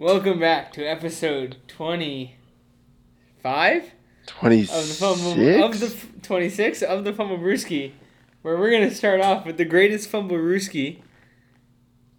Welcome 0.00 0.38
back 0.38 0.72
to 0.74 0.84
episode 0.84 1.56
25 1.66 3.90
26? 4.26 4.72
of 4.72 4.86
the 4.86 4.94
Fumble 4.94 5.64
of 5.64 5.80
the 5.80 5.92
26 6.22 6.82
of 6.82 7.02
the 7.02 7.12
Fumble 7.12 7.36
Brewski, 7.36 7.94
where 8.42 8.56
we're 8.56 8.70
gonna 8.70 8.92
start 8.92 9.20
off 9.20 9.44
with 9.44 9.56
the 9.56 9.64
greatest 9.64 10.08
Fumble 10.08 10.36
Brewski 10.36 11.00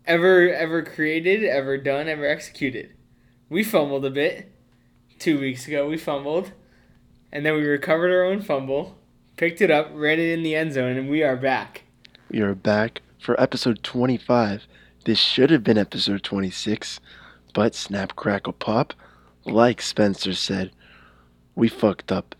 ever 0.05 0.54
ever 0.54 0.84
created, 0.84 1.46
ever 1.46 1.78
done, 1.78 2.10
ever 2.10 2.26
executed. 2.26 2.89
We 3.47 3.63
fumbled 3.63 4.04
a 4.04 4.09
bit 4.09 4.52
two 5.18 5.39
weeks 5.39 5.66
ago. 5.66 5.88
We 5.88 5.98
fumbled, 5.98 6.52
and 7.32 7.46
then 7.46 7.54
we 7.54 7.64
recovered 7.64 8.11
our 8.11 8.25
own 8.25 8.41
fumble, 8.41 8.98
picked 9.38 9.61
it 9.61 9.71
up, 9.71 9.91
ran 9.93 10.20
it 10.20 10.34
in 10.34 10.43
the 10.43 10.54
end 10.54 10.73
zone, 10.73 10.98
and 10.98 11.09
we 11.09 11.23
are 11.23 11.38
back. 11.38 11.84
we 12.30 12.41
are 12.41 12.55
back 12.55 13.04
for 13.18 13.39
episode 13.39 13.84
25. 13.84 14.68
This 15.05 15.18
should 15.18 15.50
have 15.50 15.64
been 15.64 15.77
episode 15.77 16.23
26, 16.23 17.00
but 17.60 17.76
snap, 17.76 18.16
crackle, 18.16 18.54
pop. 18.54 18.94
Like 19.44 19.81
Spencer 19.81 20.34
said, 20.34 20.72
we 21.55 21.67
fucked 21.67 22.09
up 22.09 22.34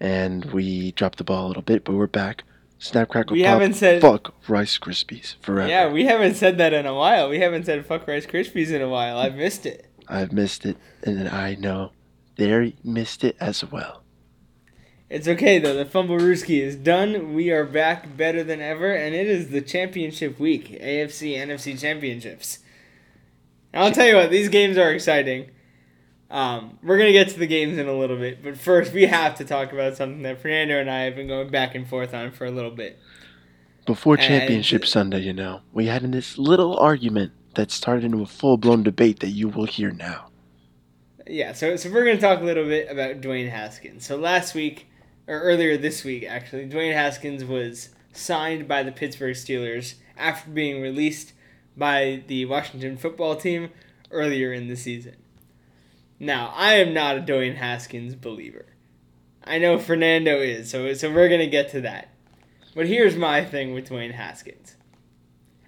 and 0.00 0.46
we 0.46 0.92
dropped 0.92 1.18
the 1.18 1.24
ball 1.24 1.44
a 1.44 1.48
little 1.48 1.62
bit, 1.62 1.84
but 1.84 1.92
we're 1.94 2.06
back. 2.06 2.42
Snap, 2.78 3.10
crackle, 3.10 3.34
We 3.34 3.42
pop. 3.42 3.50
haven't 3.50 3.74
said- 3.74 4.00
fuck 4.00 4.32
Rice 4.48 4.78
Krispies 4.78 5.34
forever. 5.42 5.68
Yeah, 5.68 5.92
we 5.92 6.06
haven't 6.06 6.36
said 6.36 6.56
that 6.56 6.72
in 6.72 6.86
a 6.86 6.94
while. 6.94 7.28
We 7.28 7.40
haven't 7.40 7.66
said 7.66 7.84
fuck 7.84 8.08
Rice 8.08 8.24
Krispies 8.24 8.70
in 8.70 8.80
a 8.80 8.88
while. 8.88 9.18
I've 9.18 9.34
missed 9.36 9.66
it. 9.66 9.84
I've 10.08 10.32
missed 10.32 10.64
it, 10.64 10.78
and 11.02 11.28
I 11.28 11.54
know 11.56 11.92
they 12.36 12.74
missed 12.82 13.24
it 13.24 13.36
as 13.40 13.62
well. 13.70 14.04
It's 15.10 15.28
okay 15.28 15.58
though. 15.58 15.74
The 15.74 15.84
Fumble 15.84 16.16
Rooski 16.16 16.62
is 16.62 16.76
done. 16.76 17.34
We 17.34 17.50
are 17.50 17.66
back 17.66 18.16
better 18.16 18.42
than 18.42 18.62
ever, 18.62 18.90
and 18.90 19.14
it 19.14 19.26
is 19.26 19.50
the 19.50 19.60
championship 19.60 20.40
week, 20.40 20.70
AFC 20.80 21.36
NFC 21.36 21.78
championships. 21.78 22.60
And 23.74 23.82
I'll 23.82 23.90
tell 23.90 24.06
you 24.06 24.14
what, 24.14 24.30
these 24.30 24.48
games 24.48 24.78
are 24.78 24.92
exciting. 24.92 25.50
Um, 26.30 26.78
we're 26.80 26.96
gonna 26.96 27.10
get 27.10 27.28
to 27.30 27.38
the 27.40 27.46
games 27.48 27.76
in 27.76 27.88
a 27.88 27.92
little 27.92 28.16
bit, 28.16 28.40
but 28.40 28.56
first 28.56 28.92
we 28.92 29.06
have 29.06 29.34
to 29.36 29.44
talk 29.44 29.72
about 29.72 29.96
something 29.96 30.22
that 30.22 30.40
Fernando 30.40 30.78
and 30.80 30.88
I 30.88 31.02
have 31.02 31.16
been 31.16 31.26
going 31.26 31.50
back 31.50 31.74
and 31.74 31.86
forth 31.86 32.14
on 32.14 32.30
for 32.30 32.44
a 32.44 32.52
little 32.52 32.70
bit. 32.70 33.00
Before 33.84 34.14
And- 34.14 34.22
Championship 34.22 34.86
Sunday, 34.86 35.20
you 35.22 35.32
know, 35.32 35.60
we 35.72 35.86
had 35.86 36.10
this 36.12 36.38
little 36.38 36.78
argument 36.78 37.32
that 37.56 37.72
started 37.72 38.04
into 38.04 38.22
a 38.22 38.26
full 38.26 38.56
blown 38.56 38.84
debate 38.84 39.18
that 39.20 39.30
you 39.30 39.48
will 39.48 39.66
hear 39.66 39.90
now. 39.90 40.30
Yeah, 41.26 41.52
so 41.52 41.74
so 41.74 41.90
we're 41.90 42.04
gonna 42.04 42.20
talk 42.20 42.40
a 42.40 42.44
little 42.44 42.64
bit 42.64 42.88
about 42.88 43.20
Dwayne 43.20 43.50
Haskins. 43.50 44.06
So 44.06 44.16
last 44.16 44.54
week, 44.54 44.86
or 45.26 45.40
earlier 45.40 45.76
this 45.76 46.04
week 46.04 46.24
actually, 46.28 46.68
Dwayne 46.68 46.92
Haskins 46.92 47.44
was 47.44 47.88
signed 48.12 48.68
by 48.68 48.84
the 48.84 48.92
Pittsburgh 48.92 49.34
Steelers 49.34 49.94
after 50.16 50.48
being 50.50 50.80
released 50.80 51.32
by 51.76 52.22
the 52.26 52.44
Washington 52.44 52.96
football 52.96 53.36
team 53.36 53.70
earlier 54.10 54.52
in 54.52 54.68
the 54.68 54.76
season. 54.76 55.16
Now, 56.18 56.52
I 56.54 56.74
am 56.74 56.94
not 56.94 57.18
a 57.18 57.20
Dwayne 57.20 57.56
Haskins 57.56 58.14
believer. 58.14 58.66
I 59.44 59.58
know 59.58 59.78
Fernando 59.78 60.38
is, 60.40 60.70
so 60.70 60.92
so 60.94 61.12
we're 61.12 61.28
gonna 61.28 61.46
get 61.46 61.70
to 61.70 61.80
that. 61.82 62.08
But 62.74 62.86
here's 62.86 63.16
my 63.16 63.44
thing 63.44 63.74
with 63.74 63.88
Dwayne 63.88 64.14
Haskins. 64.14 64.76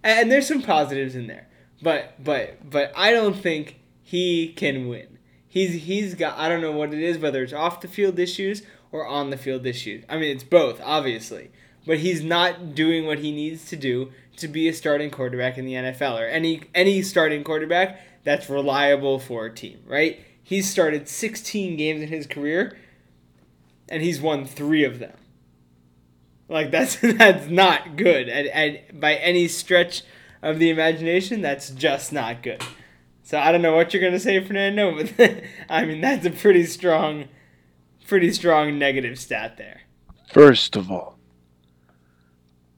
And, 0.02 0.20
and 0.20 0.32
there's 0.32 0.48
some 0.48 0.62
positives 0.62 1.14
in 1.14 1.26
there. 1.26 1.48
But 1.82 2.22
but 2.22 2.70
but 2.70 2.92
I 2.96 3.10
don't 3.10 3.36
think 3.36 3.80
he 4.02 4.52
can 4.52 4.88
win. 4.88 5.18
He's 5.46 5.84
he's 5.84 6.14
got 6.14 6.38
I 6.38 6.48
don't 6.48 6.62
know 6.62 6.72
what 6.72 6.94
it 6.94 7.00
is, 7.00 7.18
whether 7.18 7.42
it's 7.42 7.52
off 7.52 7.80
the 7.80 7.88
field 7.88 8.18
issues 8.18 8.62
or 8.92 9.06
on 9.06 9.30
the 9.30 9.36
field 9.36 9.66
issues. 9.66 10.04
I 10.08 10.16
mean 10.16 10.34
it's 10.34 10.44
both, 10.44 10.80
obviously. 10.82 11.50
But 11.86 11.98
he's 11.98 12.22
not 12.22 12.74
doing 12.74 13.06
what 13.06 13.20
he 13.20 13.32
needs 13.32 13.68
to 13.70 13.76
do 13.76 14.12
to 14.36 14.48
be 14.48 14.68
a 14.68 14.72
starting 14.72 15.10
quarterback 15.10 15.56
in 15.56 15.64
the 15.64 15.74
NFL 15.74 16.20
or 16.20 16.26
any 16.26 16.62
any 16.74 17.02
starting 17.02 17.44
quarterback 17.44 18.00
that's 18.24 18.50
reliable 18.50 19.18
for 19.18 19.46
a 19.46 19.54
team, 19.54 19.80
right? 19.86 20.20
He's 20.42 20.68
started 20.68 21.08
16 21.08 21.76
games 21.76 22.02
in 22.02 22.08
his 22.08 22.26
career 22.26 22.76
and 23.88 24.02
he's 24.02 24.20
won 24.20 24.44
3 24.44 24.84
of 24.84 24.98
them. 24.98 25.16
Like 26.48 26.70
that's 26.72 26.96
that's 27.00 27.48
not 27.48 27.96
good. 27.96 28.28
And, 28.28 28.48
and 28.48 29.00
by 29.00 29.14
any 29.14 29.48
stretch 29.48 30.02
of 30.42 30.58
the 30.58 30.70
imagination, 30.70 31.40
that's 31.40 31.70
just 31.70 32.12
not 32.12 32.42
good. 32.42 32.62
So 33.22 33.38
I 33.38 33.50
don't 33.50 33.62
know 33.62 33.74
what 33.74 33.92
you're 33.92 34.02
gonna 34.02 34.20
say, 34.20 34.44
Fernando, 34.44 35.04
but 35.16 35.42
I 35.68 35.84
mean 35.84 36.00
that's 36.00 36.26
a 36.26 36.30
pretty 36.30 36.66
strong, 36.66 37.26
pretty 38.06 38.32
strong 38.32 38.78
negative 38.78 39.18
stat 39.18 39.56
there. 39.56 39.82
First 40.32 40.76
of 40.76 40.90
all, 40.90 41.15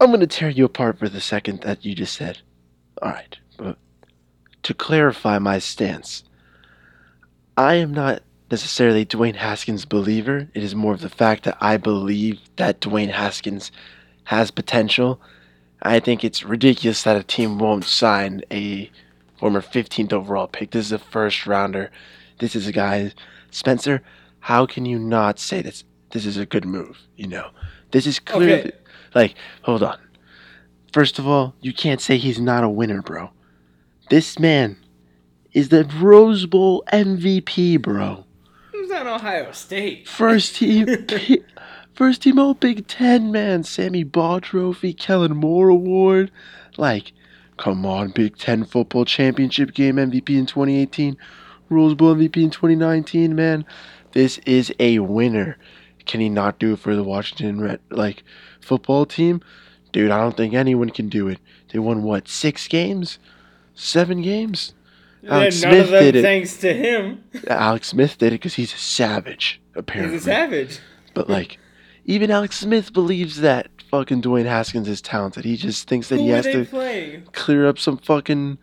I'm 0.09 0.13
going 0.13 0.27
to 0.27 0.27
tear 0.27 0.49
you 0.49 0.65
apart 0.65 0.99
for 0.99 1.11
the 1.11 1.21
second 1.21 1.61
that 1.65 1.85
you 1.85 1.95
just 1.95 2.17
said. 2.17 2.39
Alright, 3.03 3.37
but 3.59 3.77
to 4.63 4.73
clarify 4.73 5.39
my 5.39 5.59
stance, 5.59 6.25
I 7.59 7.75
am 7.75 7.93
not 7.93 8.23
necessarily 8.51 9.05
Dwayne 9.05 9.37
Haskins' 9.37 9.85
believer. 9.85 10.49
It 10.55 10.65
is 10.65 10.75
more 10.75 10.95
of 10.95 11.03
the 11.03 11.11
fact 11.11 11.45
that 11.45 11.59
I 11.61 11.77
believe 11.77 12.41
that 12.57 12.81
Dwayne 12.81 13.11
Haskins 13.11 13.71
has 14.25 14.51
potential. 14.51 15.21
I 15.83 16.01
think 16.01 16.25
it's 16.25 16.43
ridiculous 16.43 17.03
that 17.03 17.19
a 17.19 17.23
team 17.23 17.59
won't 17.59 17.85
sign 17.85 18.41
a 18.51 18.91
former 19.39 19.61
15th 19.61 20.15
overall 20.15 20.49
pick. 20.49 20.71
This 20.71 20.87
is 20.87 20.93
a 20.93 20.99
first 20.99 21.47
rounder. 21.47 21.91
This 22.39 22.57
is 22.57 22.67
a 22.67 22.73
guy, 22.73 23.13
Spencer. 23.51 24.01
How 24.41 24.65
can 24.65 24.87
you 24.87 24.99
not 24.99 25.39
say 25.39 25.61
this? 25.61 25.85
This 26.13 26.25
is 26.25 26.39
a 26.39 26.47
good 26.47 26.65
move. 26.65 26.97
You 27.17 27.27
know, 27.27 27.51
this 27.91 28.07
is 28.07 28.19
clear. 28.19 28.59
Okay. 28.61 28.73
Like, 29.15 29.35
hold 29.63 29.83
on. 29.83 29.99
First 30.93 31.19
of 31.19 31.27
all, 31.27 31.55
you 31.61 31.73
can't 31.73 32.01
say 32.01 32.17
he's 32.17 32.41
not 32.41 32.65
a 32.65 32.69
winner, 32.69 33.03
bro. 33.03 33.31
This 34.11 34.39
man 34.39 34.77
is 35.53 35.69
the 35.69 35.85
Rose 36.01 36.47
Bowl 36.47 36.83
MVP, 36.93 37.81
bro. 37.83 38.25
Who's 38.73 38.91
on 38.91 39.07
Ohio 39.07 39.53
State? 39.53 40.09
First 40.09 40.57
team, 40.57 40.87
first 41.95 42.23
team 42.23 42.39
All 42.39 42.55
Big 42.55 42.87
Ten, 42.87 43.31
man. 43.31 43.65
Sammy 43.65 44.03
Baugh 44.03 44.41
Trophy, 44.41 44.95
Kellen 44.95 45.37
Moore 45.37 45.69
Award. 45.69 46.31
Like, 46.77 47.13
come 47.59 47.85
on, 47.85 48.11
Big 48.11 48.39
Ten 48.39 48.65
football 48.65 49.05
championship 49.05 49.75
game 49.75 49.97
MVP 49.97 50.31
in 50.31 50.47
2018, 50.47 51.17
Rose 51.69 51.95
Bowl 51.95 52.15
MVP 52.15 52.37
in 52.37 52.51
2019, 52.51 53.35
man. 53.35 53.67
This 54.13 54.39
is 54.47 54.73
a 54.79 55.01
winner. 55.01 55.59
Can 56.07 56.21
he 56.21 56.31
not 56.31 56.59
do 56.59 56.73
it 56.73 56.79
for 56.79 56.97
the 56.97 57.05
Washington 57.05 57.61
Red 57.61 57.81
like 57.91 58.23
football 58.61 59.07
team? 59.07 59.41
Dude, 59.93 60.11
I 60.11 60.21
don't 60.21 60.37
think 60.37 60.55
anyone 60.55 60.91
can 60.91 61.09
do 61.09 61.29
it. 61.29 61.39
They 61.73 61.79
won 61.79 62.03
what 62.03 62.29
six 62.29 62.69
games, 62.69 63.19
seven 63.75 64.23
games. 64.23 64.75
Alex 65.29 65.63
none 65.63 65.73
of 65.73 65.79
Smith 65.87 65.91
them 65.91 66.03
did 66.05 66.17
it. 66.17 66.23
thanks 66.23 66.57
to 66.59 66.73
him. 66.73 67.25
Alex 67.49 67.89
Smith 67.89 68.19
did 68.19 68.29
it 68.29 68.37
because 68.37 68.55
he's 68.55 68.73
a 68.73 68.79
savage, 68.79 69.61
apparently. 69.75 70.15
He's 70.17 70.23
a 70.23 70.31
savage. 70.31 70.79
But 71.15 71.29
like, 71.29 71.59
even 72.05 72.31
Alex 72.31 72.59
Smith 72.61 72.93
believes 72.93 73.41
that 73.41 73.69
fucking 73.91 74.23
Dwayne 74.23 74.45
Haskins 74.47 74.89
is 74.89 75.01
talented. 75.01 75.45
He 75.45 75.57
just 75.57 75.89
thinks 75.89 76.09
that 76.09 76.17
Who 76.17 76.25
he 76.25 76.29
has 76.31 76.45
to 76.47 76.65
playing? 76.67 77.25
clear 77.33 77.67
up 77.67 77.79
some 77.79 77.99
fucking. 77.99 78.59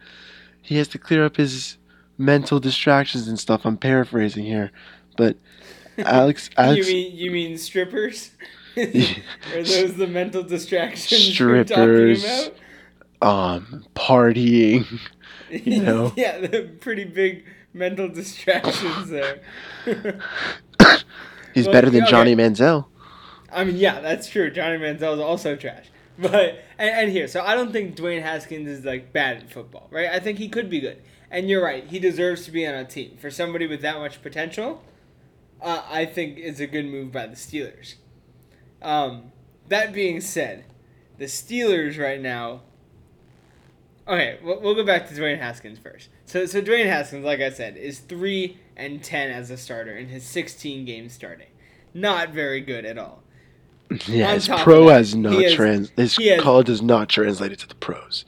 He 0.62 0.78
has 0.78 0.88
to 0.90 0.98
clear 0.98 1.26
up 1.26 1.36
his 1.38 1.78
mental 2.18 2.60
distractions 2.60 3.28
and 3.28 3.38
stuff. 3.38 3.66
I'm 3.66 3.78
paraphrasing 3.78 4.46
here, 4.46 4.72
but 5.18 5.38
Alex, 5.98 6.50
you 6.58 6.84
mean 6.84 7.16
you 7.16 7.32
mean 7.32 7.58
strippers? 7.58 8.32
are 9.54 9.64
those 9.64 9.96
the 9.96 10.08
mental 10.08 10.44
distractions 10.44 11.40
you're 11.40 11.66
Strippers. 11.66 12.24
talking 12.24 12.54
about? 13.22 13.60
um, 13.62 13.86
partying. 13.96 15.00
You 15.50 15.82
know? 15.84 16.14
yeah, 16.16 16.40
the 16.40 16.64
pretty 16.80 17.06
big 17.06 17.46
mental 17.74 18.08
distractions 18.10 19.10
there. 19.10 19.42
He's 21.54 21.68
Well, 21.68 21.74
better 21.74 21.90
than 21.90 22.04
okay. 22.04 22.12
Johnny 22.12 22.36
Manziel. 22.36 22.88
I 23.52 23.64
mean, 23.64 23.78
yeah, 23.78 24.02
that's 24.02 24.28
true. 24.30 24.52
Johnny 24.52 24.78
Manziel 24.78 25.14
is 25.16 25.20
also 25.20 25.56
trash. 25.56 25.86
But 26.18 26.64
and, 26.78 26.90
and 26.90 27.12
here, 27.12 27.28
so 27.28 27.42
I 27.42 27.56
don't 27.56 27.72
think 27.72 27.96
Dwayne 27.96 28.22
Haskins 28.22 28.68
is 28.70 28.86
like 28.86 29.12
bad 29.14 29.38
at 29.38 29.52
football, 29.52 29.88
right? 29.92 30.10
I 30.10 30.20
think 30.20 30.38
he 30.40 30.48
could 30.50 30.70
be 30.70 30.80
good. 30.80 31.02
And 31.32 31.50
you're 31.50 31.64
right, 31.64 31.86
he 31.86 32.00
deserves 32.00 32.46
to 32.46 32.52
be 32.52 32.66
on 32.66 32.76
a 32.76 32.86
team. 32.86 33.18
For 33.20 33.30
somebody 33.32 33.68
with 33.68 33.82
that 33.82 33.98
much 33.98 34.22
potential, 34.22 34.82
uh, 35.62 35.84
I 35.90 36.06
think 36.06 36.38
it's 36.38 36.60
a 36.60 36.68
good 36.68 36.86
move 36.86 37.12
by 37.12 37.28
the 37.28 37.36
Steelers. 37.36 37.96
Um, 38.86 39.32
that 39.68 39.92
being 39.94 40.22
said, 40.22 40.64
the 41.18 41.26
Steelers 41.26 42.00
right 42.00 42.22
now. 42.22 42.62
Okay, 44.08 44.38
we'll, 44.44 44.62
we'll 44.62 44.76
go 44.76 44.86
back 44.86 45.10
to 45.10 45.16
Dwayne 45.16 45.40
Haskins 45.40 45.80
first. 45.80 46.10
So, 46.28 46.46
so 46.46 46.62
Dwayne 46.62 46.86
Haskins, 46.86 47.26
like 47.26 47.42
I 47.42 47.50
said, 47.50 47.76
is 47.76 48.00
three 48.00 48.60
and 48.78 49.04
ten 49.04 49.32
as 49.32 49.50
a 49.50 49.58
starter 49.58 49.98
in 49.98 50.10
his 50.10 50.24
16 50.24 50.86
games 50.86 51.14
starting. 51.14 51.48
Not 51.96 52.30
very 52.30 52.62
good 52.62 52.86
at 52.86 52.98
all. 52.98 53.24
Yeah, 54.08 54.34
his 54.34 54.48
pro 54.48 54.88
that, 54.88 54.98
has 54.98 55.16
not 55.16 55.52
trans. 55.54 55.92
His 55.96 56.18
has- 56.18 56.42
college 56.42 56.68
does 56.68 56.82
not 56.82 57.08
translate 57.08 57.52
it 57.52 57.60
to 57.60 57.68
the 57.68 57.76
pros. 57.76 58.26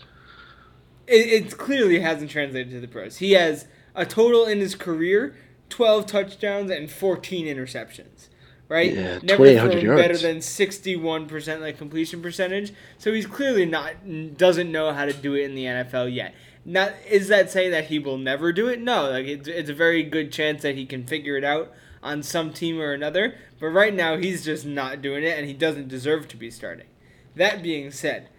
It, 1.08 1.46
it 1.46 1.58
clearly 1.58 2.00
hasn't 2.00 2.30
translated 2.30 2.72
to 2.72 2.80
the 2.80 2.88
pros. 2.88 3.18
He 3.18 3.32
has 3.32 3.68
a 3.96 4.06
total 4.06 4.46
in 4.46 4.60
his 4.60 4.76
career 4.76 5.36
12 5.70 6.06
touchdowns 6.06 6.70
and 6.70 6.92
14 6.92 7.46
interceptions. 7.46 8.30
Right? 8.70 8.94
Yeah, 8.94 9.20
Never 9.24 9.46
2,800 9.46 9.82
thrown 9.82 9.98
better 9.98 10.18
than 10.18 10.38
61% 10.38 11.62
like 11.62 11.78
completion 11.78 12.22
percentage. 12.22 12.74
So 12.98 13.14
he's 13.14 13.26
clearly 13.26 13.66
not 13.66 13.94
doesn't 14.38 14.72
know 14.72 14.92
how 14.92 15.06
to 15.06 15.14
do 15.14 15.36
it 15.36 15.46
in 15.46 15.56
the 15.56 15.66
NFL 15.66 16.14
yet. 16.14 16.34
Not 16.66 16.92
is 17.10 17.30
that 17.30 17.50
saying 17.50 17.72
that 17.72 17.86
he 17.86 17.98
will 17.98 18.18
never 18.18 18.52
do 18.52 18.68
it? 18.68 18.82
No, 18.82 19.10
like 19.10 19.26
it's, 19.26 19.48
it's 19.48 19.70
a 19.70 19.74
very 19.74 20.04
good 20.04 20.34
chance 20.34 20.64
that 20.64 20.76
he 20.76 20.86
can 20.86 21.06
figure 21.06 21.38
it 21.38 21.46
out 21.46 21.72
on 22.04 22.22
some 22.24 22.52
team 22.52 22.80
or 22.80 22.92
another. 22.92 23.36
But 23.60 23.68
right 23.68 23.94
now 23.94 24.18
he's 24.18 24.44
just 24.44 24.66
not 24.66 25.02
doing 25.02 25.24
it, 25.24 25.38
and 25.38 25.48
he 25.48 25.54
doesn't 25.54 25.88
deserve 25.88 26.28
to 26.28 26.38
be 26.38 26.52
starting. 26.52 26.88
That 27.36 27.64
being 27.64 27.92
said, 27.92 28.30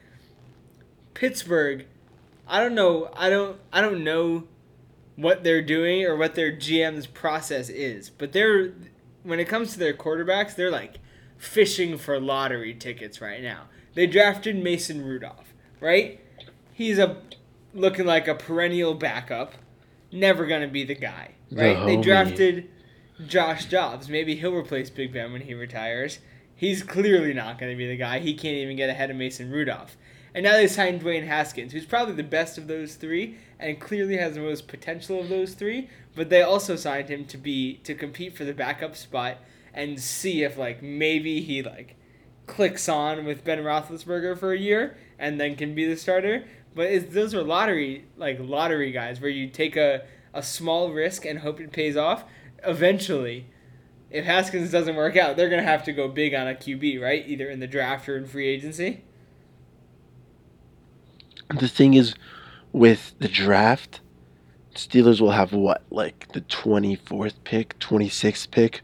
Pittsburgh, 1.14 1.86
I 2.46 2.60
don't 2.60 2.74
know, 2.74 3.10
I 3.16 3.30
don't, 3.30 3.58
I 3.72 3.80
don't 3.80 4.04
know 4.04 4.44
what 5.16 5.42
they're 5.42 5.62
doing 5.62 6.04
or 6.04 6.16
what 6.16 6.34
their 6.34 6.52
GM's 6.52 7.06
process 7.06 7.68
is, 7.68 8.10
but 8.10 8.32
they're 8.32 8.72
when 9.28 9.38
it 9.38 9.46
comes 9.46 9.72
to 9.72 9.78
their 9.78 9.92
quarterbacks, 9.92 10.54
they're 10.54 10.70
like 10.70 10.98
fishing 11.36 11.98
for 11.98 12.18
lottery 12.18 12.74
tickets 12.74 13.20
right 13.20 13.42
now. 13.42 13.64
They 13.94 14.06
drafted 14.06 14.56
Mason 14.56 15.04
Rudolph, 15.04 15.52
right? 15.80 16.20
He's 16.72 16.98
a 16.98 17.18
looking 17.74 18.06
like 18.06 18.26
a 18.26 18.34
perennial 18.34 18.94
backup, 18.94 19.52
never 20.10 20.46
gonna 20.46 20.68
be 20.68 20.82
the 20.82 20.94
guy, 20.94 21.32
right? 21.52 21.78
The 21.78 21.84
they 21.84 21.96
drafted 21.98 22.70
Josh 23.26 23.66
Dobbs. 23.66 24.08
Maybe 24.08 24.34
he'll 24.34 24.54
replace 24.54 24.88
Big 24.88 25.12
Ben 25.12 25.32
when 25.32 25.42
he 25.42 25.52
retires. 25.52 26.20
He's 26.56 26.82
clearly 26.82 27.34
not 27.34 27.58
gonna 27.58 27.76
be 27.76 27.86
the 27.86 27.96
guy. 27.96 28.20
He 28.20 28.32
can't 28.32 28.56
even 28.56 28.76
get 28.76 28.88
ahead 28.88 29.10
of 29.10 29.16
Mason 29.16 29.50
Rudolph. 29.50 29.96
And 30.34 30.44
now 30.44 30.52
they 30.52 30.68
signed 30.68 31.02
Dwayne 31.02 31.26
Haskins, 31.26 31.72
who's 31.72 31.86
probably 31.86 32.14
the 32.14 32.22
best 32.22 32.58
of 32.58 32.66
those 32.66 32.94
three 32.94 33.36
and 33.58 33.80
clearly 33.80 34.16
has 34.16 34.34
the 34.34 34.40
most 34.40 34.68
potential 34.68 35.20
of 35.20 35.28
those 35.28 35.54
three. 35.54 35.88
But 36.18 36.30
they 36.30 36.42
also 36.42 36.74
signed 36.74 37.08
him 37.08 37.26
to 37.26 37.38
be 37.38 37.74
to 37.84 37.94
compete 37.94 38.36
for 38.36 38.44
the 38.44 38.52
backup 38.52 38.96
spot 38.96 39.36
and 39.72 40.00
see 40.00 40.42
if 40.42 40.58
like 40.58 40.82
maybe 40.82 41.40
he 41.40 41.62
like 41.62 41.94
clicks 42.48 42.88
on 42.88 43.24
with 43.24 43.44
Ben 43.44 43.60
Roethlisberger 43.60 44.36
for 44.36 44.52
a 44.52 44.58
year 44.58 44.96
and 45.16 45.40
then 45.40 45.54
can 45.54 45.76
be 45.76 45.86
the 45.86 45.96
starter. 45.96 46.44
But 46.74 47.12
those 47.12 47.36
are 47.36 47.42
lottery 47.44 48.06
like 48.16 48.38
lottery 48.40 48.90
guys 48.90 49.20
where 49.20 49.30
you 49.30 49.48
take 49.48 49.76
a, 49.76 50.02
a 50.34 50.42
small 50.42 50.90
risk 50.90 51.24
and 51.24 51.38
hope 51.38 51.60
it 51.60 51.70
pays 51.70 51.96
off. 51.96 52.24
Eventually, 52.64 53.46
if 54.10 54.24
Haskins 54.24 54.72
doesn't 54.72 54.96
work 54.96 55.16
out, 55.16 55.36
they're 55.36 55.48
gonna 55.48 55.62
have 55.62 55.84
to 55.84 55.92
go 55.92 56.08
big 56.08 56.34
on 56.34 56.48
a 56.48 56.54
QB, 56.54 57.00
right? 57.00 57.22
Either 57.28 57.48
in 57.48 57.60
the 57.60 57.68
draft 57.68 58.08
or 58.08 58.16
in 58.16 58.26
free 58.26 58.48
agency. 58.48 59.04
The 61.48 61.68
thing 61.68 61.94
is, 61.94 62.16
with 62.72 63.14
the 63.20 63.28
draft, 63.28 64.00
Steelers 64.78 65.20
will 65.20 65.32
have 65.32 65.52
what, 65.52 65.82
like 65.90 66.28
the 66.32 66.40
24th 66.42 67.34
pick, 67.42 67.76
26th 67.80 68.50
pick? 68.52 68.82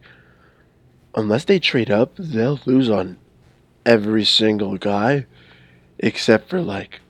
Unless 1.14 1.44
they 1.44 1.60
trade 1.60 1.88
up, 1.90 2.14
they'll 2.18 2.58
lose 2.66 2.90
on 2.90 3.16
every 3.86 4.24
single 4.24 4.76
guy 4.76 5.26
except 6.00 6.50
for 6.50 6.60
like 6.60 7.00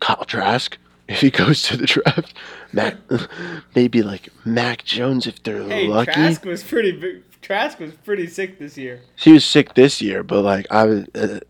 Kyle 0.00 0.24
Trask 0.24 0.78
if 1.08 1.20
he 1.20 1.30
goes 1.30 1.62
to 1.64 1.76
the 1.76 1.84
draft. 1.86 2.32
Mac, 2.72 2.96
maybe 3.74 4.02
like 4.02 4.30
Mac 4.46 4.84
Jones 4.84 5.26
if 5.26 5.42
they're 5.42 5.62
Hey, 5.64 5.86
lucky. 5.86 6.12
Trask 6.12 6.44
was 6.46 6.64
pretty 6.64 6.92
big. 6.92 7.24
Trask 7.42 7.78
was 7.78 7.92
pretty 7.92 8.26
sick 8.26 8.58
this 8.58 8.78
year. 8.78 9.02
He 9.16 9.32
was 9.32 9.44
sick 9.44 9.74
this 9.74 10.00
year, 10.00 10.22
but 10.22 10.42
like 10.42 10.66
I 10.70 10.84
was 10.84 11.04
uh, 11.14 11.40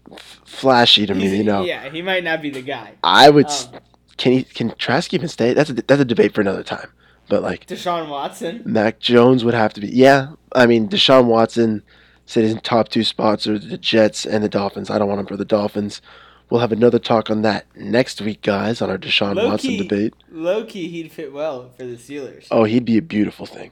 flashy 0.44 1.06
to 1.06 1.14
me, 1.14 1.22
He's- 1.22 1.38
you 1.38 1.44
know. 1.44 1.62
Yeah, 1.64 1.88
he 1.88 2.02
might 2.02 2.24
not 2.24 2.42
be 2.42 2.50
the 2.50 2.62
guy. 2.62 2.94
I 3.04 3.30
would. 3.30 3.46
Um, 3.46 3.80
can 4.18 4.32
he? 4.32 4.42
Can 4.44 4.74
Trask 4.76 5.14
even 5.14 5.28
stay? 5.28 5.54
That's 5.54 5.70
a 5.70 5.74
that's 5.74 6.00
a 6.00 6.04
debate 6.04 6.34
for 6.34 6.40
another 6.40 6.62
time. 6.62 6.88
But 7.28 7.42
like 7.42 7.66
Deshaun 7.66 8.08
Watson. 8.08 8.62
Mac 8.64 9.00
Jones 9.00 9.44
would 9.44 9.54
have 9.54 9.72
to 9.74 9.80
be. 9.80 9.88
Yeah, 9.88 10.32
I 10.54 10.66
mean 10.66 10.88
Deshaun 10.88 11.26
Watson 11.26 11.82
said 12.26 12.44
his 12.44 12.60
top 12.62 12.88
two 12.88 13.04
spots 13.04 13.46
are 13.46 13.58
the 13.58 13.78
Jets 13.78 14.26
and 14.26 14.44
the 14.44 14.48
Dolphins. 14.48 14.90
I 14.90 14.98
don't 14.98 15.08
want 15.08 15.20
him 15.20 15.26
for 15.26 15.36
the 15.36 15.44
Dolphins. 15.46 16.02
We'll 16.50 16.60
have 16.60 16.72
another 16.72 16.98
talk 16.98 17.30
on 17.30 17.42
that 17.42 17.66
next 17.76 18.20
week, 18.22 18.40
guys, 18.42 18.80
on 18.80 18.88
our 18.90 18.96
Deshaun 18.98 19.34
Low 19.36 19.48
Watson 19.48 19.70
key. 19.70 19.82
debate. 19.82 20.14
Low 20.30 20.64
key, 20.64 20.88
he'd 20.88 21.12
fit 21.12 21.32
well 21.32 21.70
for 21.76 21.84
the 21.84 21.96
Steelers. 21.96 22.46
Oh, 22.50 22.64
he'd 22.64 22.86
be 22.86 22.96
a 22.96 23.02
beautiful 23.02 23.44
thing. 23.44 23.70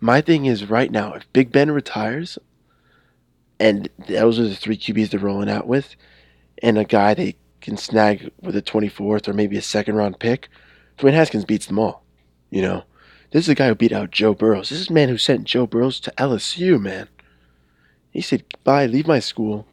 My 0.00 0.20
thing 0.20 0.44
is 0.44 0.68
right 0.68 0.90
now, 0.90 1.14
if 1.14 1.30
Big 1.32 1.50
Ben 1.50 1.70
retires, 1.70 2.38
and 3.58 3.88
those 4.08 4.38
are 4.38 4.46
the 4.46 4.54
three 4.54 4.76
QBs 4.76 5.10
they're 5.10 5.20
rolling 5.20 5.48
out 5.50 5.66
with, 5.66 5.96
and 6.62 6.76
a 6.78 6.84
guy 6.84 7.14
they 7.14 7.36
can 7.68 7.76
snag 7.76 8.30
with 8.40 8.56
a 8.56 8.62
24th 8.62 9.28
or 9.28 9.32
maybe 9.32 9.56
a 9.56 9.62
second 9.62 9.96
round 9.96 10.18
pick, 10.18 10.48
Dwayne 10.98 11.12
Haskins 11.12 11.44
beats 11.44 11.66
them 11.66 11.78
all. 11.78 12.02
You 12.50 12.62
know, 12.62 12.84
this 13.30 13.44
is 13.44 13.48
a 13.48 13.54
guy 13.54 13.68
who 13.68 13.74
beat 13.74 13.92
out 13.92 14.10
Joe 14.10 14.34
Burrows. 14.34 14.70
This 14.70 14.80
is 14.80 14.90
a 14.90 14.92
man 14.92 15.08
who 15.08 15.18
sent 15.18 15.44
Joe 15.44 15.66
Burrows 15.66 16.00
to 16.00 16.12
LSU, 16.16 16.80
man. 16.80 17.08
He 18.10 18.20
said, 18.20 18.44
bye, 18.64 18.86
leave 18.86 19.06
my 19.06 19.18
school. 19.20 19.66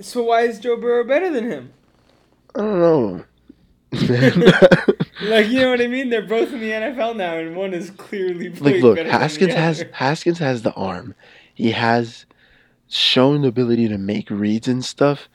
So 0.00 0.22
why 0.24 0.42
is 0.42 0.60
Joe 0.60 0.76
Burrow 0.76 1.04
better 1.04 1.30
than 1.30 1.50
him? 1.50 1.72
I 2.54 2.60
don't 2.60 2.78
know. 2.78 3.24
Like 5.20 5.48
you 5.48 5.60
know 5.60 5.70
what 5.70 5.80
I 5.80 5.88
mean? 5.88 6.10
They're 6.10 6.22
both 6.22 6.52
in 6.52 6.60
the 6.60 6.70
NFL 6.70 7.16
now, 7.16 7.36
and 7.36 7.56
one 7.56 7.74
is 7.74 7.90
clearly 7.90 8.50
like 8.50 8.82
look 8.82 8.96
better 8.96 9.08
than 9.08 9.12
the 9.12 9.18
haskins 9.18 9.54
has 9.54 9.84
haskins 9.92 10.38
has 10.38 10.62
the 10.62 10.72
arm 10.74 11.14
he 11.54 11.72
has 11.72 12.24
shown 12.88 13.42
the 13.42 13.48
ability 13.48 13.88
to 13.88 13.98
make 13.98 14.30
reads 14.30 14.68
and 14.68 14.84
stuff 14.84 15.28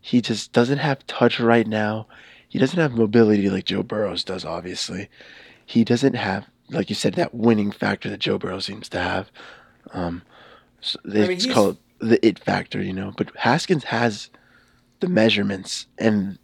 he 0.00 0.20
just 0.20 0.52
doesn't 0.52 0.78
have 0.78 1.06
touch 1.06 1.40
right 1.40 1.66
now. 1.66 2.06
He 2.48 2.58
doesn't 2.58 2.78
have 2.78 2.92
mobility 2.92 3.48
like 3.50 3.64
joe 3.64 3.82
burrows 3.82 4.24
does 4.24 4.44
obviously. 4.44 5.08
He 5.66 5.84
doesn't 5.84 6.14
have 6.14 6.46
like 6.70 6.88
you 6.88 6.94
said 6.94 7.14
that 7.14 7.34
winning 7.34 7.70
factor 7.72 8.08
that 8.10 8.20
joe 8.20 8.38
burrow 8.38 8.60
seems 8.60 8.88
to 8.90 9.00
have. 9.00 9.30
Um 9.92 10.22
so 10.80 10.98
mean, 11.04 11.30
it's 11.30 11.44
he's- 11.44 11.54
called 11.54 11.78
the 12.02 12.24
it 12.26 12.38
factor 12.38 12.82
you 12.82 12.94
know 12.94 13.12
but 13.16 13.30
haskins 13.36 13.84
has 13.84 14.30
the 15.00 15.08
measurements 15.08 15.86
and 15.98 16.38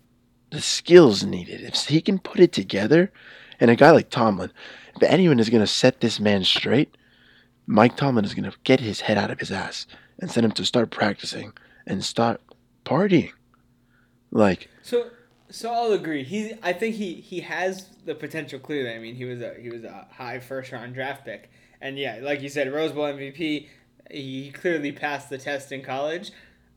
the 0.50 0.61
skills 0.61 1.25
needed. 1.25 1.61
If 1.62 1.87
he 1.87 2.00
can 2.00 2.19
put 2.19 2.41
it 2.41 2.52
together 2.52 3.11
and 3.59 3.70
a 3.70 3.76
guy 3.76 3.91
like 3.91 4.11
tomlin 4.11 4.52
if 4.97 5.02
anyone 5.02 5.38
is 5.38 5.50
going 5.50 5.62
to 5.62 5.67
set 5.67 6.00
this 6.00 6.19
man 6.19 6.43
straight, 6.44 6.97
Mike 7.67 7.97
Tomlin 7.97 8.25
is 8.25 8.35
going 8.35 8.50
to 8.50 8.56
get 8.64 8.81
his 8.81 9.02
head 9.02 9.19
out 9.19 9.31
of 9.31 9.41
his 9.41 9.52
ass 9.52 9.87
and 10.19 10.31
send 10.31 10.44
him 10.47 10.52
to 10.52 10.64
start 10.64 10.91
practicing 10.91 11.52
and 11.87 12.05
start 12.05 12.41
partying. 12.85 13.32
Like, 14.37 14.69
So, 14.83 15.11
so 15.50 15.73
I'll 15.73 15.93
agree. 15.93 16.23
He, 16.23 16.53
I 16.62 16.73
think 16.73 16.97
he 16.97 17.15
he 17.15 17.41
has 17.41 17.87
the 18.05 18.15
potential 18.15 18.59
clearly. 18.59 18.94
I 18.94 18.99
mean, 18.99 19.15
he 19.15 19.25
was 19.25 19.41
a 19.41 19.55
he 19.61 19.71
was 19.71 19.85
a 19.85 20.06
high 20.12 20.41
first 20.41 20.73
round 20.73 20.94
draft 20.94 21.25
pick, 21.25 21.50
and 21.81 21.99
yeah, 21.99 22.19
like 22.23 22.43
you 22.43 22.49
said, 22.49 22.73
Rose 22.73 22.93
Bowl 22.93 23.05
MVP. 23.05 23.69
He 24.11 24.53
clearly 24.53 24.93
passed 24.93 25.31
the 25.31 25.38
test 25.38 25.73
in 25.73 25.83
college. 25.83 26.31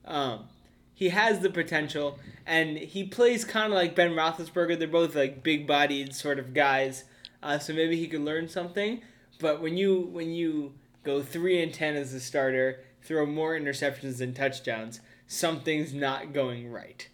Um, 0.05 0.45
he 0.93 1.09
has 1.09 1.39
the 1.39 1.49
potential, 1.49 2.19
and 2.45 2.77
he 2.77 3.03
plays 3.03 3.45
kind 3.45 3.71
of 3.71 3.77
like 3.77 3.95
Ben 3.95 4.11
Roethlisberger. 4.11 4.79
They're 4.79 4.87
both 4.87 5.15
like 5.15 5.43
big 5.43 5.67
bodied 5.67 6.15
sort 6.15 6.39
of 6.39 6.53
guys, 6.53 7.03
uh, 7.43 7.59
so 7.59 7.73
maybe 7.73 7.97
he 7.97 8.07
could 8.07 8.21
learn 8.21 8.49
something. 8.49 9.01
But 9.39 9.61
when 9.61 9.77
you 9.77 9.99
when 9.99 10.31
you 10.31 10.73
go 11.03 11.21
three 11.21 11.61
and 11.61 11.73
ten 11.73 11.95
as 11.95 12.13
a 12.13 12.19
starter, 12.19 12.79
throw 13.01 13.25
more 13.25 13.57
interceptions 13.57 14.17
than 14.17 14.33
touchdowns, 14.33 14.99
something's 15.27 15.93
not 15.93 16.33
going 16.33 16.69
right. 16.69 17.07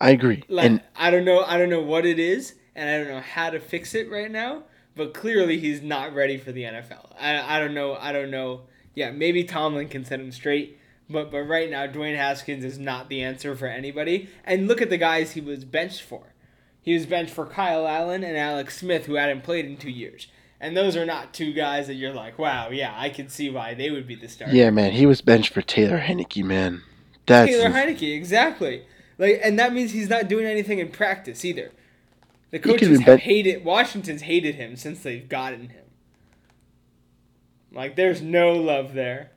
I 0.00 0.10
agree. 0.10 0.42
Like 0.48 0.66
and 0.66 0.82
I 0.96 1.10
don't 1.10 1.24
know, 1.24 1.44
I 1.44 1.58
don't 1.58 1.70
know 1.70 1.82
what 1.82 2.06
it 2.06 2.18
is, 2.18 2.54
and 2.74 2.88
I 2.88 2.98
don't 2.98 3.08
know 3.08 3.20
how 3.20 3.50
to 3.50 3.60
fix 3.60 3.94
it 3.94 4.10
right 4.10 4.30
now. 4.30 4.64
But 4.96 5.14
clearly, 5.14 5.58
he's 5.58 5.82
not 5.82 6.14
ready 6.14 6.36
for 6.36 6.52
the 6.52 6.64
NFL. 6.64 7.14
I, 7.18 7.56
I 7.56 7.60
don't 7.60 7.74
know. 7.74 7.94
I 7.94 8.12
don't 8.12 8.30
know. 8.30 8.62
Yeah, 8.94 9.12
maybe 9.12 9.44
Tomlin 9.44 9.88
can 9.88 10.04
set 10.04 10.20
him 10.20 10.32
straight, 10.32 10.78
but 11.08 11.30
but 11.30 11.42
right 11.42 11.70
now, 11.70 11.86
Dwayne 11.86 12.16
Haskins 12.16 12.64
is 12.64 12.78
not 12.78 13.08
the 13.08 13.22
answer 13.22 13.54
for 13.54 13.66
anybody. 13.66 14.28
And 14.44 14.66
look 14.66 14.82
at 14.82 14.90
the 14.90 14.98
guys 14.98 15.32
he 15.32 15.40
was 15.40 15.64
benched 15.64 16.02
for. 16.02 16.34
He 16.82 16.94
was 16.94 17.06
benched 17.06 17.32
for 17.32 17.46
Kyle 17.46 17.86
Allen 17.86 18.24
and 18.24 18.36
Alex 18.36 18.78
Smith, 18.78 19.06
who 19.06 19.14
hadn't 19.14 19.42
played 19.42 19.66
in 19.66 19.76
two 19.76 19.90
years. 19.90 20.26
And 20.60 20.76
those 20.76 20.96
are 20.96 21.06
not 21.06 21.32
two 21.32 21.52
guys 21.52 21.86
that 21.86 21.94
you're 21.94 22.12
like, 22.12 22.38
wow, 22.38 22.68
yeah, 22.70 22.92
I 22.94 23.08
can 23.08 23.28
see 23.28 23.48
why 23.48 23.72
they 23.74 23.90
would 23.90 24.06
be 24.06 24.14
the 24.14 24.28
starter. 24.28 24.54
yeah, 24.54 24.70
man, 24.70 24.92
he 24.92 25.06
was 25.06 25.22
benched 25.22 25.54
for 25.54 25.62
Taylor 25.62 25.98
Heinicke, 25.98 26.44
man. 26.44 26.82
That's 27.26 27.50
Taylor 27.50 27.70
Heinicke, 27.70 28.14
exactly. 28.14 28.82
Like, 29.20 29.38
and 29.44 29.58
that 29.58 29.74
means 29.74 29.92
he's 29.92 30.08
not 30.08 30.28
doing 30.28 30.46
anything 30.46 30.78
in 30.78 30.88
practice 30.88 31.44
either. 31.44 31.72
The 32.52 32.58
coaches 32.58 33.00
have 33.02 33.20
hated 33.20 33.64
Washington's 33.66 34.22
hated 34.22 34.54
him 34.54 34.76
since 34.76 35.02
they've 35.02 35.28
gotten 35.28 35.68
him. 35.68 35.84
Like, 37.70 37.96
there's 37.96 38.22
no 38.22 38.54
love 38.54 38.94
there. 38.94 39.30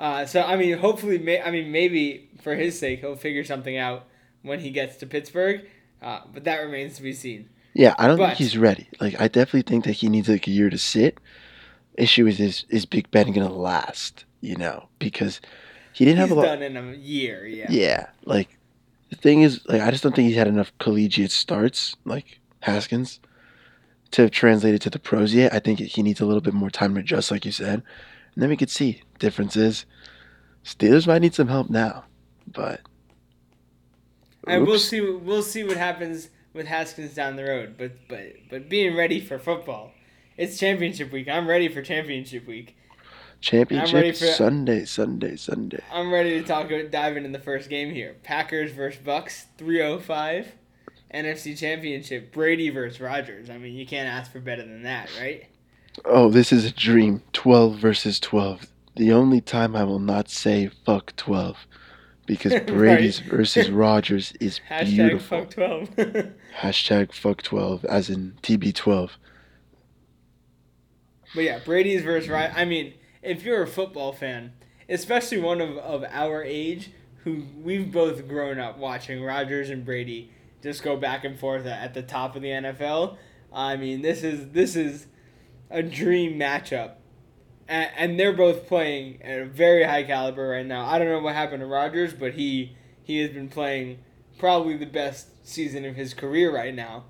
Uh, 0.00 0.26
so 0.26 0.42
I 0.42 0.56
mean, 0.56 0.78
hopefully, 0.78 1.18
may, 1.18 1.40
I 1.40 1.52
mean, 1.52 1.70
maybe 1.70 2.28
for 2.42 2.56
his 2.56 2.76
sake, 2.78 3.00
he'll 3.00 3.14
figure 3.14 3.44
something 3.44 3.76
out 3.76 4.06
when 4.42 4.58
he 4.58 4.70
gets 4.70 4.96
to 4.96 5.06
Pittsburgh. 5.06 5.62
Uh, 6.02 6.22
but 6.34 6.42
that 6.44 6.56
remains 6.56 6.96
to 6.96 7.02
be 7.02 7.12
seen. 7.12 7.48
Yeah, 7.72 7.94
I 7.98 8.08
don't 8.08 8.18
But- 8.18 8.28
think 8.28 8.38
he's 8.38 8.58
ready. 8.58 8.88
Like, 9.00 9.20
I 9.20 9.28
definitely 9.28 9.62
think 9.62 9.84
that 9.84 9.92
he 9.92 10.08
needs 10.08 10.28
like 10.28 10.48
a 10.48 10.50
year 10.50 10.70
to 10.70 10.78
sit. 10.78 11.18
Issue 11.94 12.26
is, 12.26 12.40
is, 12.40 12.64
is 12.68 12.84
Big 12.84 13.08
Ben 13.12 13.30
going 13.32 13.46
to 13.46 13.52
last? 13.54 14.24
You 14.40 14.56
know, 14.56 14.88
because 14.98 15.40
he 15.92 16.04
didn't 16.04 16.18
have 16.18 16.30
a 16.32 16.34
lot. 16.34 16.46
done 16.46 16.62
in 16.62 16.76
a 16.76 16.92
year, 16.94 17.46
yeah. 17.46 17.66
Yeah, 17.70 18.06
like 18.24 18.48
the 19.10 19.16
thing 19.16 19.42
is, 19.42 19.60
like 19.66 19.82
I 19.82 19.90
just 19.90 20.02
don't 20.02 20.14
think 20.14 20.28
he's 20.28 20.36
had 20.36 20.48
enough 20.48 20.72
collegiate 20.78 21.32
starts, 21.32 21.96
like 22.04 22.40
Haskins, 22.60 23.20
to 24.12 24.22
have 24.22 24.30
translated 24.30 24.80
to 24.82 24.90
the 24.90 24.98
pros 24.98 25.34
yet. 25.34 25.52
I 25.52 25.58
think 25.58 25.80
he 25.80 26.02
needs 26.02 26.20
a 26.20 26.26
little 26.26 26.40
bit 26.40 26.54
more 26.54 26.70
time 26.70 26.94
to 26.94 27.00
adjust, 27.00 27.30
like 27.30 27.44
you 27.44 27.52
said, 27.52 27.82
and 28.34 28.42
then 28.42 28.48
we 28.48 28.56
could 28.56 28.70
see 28.70 29.02
differences. 29.18 29.84
Steelers 30.64 31.06
might 31.06 31.22
need 31.22 31.34
some 31.34 31.48
help 31.48 31.70
now, 31.70 32.04
but 32.46 32.80
And 34.46 34.66
we'll 34.66 34.78
see. 34.78 35.00
We'll 35.00 35.42
see 35.42 35.64
what 35.64 35.76
happens 35.76 36.30
with 36.52 36.66
Haskins 36.66 37.14
down 37.14 37.36
the 37.36 37.44
road, 37.44 37.74
but 37.76 37.92
but 38.08 38.34
but 38.48 38.68
being 38.68 38.96
ready 38.96 39.20
for 39.20 39.38
football. 39.38 39.92
It's 40.36 40.58
championship 40.58 41.12
week. 41.12 41.28
I'm 41.28 41.46
ready 41.46 41.68
for 41.68 41.82
championship 41.82 42.46
week. 42.46 42.76
Championship 43.40 44.16
for, 44.16 44.26
Sunday, 44.26 44.84
Sunday, 44.84 45.36
Sunday. 45.36 45.82
I'm 45.92 46.12
ready 46.12 46.40
to 46.40 46.46
talk 46.46 46.70
about 46.70 46.90
dive 46.90 47.16
into 47.16 47.30
the 47.30 47.38
first 47.42 47.70
game 47.70 47.90
here. 47.92 48.16
Packers 48.22 48.72
versus 48.72 49.00
Bucks, 49.02 49.46
305. 49.56 50.52
NFC 51.14 51.58
Championship, 51.58 52.32
Brady 52.32 52.70
versus 52.70 53.00
Rodgers. 53.00 53.50
I 53.50 53.58
mean, 53.58 53.74
you 53.74 53.86
can't 53.86 54.08
ask 54.08 54.30
for 54.30 54.40
better 54.40 54.62
than 54.62 54.84
that, 54.84 55.10
right? 55.20 55.46
Oh, 56.04 56.30
this 56.30 56.52
is 56.52 56.64
a 56.64 56.70
dream. 56.70 57.22
12 57.32 57.76
versus 57.76 58.20
12. 58.20 58.66
The 58.96 59.12
only 59.12 59.40
time 59.40 59.74
I 59.74 59.84
will 59.84 59.98
not 59.98 60.28
say 60.28 60.70
fuck 60.84 61.16
12 61.16 61.66
because 62.26 62.54
Brady's 62.66 63.20
right. 63.22 63.30
versus 63.30 63.70
Rodgers 63.70 64.32
is 64.40 64.60
Hashtag 64.68 64.86
beautiful. 64.86 65.38
fuck 65.40 65.50
12. 65.50 65.88
Hashtag 66.60 67.12
fuck 67.12 67.42
12, 67.42 67.84
as 67.86 68.08
in 68.08 68.36
TB12. 68.42 69.10
But 71.34 71.44
yeah, 71.44 71.58
Brady's 71.64 72.02
versus 72.02 72.28
Rodgers. 72.28 72.54
I 72.56 72.64
mean, 72.64 72.94
if 73.22 73.42
you're 73.42 73.62
a 73.62 73.66
football 73.66 74.12
fan, 74.12 74.52
especially 74.88 75.38
one 75.38 75.60
of, 75.60 75.76
of 75.78 76.04
our 76.10 76.42
age, 76.42 76.90
who 77.24 77.44
we've 77.62 77.92
both 77.92 78.26
grown 78.26 78.58
up 78.58 78.78
watching 78.78 79.22
Rodgers 79.22 79.70
and 79.70 79.84
Brady 79.84 80.32
just 80.62 80.82
go 80.82 80.96
back 80.96 81.24
and 81.24 81.38
forth 81.38 81.66
at 81.66 81.94
the 81.94 82.02
top 82.02 82.36
of 82.36 82.42
the 82.42 82.48
NFL. 82.48 83.16
I 83.52 83.76
mean, 83.76 84.02
this 84.02 84.22
is 84.22 84.50
this 84.50 84.76
is 84.76 85.06
a 85.70 85.82
dream 85.82 86.38
matchup, 86.38 86.94
and, 87.68 87.90
and 87.96 88.20
they're 88.20 88.32
both 88.32 88.66
playing 88.66 89.22
at 89.22 89.40
a 89.40 89.44
very 89.44 89.84
high 89.84 90.02
caliber 90.04 90.48
right 90.48 90.66
now. 90.66 90.86
I 90.86 90.98
don't 90.98 91.08
know 91.08 91.20
what 91.20 91.34
happened 91.34 91.60
to 91.60 91.66
Rodgers, 91.66 92.14
but 92.14 92.34
he 92.34 92.76
he 93.02 93.18
has 93.20 93.30
been 93.30 93.48
playing 93.48 93.98
probably 94.38 94.76
the 94.76 94.86
best 94.86 95.46
season 95.46 95.84
of 95.84 95.96
his 95.96 96.14
career 96.14 96.54
right 96.54 96.74
now. 96.74 97.04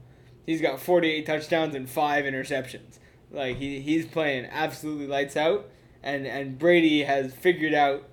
He's 0.47 0.61
got 0.61 0.81
48 0.81 1.27
touchdowns 1.27 1.75
and 1.75 1.89
five 1.89 2.25
interceptions. 2.25 2.99
Like 3.31 3.59
he, 3.59 3.81
he's 3.81 4.07
playing 4.07 4.47
absolutely 4.47 5.07
lights 5.07 5.37
out 5.37 5.71
and 6.03 6.27
and 6.27 6.59
Brady 6.59 7.05
has 7.05 7.33
figured 7.33 7.75
out 7.75 8.05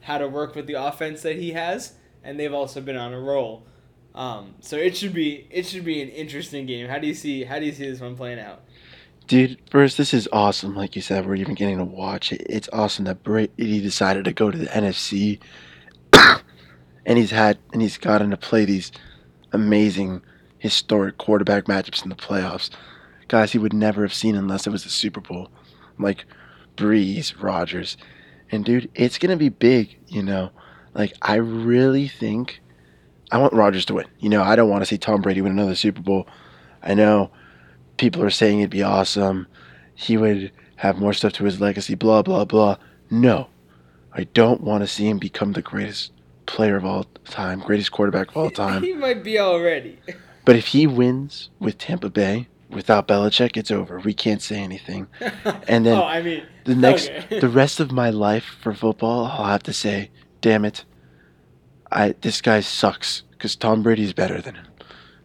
how 0.00 0.18
to 0.18 0.28
work 0.28 0.54
with 0.54 0.66
the 0.66 0.74
offense 0.74 1.22
that 1.22 1.36
he 1.36 1.52
has, 1.52 1.94
and 2.22 2.38
they've 2.38 2.52
also 2.52 2.80
been 2.80 2.96
on 2.96 3.12
a 3.12 3.20
roll. 3.20 3.64
Um, 4.14 4.54
so 4.60 4.76
it 4.76 4.96
should 4.96 5.12
be 5.12 5.46
it 5.50 5.66
should 5.66 5.84
be 5.84 6.00
an 6.02 6.08
interesting 6.08 6.66
game. 6.66 6.88
How 6.88 6.98
do 6.98 7.06
you 7.06 7.14
see 7.14 7.44
how 7.44 7.58
do 7.58 7.66
you 7.66 7.72
see 7.72 7.90
this 7.90 8.00
one 8.00 8.16
playing 8.16 8.38
out? 8.38 8.62
Dude, 9.26 9.58
first, 9.70 9.96
this 9.96 10.12
is 10.12 10.28
awesome. 10.32 10.74
Like 10.74 10.94
you 10.94 11.02
said, 11.02 11.26
we're 11.26 11.36
even 11.36 11.54
getting 11.54 11.78
to 11.78 11.84
watch 11.84 12.30
it. 12.30 12.44
It's 12.48 12.68
awesome 12.72 13.06
that 13.06 13.22
Brady 13.22 13.80
decided 13.80 14.26
to 14.26 14.32
go 14.32 14.50
to 14.50 14.58
the 14.58 14.66
NFC, 14.66 15.40
and 17.06 17.18
he's 17.18 17.30
had 17.30 17.58
and 17.72 17.82
he's 17.82 17.96
gotten 17.96 18.30
to 18.30 18.36
play 18.36 18.64
these 18.64 18.92
amazing, 19.52 20.22
historic 20.58 21.18
quarterback 21.18 21.64
matchups 21.64 22.02
in 22.02 22.10
the 22.10 22.14
playoffs. 22.14 22.70
Guys 23.28 23.52
he 23.52 23.58
would 23.58 23.72
never 23.72 24.02
have 24.02 24.14
seen 24.14 24.36
unless 24.36 24.66
it 24.66 24.70
was 24.70 24.84
the 24.84 24.90
Super 24.90 25.20
Bowl. 25.20 25.50
Like 25.98 26.26
Brees, 26.76 27.40
Rodgers. 27.42 27.96
And 28.50 28.64
dude, 28.64 28.90
it's 28.94 29.18
gonna 29.18 29.36
be 29.36 29.48
big, 29.48 29.98
you 30.08 30.22
know. 30.22 30.50
Like 30.94 31.14
I 31.22 31.36
really 31.36 32.08
think 32.08 32.60
I 33.32 33.38
want 33.38 33.52
Rodgers 33.52 33.84
to 33.86 33.94
win. 33.94 34.06
You 34.20 34.28
know, 34.28 34.42
I 34.42 34.54
don't 34.56 34.68
want 34.68 34.82
to 34.82 34.86
see 34.86 34.98
Tom 34.98 35.22
Brady 35.22 35.40
win 35.40 35.52
another 35.52 35.74
Super 35.74 36.00
Bowl. 36.02 36.26
I 36.82 36.94
know 36.94 37.30
people 37.96 38.22
are 38.22 38.30
saying 38.30 38.60
it'd 38.60 38.70
be 38.70 38.82
awesome. 38.82 39.46
He 39.94 40.16
would 40.16 40.52
have 40.76 40.98
more 40.98 41.12
stuff 41.14 41.32
to 41.34 41.44
his 41.44 41.60
legacy, 41.60 41.94
blah 41.94 42.22
blah 42.22 42.44
blah. 42.44 42.76
No. 43.10 43.48
I 44.16 44.24
don't 44.24 44.60
want 44.60 44.82
to 44.82 44.86
see 44.86 45.08
him 45.08 45.18
become 45.18 45.52
the 45.52 45.62
greatest 45.62 46.12
player 46.46 46.76
of 46.76 46.84
all 46.84 47.04
time, 47.24 47.58
greatest 47.58 47.90
quarterback 47.90 48.28
of 48.28 48.36
all 48.36 48.50
time. 48.64 48.82
he 48.84 48.92
might 48.92 49.24
be 49.24 49.38
already. 49.40 49.98
But 50.44 50.54
if 50.56 50.68
he 50.68 50.86
wins 50.86 51.50
with 51.58 51.78
Tampa 51.78 52.10
Bay, 52.10 52.46
without 52.74 53.08
Belichick, 53.08 53.56
it's 53.56 53.70
over. 53.70 53.98
We 54.00 54.14
can't 54.14 54.42
say 54.42 54.56
anything. 54.56 55.06
And 55.66 55.86
then 55.86 55.96
oh, 55.96 56.04
I 56.04 56.20
mean, 56.20 56.42
the 56.64 56.74
next, 56.74 57.08
okay. 57.08 57.40
the 57.40 57.48
rest 57.48 57.80
of 57.80 57.90
my 57.90 58.10
life 58.10 58.44
for 58.60 58.74
football, 58.74 59.26
I'll 59.26 59.46
have 59.46 59.62
to 59.64 59.72
say, 59.72 60.10
damn 60.40 60.64
it, 60.64 60.84
I 61.90 62.14
this 62.20 62.40
guy 62.40 62.60
sucks 62.60 63.22
because 63.30 63.56
Tom 63.56 63.82
Brady's 63.82 64.12
better 64.12 64.40
than 64.40 64.56
him. 64.56 64.66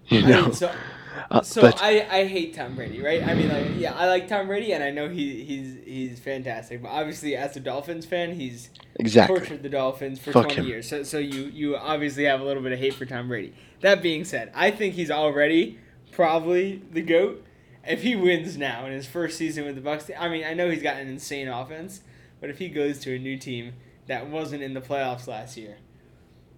You 0.08 0.22
know. 0.22 0.40
I 0.40 0.42
mean, 0.44 0.54
so, 0.54 0.72
uh, 1.32 1.42
so 1.42 1.62
but, 1.62 1.82
I, 1.82 2.08
I 2.10 2.26
hate 2.26 2.56
Tom 2.56 2.76
Brady, 2.76 3.02
right? 3.02 3.24
I 3.24 3.34
mean, 3.34 3.50
like, 3.50 3.68
yeah, 3.78 3.94
I 3.96 4.08
like 4.08 4.28
Tom 4.28 4.48
Brady, 4.48 4.72
and 4.74 4.84
I 4.84 4.92
know 4.92 5.10
he 5.10 5.44
he's 5.44 5.78
he's 5.86 6.20
fantastic. 6.20 6.82
But 6.82 6.90
obviously, 6.90 7.36
as 7.36 7.56
a 7.58 7.60
Dolphins 7.60 8.06
fan, 8.06 8.34
he's 8.34 8.70
exactly 8.96 9.38
tortured 9.38 9.64
the 9.64 9.70
Dolphins 9.70 10.20
for 10.20 10.32
Fuck 10.32 10.46
twenty 10.46 10.62
him. 10.62 10.68
years. 10.68 10.88
So 10.88 11.04
so 11.04 11.18
you 11.18 11.46
you 11.46 11.76
obviously 11.76 12.26
have 12.26 12.40
a 12.40 12.44
little 12.44 12.64
bit 12.64 12.72
of 12.72 12.80
hate 12.80 12.94
for 12.94 13.06
Tom 13.06 13.28
Brady. 13.28 13.54
That 13.82 14.02
being 14.02 14.24
said, 14.24 14.52
I 14.56 14.72
think 14.72 14.96
he's 14.96 15.12
already 15.12 15.80
probably 16.20 16.82
the 16.92 17.02
goat 17.02 17.46
if 17.88 18.04
he 18.04 18.14
wins 18.14 18.58
now 18.58 18.86
in 18.86 18.92
his 18.92 19.08
first 19.08 19.38
season 19.38 19.64
with 19.64 19.76
the 19.76 19.82
Bucks, 19.82 20.12
I 20.18 20.28
mean, 20.28 20.44
I 20.44 20.54
know 20.54 20.70
he's 20.70 20.84
got 20.84 20.98
an 20.98 21.08
insane 21.08 21.48
offense, 21.48 22.02
but 22.42 22.50
if 22.50 22.60
he 22.60 22.68
goes 22.68 23.00
to 23.00 23.16
a 23.16 23.18
new 23.18 23.38
team 23.38 23.74
that 24.08 24.28
wasn't 24.28 24.62
in 24.62 24.74
the 24.74 24.82
playoffs 24.82 25.28
last 25.28 25.56
year 25.56 25.78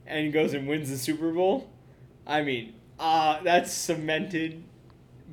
and 0.08 0.34
goes 0.34 0.56
and 0.56 0.68
wins 0.68 0.90
the 0.90 0.98
Super 0.98 1.32
Bowl, 1.32 1.70
I 2.26 2.42
mean, 2.42 2.74
uh, 3.00 3.42
that's 3.44 3.72
cemented 3.72 4.64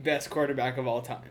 best 0.03 0.29
quarterback 0.29 0.77
of 0.77 0.87
all 0.87 1.01
time. 1.01 1.31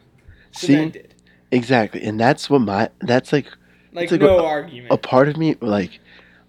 Cemented. 0.51 1.13
See, 1.17 1.55
exactly, 1.55 2.01
and 2.03 2.19
that's 2.19 2.49
what 2.49 2.61
my 2.61 2.89
that's 3.01 3.31
like. 3.31 3.45
Like, 3.93 4.09
like 4.11 4.21
no 4.21 4.39
a, 4.39 4.43
argument. 4.43 4.91
A 4.91 4.97
part 4.97 5.29
of 5.29 5.37
me, 5.37 5.55
like 5.61 5.99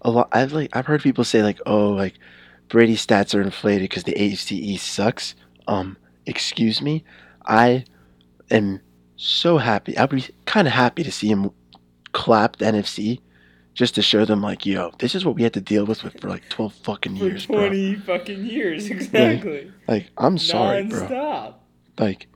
a 0.01 0.09
lot. 0.09 0.29
I've 0.31 0.51
like 0.51 0.75
I've 0.75 0.87
heard 0.87 1.01
people 1.01 1.23
say 1.23 1.43
like, 1.43 1.59
oh, 1.65 1.91
like 1.91 2.15
Brady's 2.69 3.05
stats 3.05 3.33
are 3.33 3.41
inflated 3.41 3.89
because 3.89 4.03
the 4.03 4.13
AFC 4.13 4.51
East 4.51 4.87
sucks. 4.87 5.35
Um, 5.67 5.95
excuse 6.29 6.81
me, 6.81 7.03
I 7.45 7.83
am 8.51 8.81
so 9.15 9.57
happy. 9.57 9.97
I'd 9.97 10.09
be 10.09 10.25
kind 10.45 10.67
of 10.67 10.73
happy 10.73 11.03
to 11.03 11.11
see 11.11 11.27
him 11.27 11.51
clap 12.11 12.57
the 12.57 12.65
NFC 12.65 13.19
just 13.73 13.95
to 13.95 14.01
show 14.01 14.25
them 14.25 14.41
like, 14.41 14.65
yo, 14.65 14.91
this 14.99 15.15
is 15.15 15.23
what 15.25 15.35
we 15.35 15.43
had 15.43 15.53
to 15.53 15.61
deal 15.61 15.85
with 15.85 16.01
for 16.01 16.29
like 16.29 16.47
twelve 16.49 16.73
fucking 16.73 17.15
years, 17.15 17.45
for 17.45 17.53
twenty 17.53 17.95
bro. 17.95 18.17
fucking 18.17 18.45
years, 18.45 18.89
exactly. 18.89 19.65
Like, 19.87 20.03
like 20.03 20.09
I'm 20.17 20.37
sorry, 20.37 20.83
Non-stop. 20.83 21.61
bro. 21.97 22.05
Like, 22.05 22.27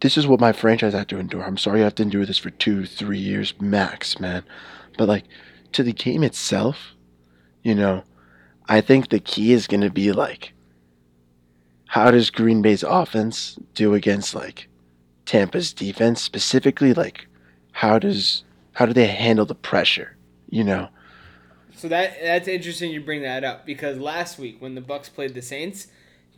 this 0.00 0.16
is 0.16 0.26
what 0.26 0.40
my 0.40 0.52
franchise 0.52 0.92
had 0.94 1.08
to 1.08 1.18
endure. 1.18 1.42
I'm 1.44 1.56
sorry 1.58 1.80
I 1.80 1.84
have 1.84 1.94
to 1.96 2.02
endure 2.02 2.24
this 2.26 2.38
for 2.38 2.50
two, 2.50 2.86
three 2.86 3.18
years 3.18 3.54
max, 3.60 4.18
man. 4.20 4.42
But 4.98 5.08
like, 5.08 5.24
to 5.72 5.82
the 5.82 5.92
game 5.92 6.22
itself, 6.22 6.94
you 7.62 7.74
know, 7.74 8.02
I 8.68 8.80
think 8.80 9.08
the 9.08 9.20
key 9.20 9.52
is 9.52 9.66
gonna 9.66 9.90
be 9.90 10.12
like, 10.12 10.52
how 11.90 12.12
does 12.12 12.30
Green 12.30 12.62
Bay's 12.62 12.84
offense 12.84 13.58
do 13.74 13.94
against 13.94 14.32
like 14.32 14.68
Tampa's 15.26 15.72
defense 15.72 16.22
specifically 16.22 16.94
like 16.94 17.26
how 17.72 17.98
does 17.98 18.44
how 18.74 18.86
do 18.86 18.92
they 18.92 19.08
handle 19.08 19.44
the 19.44 19.56
pressure, 19.56 20.16
you 20.48 20.62
know? 20.62 20.88
So 21.74 21.88
that 21.88 22.14
that's 22.22 22.46
interesting 22.46 22.92
you 22.92 23.00
bring 23.00 23.22
that 23.22 23.42
up 23.42 23.66
because 23.66 23.98
last 23.98 24.38
week 24.38 24.62
when 24.62 24.76
the 24.76 24.80
Bucks 24.80 25.08
played 25.08 25.34
the 25.34 25.42
Saints, 25.42 25.88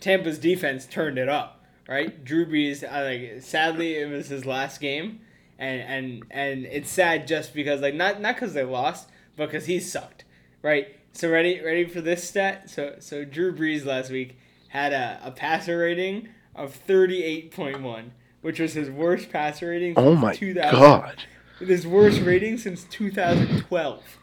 Tampa's 0.00 0.38
defense 0.38 0.86
turned 0.86 1.18
it 1.18 1.28
up, 1.28 1.62
right? 1.86 2.24
Drew 2.24 2.46
Brees, 2.46 2.82
I 2.82 3.02
like 3.02 3.42
sadly 3.42 3.96
it 3.96 4.08
was 4.10 4.28
his 4.28 4.46
last 4.46 4.80
game 4.80 5.20
and 5.58 5.82
and 5.82 6.24
and 6.30 6.64
it's 6.64 6.90
sad 6.90 7.26
just 7.28 7.52
because 7.52 7.82
like 7.82 7.94
not 7.94 8.22
not 8.22 8.38
cuz 8.38 8.54
they 8.54 8.64
lost, 8.64 9.10
but 9.36 9.50
cuz 9.50 9.66
he 9.66 9.80
sucked, 9.80 10.24
right? 10.62 10.96
So 11.12 11.28
ready 11.28 11.60
ready 11.60 11.84
for 11.84 12.00
this 12.00 12.26
stat? 12.26 12.70
So 12.70 12.94
so 13.00 13.26
Drew 13.26 13.54
Brees 13.54 13.84
last 13.84 14.10
week 14.10 14.38
had 14.72 14.92
a, 14.92 15.20
a 15.22 15.30
passer 15.30 15.78
rating 15.78 16.28
of 16.54 16.78
38.1 16.86 18.10
which 18.42 18.58
was 18.60 18.74
his 18.74 18.90
worst 18.90 19.30
passer 19.30 19.70
rating. 19.70 19.94
Oh 19.96 20.14
my 20.14 20.34
2000, 20.34 20.78
god! 20.78 21.24
His 21.58 21.86
worst 21.86 22.20
rating 22.20 22.58
since 22.58 22.84
2012. 22.84 24.18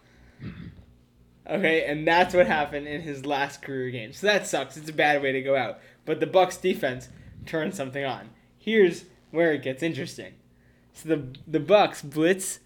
Okay, 1.50 1.86
and 1.86 2.08
that's 2.08 2.36
what 2.36 2.46
happened 2.46 2.88
in 2.88 3.02
his 3.02 3.26
last 3.26 3.64
career 3.64 3.90
game. 3.90 4.14
So 4.14 4.28
that 4.28 4.46
sucks. 4.46 4.78
It's 4.78 4.90
a 4.90 4.94
bad 4.94 5.24
way 5.24 5.32
to 5.32 5.42
go 5.42 5.56
out. 5.56 5.80
But 6.06 6.20
the 6.20 6.28
Bucks 6.28 6.58
defense 6.58 7.10
turned 7.48 7.74
something 7.74 8.06
on. 8.06 8.30
Here's 8.58 9.06
where 9.32 9.54
it 9.54 9.64
gets 9.64 9.82
interesting. 9.82 10.34
So 10.94 11.10
the 11.10 11.36
the 11.48 11.60
Bucks 11.60 12.04
blitz 12.04 12.60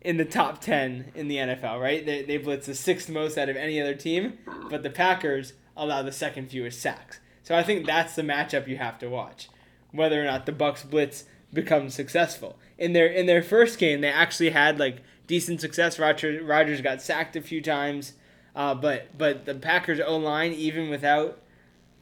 in 0.00 0.16
the 0.16 0.24
top 0.24 0.60
10 0.60 1.10
in 1.16 1.26
the 1.26 1.36
NFL, 1.36 1.80
right? 1.80 2.06
They, 2.06 2.22
they 2.22 2.36
blitz 2.36 2.66
the 2.66 2.74
sixth 2.74 3.10
most 3.10 3.36
out 3.36 3.48
of 3.48 3.56
any 3.56 3.80
other 3.80 3.96
team, 3.96 4.38
but 4.70 4.84
the 4.84 4.90
Packers 4.90 5.54
allow 5.78 6.02
the 6.02 6.12
second 6.12 6.50
fewest 6.50 6.80
sacks. 6.80 7.20
So 7.42 7.56
I 7.56 7.62
think 7.62 7.86
that's 7.86 8.14
the 8.14 8.22
matchup 8.22 8.68
you 8.68 8.76
have 8.76 8.98
to 8.98 9.08
watch 9.08 9.48
whether 9.92 10.20
or 10.20 10.24
not 10.24 10.46
the 10.46 10.52
Bucks 10.52 10.82
blitz 10.82 11.24
becomes 11.52 11.94
successful. 11.94 12.58
In 12.76 12.92
their 12.92 13.06
in 13.06 13.26
their 13.26 13.42
first 13.42 13.78
game, 13.78 14.00
they 14.00 14.08
actually 14.08 14.50
had 14.50 14.78
like 14.78 15.02
decent 15.26 15.60
success. 15.60 15.98
Rodgers, 15.98 16.42
Rodgers 16.42 16.80
got 16.80 17.02
sacked 17.02 17.36
a 17.36 17.40
few 17.40 17.60
times, 17.60 18.14
uh, 18.54 18.74
but 18.74 19.16
but 19.16 19.44
the 19.44 19.54
Packers 19.54 20.00
O 20.00 20.16
line, 20.16 20.52
even 20.52 20.90
without 20.90 21.40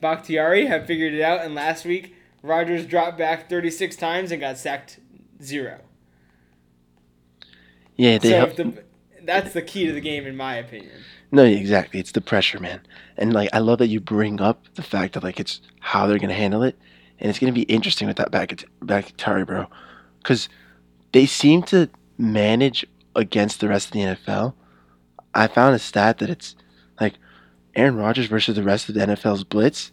Bakhtiari, 0.00 0.66
have 0.66 0.86
figured 0.86 1.14
it 1.14 1.22
out. 1.22 1.44
And 1.44 1.54
last 1.54 1.84
week, 1.84 2.14
Rodgers 2.42 2.86
dropped 2.86 3.18
back 3.18 3.48
36 3.48 3.96
times 3.96 4.30
and 4.30 4.40
got 4.40 4.58
sacked 4.58 5.00
zero. 5.42 5.80
Yeah, 7.96 8.18
they 8.18 8.30
so 8.30 8.40
have... 8.40 8.56
the, 8.56 8.84
that's 9.22 9.54
the 9.54 9.62
key 9.62 9.86
to 9.86 9.92
the 9.92 10.02
game, 10.02 10.26
in 10.26 10.36
my 10.36 10.56
opinion. 10.56 11.02
No, 11.32 11.44
exactly. 11.44 12.00
It's 12.00 12.12
the 12.12 12.20
pressure, 12.20 12.60
man. 12.60 12.80
And 13.16 13.32
like, 13.32 13.50
I 13.52 13.58
love 13.58 13.78
that 13.78 13.88
you 13.88 14.00
bring 14.00 14.40
up 14.40 14.64
the 14.74 14.82
fact 14.82 15.14
that 15.14 15.22
like 15.24 15.40
it's 15.40 15.60
how 15.80 16.06
they're 16.06 16.18
gonna 16.18 16.34
handle 16.34 16.62
it, 16.62 16.78
and 17.18 17.28
it's 17.28 17.38
gonna 17.38 17.52
be 17.52 17.62
interesting 17.62 18.06
with 18.06 18.16
that 18.16 18.30
back 18.30 18.64
Bakhtiari, 18.80 19.44
bro, 19.44 19.66
because 20.18 20.48
they 21.12 21.26
seem 21.26 21.62
to 21.64 21.88
manage 22.18 22.86
against 23.14 23.60
the 23.60 23.68
rest 23.68 23.88
of 23.88 23.92
the 23.92 24.00
NFL. 24.00 24.54
I 25.34 25.46
found 25.48 25.74
a 25.74 25.78
stat 25.78 26.18
that 26.18 26.30
it's 26.30 26.54
like 27.00 27.14
Aaron 27.74 27.96
Rodgers 27.96 28.26
versus 28.26 28.56
the 28.56 28.62
rest 28.62 28.88
of 28.88 28.94
the 28.94 29.02
NFL's 29.02 29.44
blitz. 29.44 29.92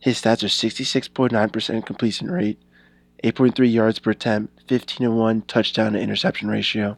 His 0.00 0.20
stats 0.20 0.42
are 0.42 0.48
66.9% 0.48 1.86
completion 1.86 2.30
rate, 2.30 2.60
8.3 3.22 3.72
yards 3.72 4.00
per 4.00 4.10
attempt, 4.10 4.62
15 4.66 5.06
to 5.06 5.12
1 5.12 5.42
touchdown 5.42 5.92
to 5.92 6.00
interception 6.00 6.48
ratio, 6.48 6.96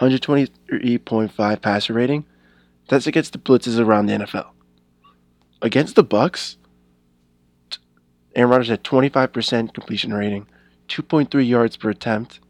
123.5 0.00 1.60
passer 1.60 1.92
rating. 1.92 2.24
That's 2.92 3.06
against 3.06 3.32
the 3.32 3.38
blitzes 3.38 3.80
around 3.80 4.04
the 4.04 4.12
NFL. 4.12 4.50
Against 5.62 5.94
the 5.94 6.02
Bucks, 6.02 6.58
Aaron 8.36 8.50
Rodgers 8.50 8.68
had 8.68 8.84
25% 8.84 9.72
completion 9.72 10.12
rating, 10.12 10.46
2.3 10.88 11.48
yards 11.48 11.78
per 11.78 11.88
attempt, 11.88 12.40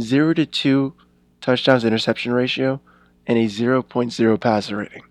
0 0.00 0.32
to 0.32 0.46
2 0.46 0.94
touchdowns 1.42 1.84
interception 1.84 2.32
ratio, 2.32 2.80
and 3.26 3.36
a 3.36 3.44
0.0 3.44 4.40
passer 4.40 4.78
rating. 4.78 5.02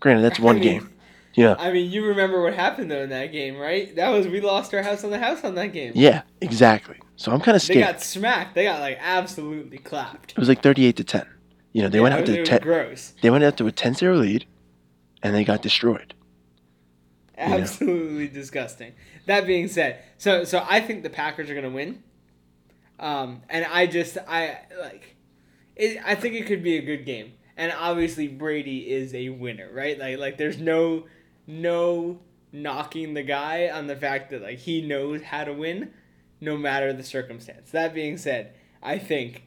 Granted, 0.00 0.22
that's 0.22 0.40
one 0.40 0.56
I 0.56 0.58
mean, 0.58 0.68
game. 0.80 0.90
Yeah. 1.34 1.54
I 1.56 1.70
mean, 1.70 1.88
you 1.88 2.04
remember 2.04 2.42
what 2.42 2.54
happened 2.54 2.90
though 2.90 3.02
in 3.02 3.10
that 3.10 3.30
game, 3.30 3.56
right? 3.56 3.94
That 3.94 4.08
was 4.08 4.26
we 4.26 4.40
lost 4.40 4.74
our 4.74 4.82
house 4.82 5.04
on 5.04 5.10
the 5.10 5.20
house 5.20 5.44
on 5.44 5.54
that 5.54 5.68
game. 5.68 5.92
Yeah, 5.94 6.22
exactly. 6.40 6.98
So 7.14 7.30
I'm 7.30 7.40
kind 7.40 7.54
of 7.54 7.62
scared. 7.62 7.76
They 7.76 7.92
got 7.92 8.02
smacked. 8.02 8.56
They 8.56 8.64
got 8.64 8.80
like 8.80 8.98
absolutely 9.00 9.78
clapped. 9.78 10.32
It 10.32 10.38
was 10.38 10.48
like 10.48 10.64
38 10.64 10.96
to 10.96 11.04
10. 11.04 11.26
You 11.74 11.82
know, 11.82 11.88
they 11.88 11.98
yeah, 11.98 12.02
went 12.02 12.14
out 12.14 12.26
to 12.26 12.44
10. 12.44 12.60
Gross. 12.62 13.12
They 13.20 13.30
went 13.30 13.44
out 13.44 13.58
to 13.58 13.66
a 13.66 13.72
10-0 13.72 14.18
lead, 14.18 14.46
and 15.22 15.34
they 15.34 15.44
got 15.44 15.60
destroyed. 15.60 16.14
Absolutely 17.36 18.28
know? 18.28 18.32
disgusting. 18.32 18.92
That 19.26 19.46
being 19.46 19.66
said, 19.68 20.02
so 20.16 20.44
so 20.44 20.64
I 20.68 20.80
think 20.80 21.02
the 21.02 21.10
Packers 21.10 21.50
are 21.50 21.54
gonna 21.54 21.70
win. 21.70 22.02
Um, 23.00 23.42
and 23.48 23.64
I 23.64 23.86
just 23.88 24.16
I 24.28 24.60
like, 24.80 25.16
it, 25.74 26.00
I 26.04 26.14
think 26.14 26.36
it 26.36 26.46
could 26.46 26.62
be 26.62 26.76
a 26.76 26.82
good 26.82 27.04
game. 27.04 27.32
And 27.56 27.72
obviously 27.72 28.28
Brady 28.28 28.90
is 28.90 29.12
a 29.14 29.30
winner, 29.30 29.68
right? 29.72 29.98
Like 29.98 30.18
like 30.18 30.38
there's 30.38 30.58
no 30.58 31.06
no 31.46 32.20
knocking 32.52 33.14
the 33.14 33.24
guy 33.24 33.68
on 33.68 33.88
the 33.88 33.96
fact 33.96 34.30
that 34.30 34.42
like 34.42 34.58
he 34.58 34.80
knows 34.80 35.22
how 35.22 35.42
to 35.42 35.52
win 35.52 35.92
no 36.40 36.56
matter 36.56 36.92
the 36.92 37.02
circumstance. 37.02 37.72
That 37.72 37.94
being 37.94 38.16
said, 38.16 38.54
I 38.80 38.98
think 38.98 39.44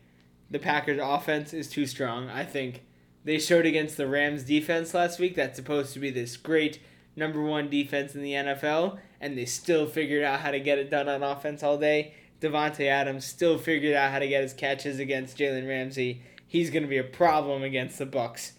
the 0.49 0.59
Packers 0.59 0.99
offense 1.01 1.53
is 1.53 1.69
too 1.69 1.85
strong. 1.85 2.29
I 2.29 2.43
think 2.43 2.83
they 3.23 3.39
showed 3.39 3.65
against 3.65 3.97
the 3.97 4.07
Rams 4.07 4.43
defense 4.43 4.93
last 4.93 5.19
week 5.19 5.35
that's 5.35 5.57
supposed 5.57 5.93
to 5.93 5.99
be 5.99 6.09
this 6.09 6.37
great 6.37 6.79
number 7.15 7.41
1 7.41 7.69
defense 7.69 8.15
in 8.15 8.21
the 8.21 8.33
NFL 8.33 8.99
and 9.19 9.37
they 9.37 9.45
still 9.45 9.87
figured 9.87 10.23
out 10.23 10.41
how 10.41 10.51
to 10.51 10.59
get 10.59 10.77
it 10.77 10.89
done 10.89 11.09
on 11.09 11.23
offense 11.23 11.63
all 11.63 11.77
day. 11.77 12.13
Davante 12.39 12.85
Adams 12.85 13.25
still 13.25 13.57
figured 13.57 13.95
out 13.95 14.11
how 14.11 14.19
to 14.19 14.27
get 14.27 14.43
his 14.43 14.53
catches 14.53 14.99
against 14.99 15.37
Jalen 15.37 15.67
Ramsey. 15.67 16.21
He's 16.47 16.69
going 16.69 16.83
to 16.83 16.89
be 16.89 16.99
a 16.99 17.03
problem 17.03 17.63
against 17.63 17.97
the 17.97 18.05
Bucks. 18.05 18.53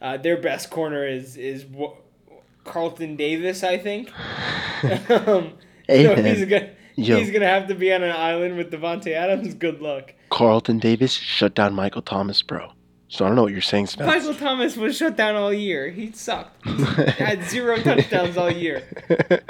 Uh, 0.00 0.16
their 0.16 0.36
best 0.36 0.70
corner 0.70 1.06
is 1.06 1.36
is 1.36 1.64
Carlton 2.64 3.16
Davis, 3.16 3.62
I 3.62 3.78
think. 3.78 4.10
um, 5.10 5.52
so 5.88 6.14
he's 6.16 6.44
gonna 6.44 6.70
he's 6.94 7.30
gonna 7.30 7.46
have 7.46 7.68
to 7.68 7.74
be 7.74 7.92
on 7.92 8.02
an 8.02 8.14
island 8.14 8.56
with 8.56 8.70
Davante 8.70 9.12
Adams. 9.12 9.54
Good 9.54 9.80
luck. 9.80 10.12
Carlton 10.30 10.78
Davis 10.78 11.12
shut 11.12 11.54
down 11.54 11.74
Michael 11.74 12.02
Thomas, 12.02 12.42
bro. 12.42 12.72
So 13.08 13.24
I 13.24 13.28
don't 13.28 13.36
know 13.36 13.42
what 13.42 13.52
you're 13.52 13.62
saying, 13.62 13.86
Spence. 13.86 14.08
Michael 14.08 14.34
Thomas 14.34 14.76
was 14.76 14.96
shut 14.96 15.16
down 15.16 15.36
all 15.36 15.52
year. 15.52 15.90
He 15.90 16.10
sucked. 16.12 16.66
He 16.66 16.72
had 17.22 17.44
zero 17.44 17.76
touchdowns 17.78 18.36
all 18.36 18.50
year. 18.50 18.82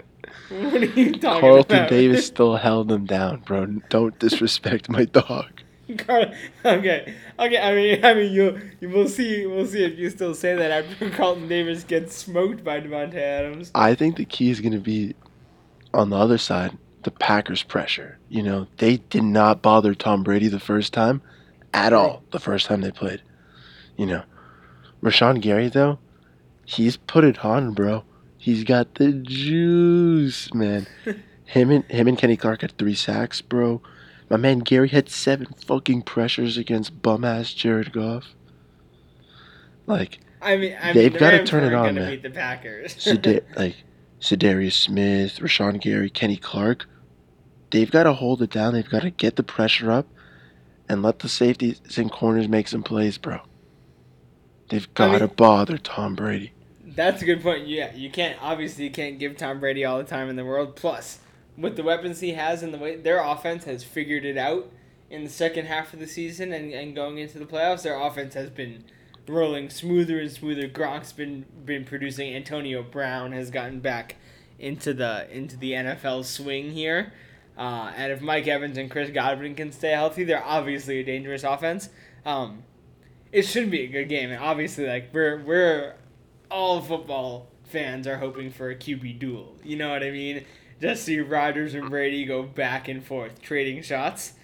What 0.48 0.74
are 0.74 0.84
you 0.84 1.12
talking 1.12 1.20
Carlton 1.20 1.48
about? 1.48 1.68
Carlton 1.68 1.88
Davis 1.88 2.26
still 2.26 2.56
held 2.56 2.92
him 2.92 3.04
down, 3.04 3.40
bro. 3.40 3.66
Don't 3.88 4.16
disrespect 4.18 4.88
my 4.88 5.04
dog. 5.04 5.50
okay, 5.90 6.34
okay. 6.64 7.14
I 7.58 7.74
mean, 7.74 8.04
I 8.04 8.14
mean, 8.14 8.32
you 8.32 8.60
you 8.80 8.88
will 8.88 9.08
see. 9.08 9.46
We'll 9.46 9.66
see 9.66 9.84
if 9.84 9.98
you 9.98 10.10
still 10.10 10.34
say 10.34 10.54
that 10.54 10.70
after 10.70 11.10
Carlton 11.16 11.48
Davis 11.48 11.84
gets 11.84 12.14
smoked 12.14 12.62
by 12.62 12.80
Davante 12.80 13.16
Adams. 13.16 13.70
I 13.74 13.94
think 13.94 14.16
the 14.16 14.24
key 14.24 14.50
is 14.50 14.60
going 14.60 14.72
to 14.72 14.80
be 14.80 15.14
on 15.94 16.10
the 16.10 16.16
other 16.16 16.38
side, 16.38 16.76
the 17.06 17.10
Packers' 17.12 17.62
pressure. 17.62 18.18
You 18.28 18.42
know, 18.42 18.66
they 18.78 18.96
did 18.96 19.22
not 19.22 19.62
bother 19.62 19.94
Tom 19.94 20.24
Brady 20.24 20.48
the 20.48 20.58
first 20.60 20.92
time, 20.92 21.22
at 21.72 21.92
all. 21.92 22.24
The 22.32 22.40
first 22.40 22.66
time 22.66 22.80
they 22.80 22.90
played, 22.90 23.22
you 23.96 24.06
know, 24.06 24.24
Rashan 25.00 25.40
Gary 25.40 25.68
though, 25.68 26.00
he's 26.64 26.96
put 26.96 27.22
it 27.22 27.44
on, 27.44 27.74
bro. 27.74 28.02
He's 28.36 28.64
got 28.64 28.96
the 28.96 29.12
juice, 29.12 30.52
man. 30.52 30.88
him 31.44 31.70
and 31.70 31.84
him 31.84 32.08
and 32.08 32.18
Kenny 32.18 32.36
Clark 32.36 32.62
had 32.62 32.76
three 32.76 32.96
sacks, 32.96 33.40
bro. 33.40 33.80
My 34.28 34.36
man 34.36 34.58
Gary 34.58 34.88
had 34.88 35.08
seven 35.08 35.46
fucking 35.64 36.02
pressures 36.02 36.58
against 36.58 37.00
bum 37.02 37.24
ass 37.24 37.54
Jared 37.54 37.92
Goff. 37.92 38.34
Like, 39.86 40.18
I 40.42 40.56
mean, 40.56 40.76
I 40.82 40.92
they've 40.92 41.12
the 41.12 41.18
got 41.20 41.30
to 41.30 41.44
turn 41.44 41.62
it 41.62 41.72
on, 41.72 41.94
man. 41.94 42.10
Beat 42.10 42.24
the 42.24 42.30
Packers. 42.30 43.00
Zada- 43.00 43.42
like, 43.56 43.76
Za'Darius 44.20 44.72
Smith, 44.72 45.38
Rashan 45.38 45.80
Gary, 45.80 46.10
Kenny 46.10 46.36
Clark. 46.36 46.88
They've 47.70 47.90
got 47.90 48.04
to 48.04 48.12
hold 48.12 48.42
it 48.42 48.50
down. 48.50 48.74
They've 48.74 48.88
got 48.88 49.02
to 49.02 49.10
get 49.10 49.36
the 49.36 49.42
pressure 49.42 49.90
up, 49.90 50.06
and 50.88 51.02
let 51.02 51.20
the 51.20 51.28
safeties 51.28 51.80
and 51.98 52.10
corners 52.10 52.48
make 52.48 52.68
some 52.68 52.82
plays, 52.82 53.18
bro. 53.18 53.40
They've 54.68 54.92
got 54.94 55.08
I 55.08 55.12
mean, 55.12 55.20
to 55.20 55.28
bother 55.28 55.78
Tom 55.78 56.14
Brady. 56.14 56.52
That's 56.84 57.22
a 57.22 57.24
good 57.24 57.42
point. 57.42 57.66
Yeah, 57.66 57.94
you 57.94 58.10
can't 58.10 58.38
obviously 58.42 58.84
you 58.84 58.90
can't 58.90 59.18
give 59.18 59.36
Tom 59.36 59.60
Brady 59.60 59.84
all 59.84 59.98
the 59.98 60.04
time 60.04 60.28
in 60.28 60.36
the 60.36 60.44
world. 60.44 60.76
Plus, 60.76 61.18
with 61.56 61.76
the 61.76 61.82
weapons 61.82 62.20
he 62.20 62.32
has 62.32 62.62
and 62.62 62.72
the 62.72 62.78
way 62.78 62.96
their 62.96 63.22
offense 63.22 63.64
has 63.64 63.84
figured 63.84 64.24
it 64.24 64.36
out 64.36 64.70
in 65.10 65.24
the 65.24 65.30
second 65.30 65.66
half 65.66 65.92
of 65.92 66.00
the 66.00 66.06
season 66.06 66.52
and, 66.52 66.72
and 66.72 66.94
going 66.94 67.18
into 67.18 67.38
the 67.38 67.44
playoffs, 67.44 67.82
their 67.82 67.98
offense 67.98 68.34
has 68.34 68.50
been 68.50 68.84
rolling 69.28 69.70
smoother 69.70 70.18
and 70.18 70.30
smoother. 70.30 70.68
Gronk's 70.68 71.12
been 71.12 71.44
been 71.64 71.84
producing. 71.84 72.34
Antonio 72.34 72.82
Brown 72.82 73.32
has 73.32 73.50
gotten 73.50 73.80
back 73.80 74.16
into 74.58 74.94
the 74.94 75.28
into 75.30 75.56
the 75.56 75.72
NFL 75.72 76.24
swing 76.24 76.72
here. 76.72 77.12
Uh, 77.56 77.92
and 77.96 78.12
if 78.12 78.20
Mike 78.20 78.46
Evans 78.46 78.76
and 78.76 78.90
Chris 78.90 79.10
Godwin 79.10 79.54
can 79.54 79.72
stay 79.72 79.92
healthy, 79.92 80.24
they're 80.24 80.44
obviously 80.44 81.00
a 81.00 81.04
dangerous 81.04 81.42
offense. 81.42 81.88
Um, 82.24 82.64
it 83.32 83.42
should 83.42 83.70
be 83.70 83.82
a 83.82 83.88
good 83.88 84.08
game, 84.08 84.30
and 84.30 84.42
obviously, 84.42 84.86
like 84.86 85.10
we're 85.12 85.42
we're 85.42 85.94
all 86.50 86.80
football 86.80 87.48
fans 87.64 88.06
are 88.06 88.18
hoping 88.18 88.50
for 88.50 88.70
a 88.70 88.76
QB 88.76 89.18
duel. 89.18 89.56
You 89.64 89.76
know 89.76 89.90
what 89.90 90.02
I 90.02 90.10
mean? 90.10 90.44
just 90.80 91.04
see 91.04 91.20
Rodgers 91.20 91.74
and 91.74 91.88
Brady 91.88 92.24
go 92.24 92.42
back 92.42 92.88
and 92.88 93.04
forth 93.04 93.40
trading 93.40 93.82
shots. 93.82 94.34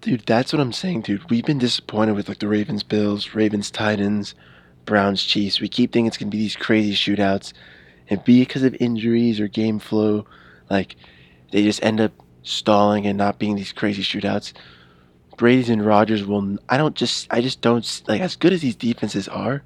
Dude, 0.00 0.26
that's 0.26 0.52
what 0.52 0.60
I'm 0.60 0.72
saying, 0.72 1.02
dude. 1.02 1.30
We've 1.30 1.44
been 1.44 1.58
disappointed 1.58 2.14
with 2.14 2.28
like 2.28 2.40
the 2.40 2.48
Ravens 2.48 2.82
Bills, 2.82 3.34
Ravens 3.34 3.70
Titans, 3.70 4.34
Browns 4.84 5.22
Chiefs. 5.22 5.60
We 5.60 5.68
keep 5.68 5.92
thinking 5.92 6.06
it's 6.06 6.18
gonna 6.18 6.30
be 6.30 6.38
these 6.38 6.56
crazy 6.56 6.94
shootouts, 6.94 7.52
and 8.08 8.22
because 8.24 8.64
of 8.64 8.74
injuries 8.80 9.40
or 9.40 9.48
game 9.48 9.78
flow, 9.78 10.26
like 10.68 10.96
they 11.52 11.62
just 11.62 11.82
end 11.84 12.00
up 12.00 12.12
stalling 12.42 13.06
and 13.06 13.18
not 13.18 13.38
being 13.38 13.56
these 13.56 13.72
crazy 13.72 14.02
shootouts. 14.02 14.52
Brady's 15.36 15.70
and 15.70 15.84
Rodgers 15.84 16.24
will. 16.24 16.58
I 16.68 16.76
don't 16.76 16.94
just. 16.94 17.26
I 17.30 17.40
just 17.40 17.60
don't 17.60 18.02
like 18.06 18.20
as 18.20 18.36
good 18.36 18.52
as 18.52 18.60
these 18.60 18.76
defenses 18.76 19.28
are. 19.28 19.62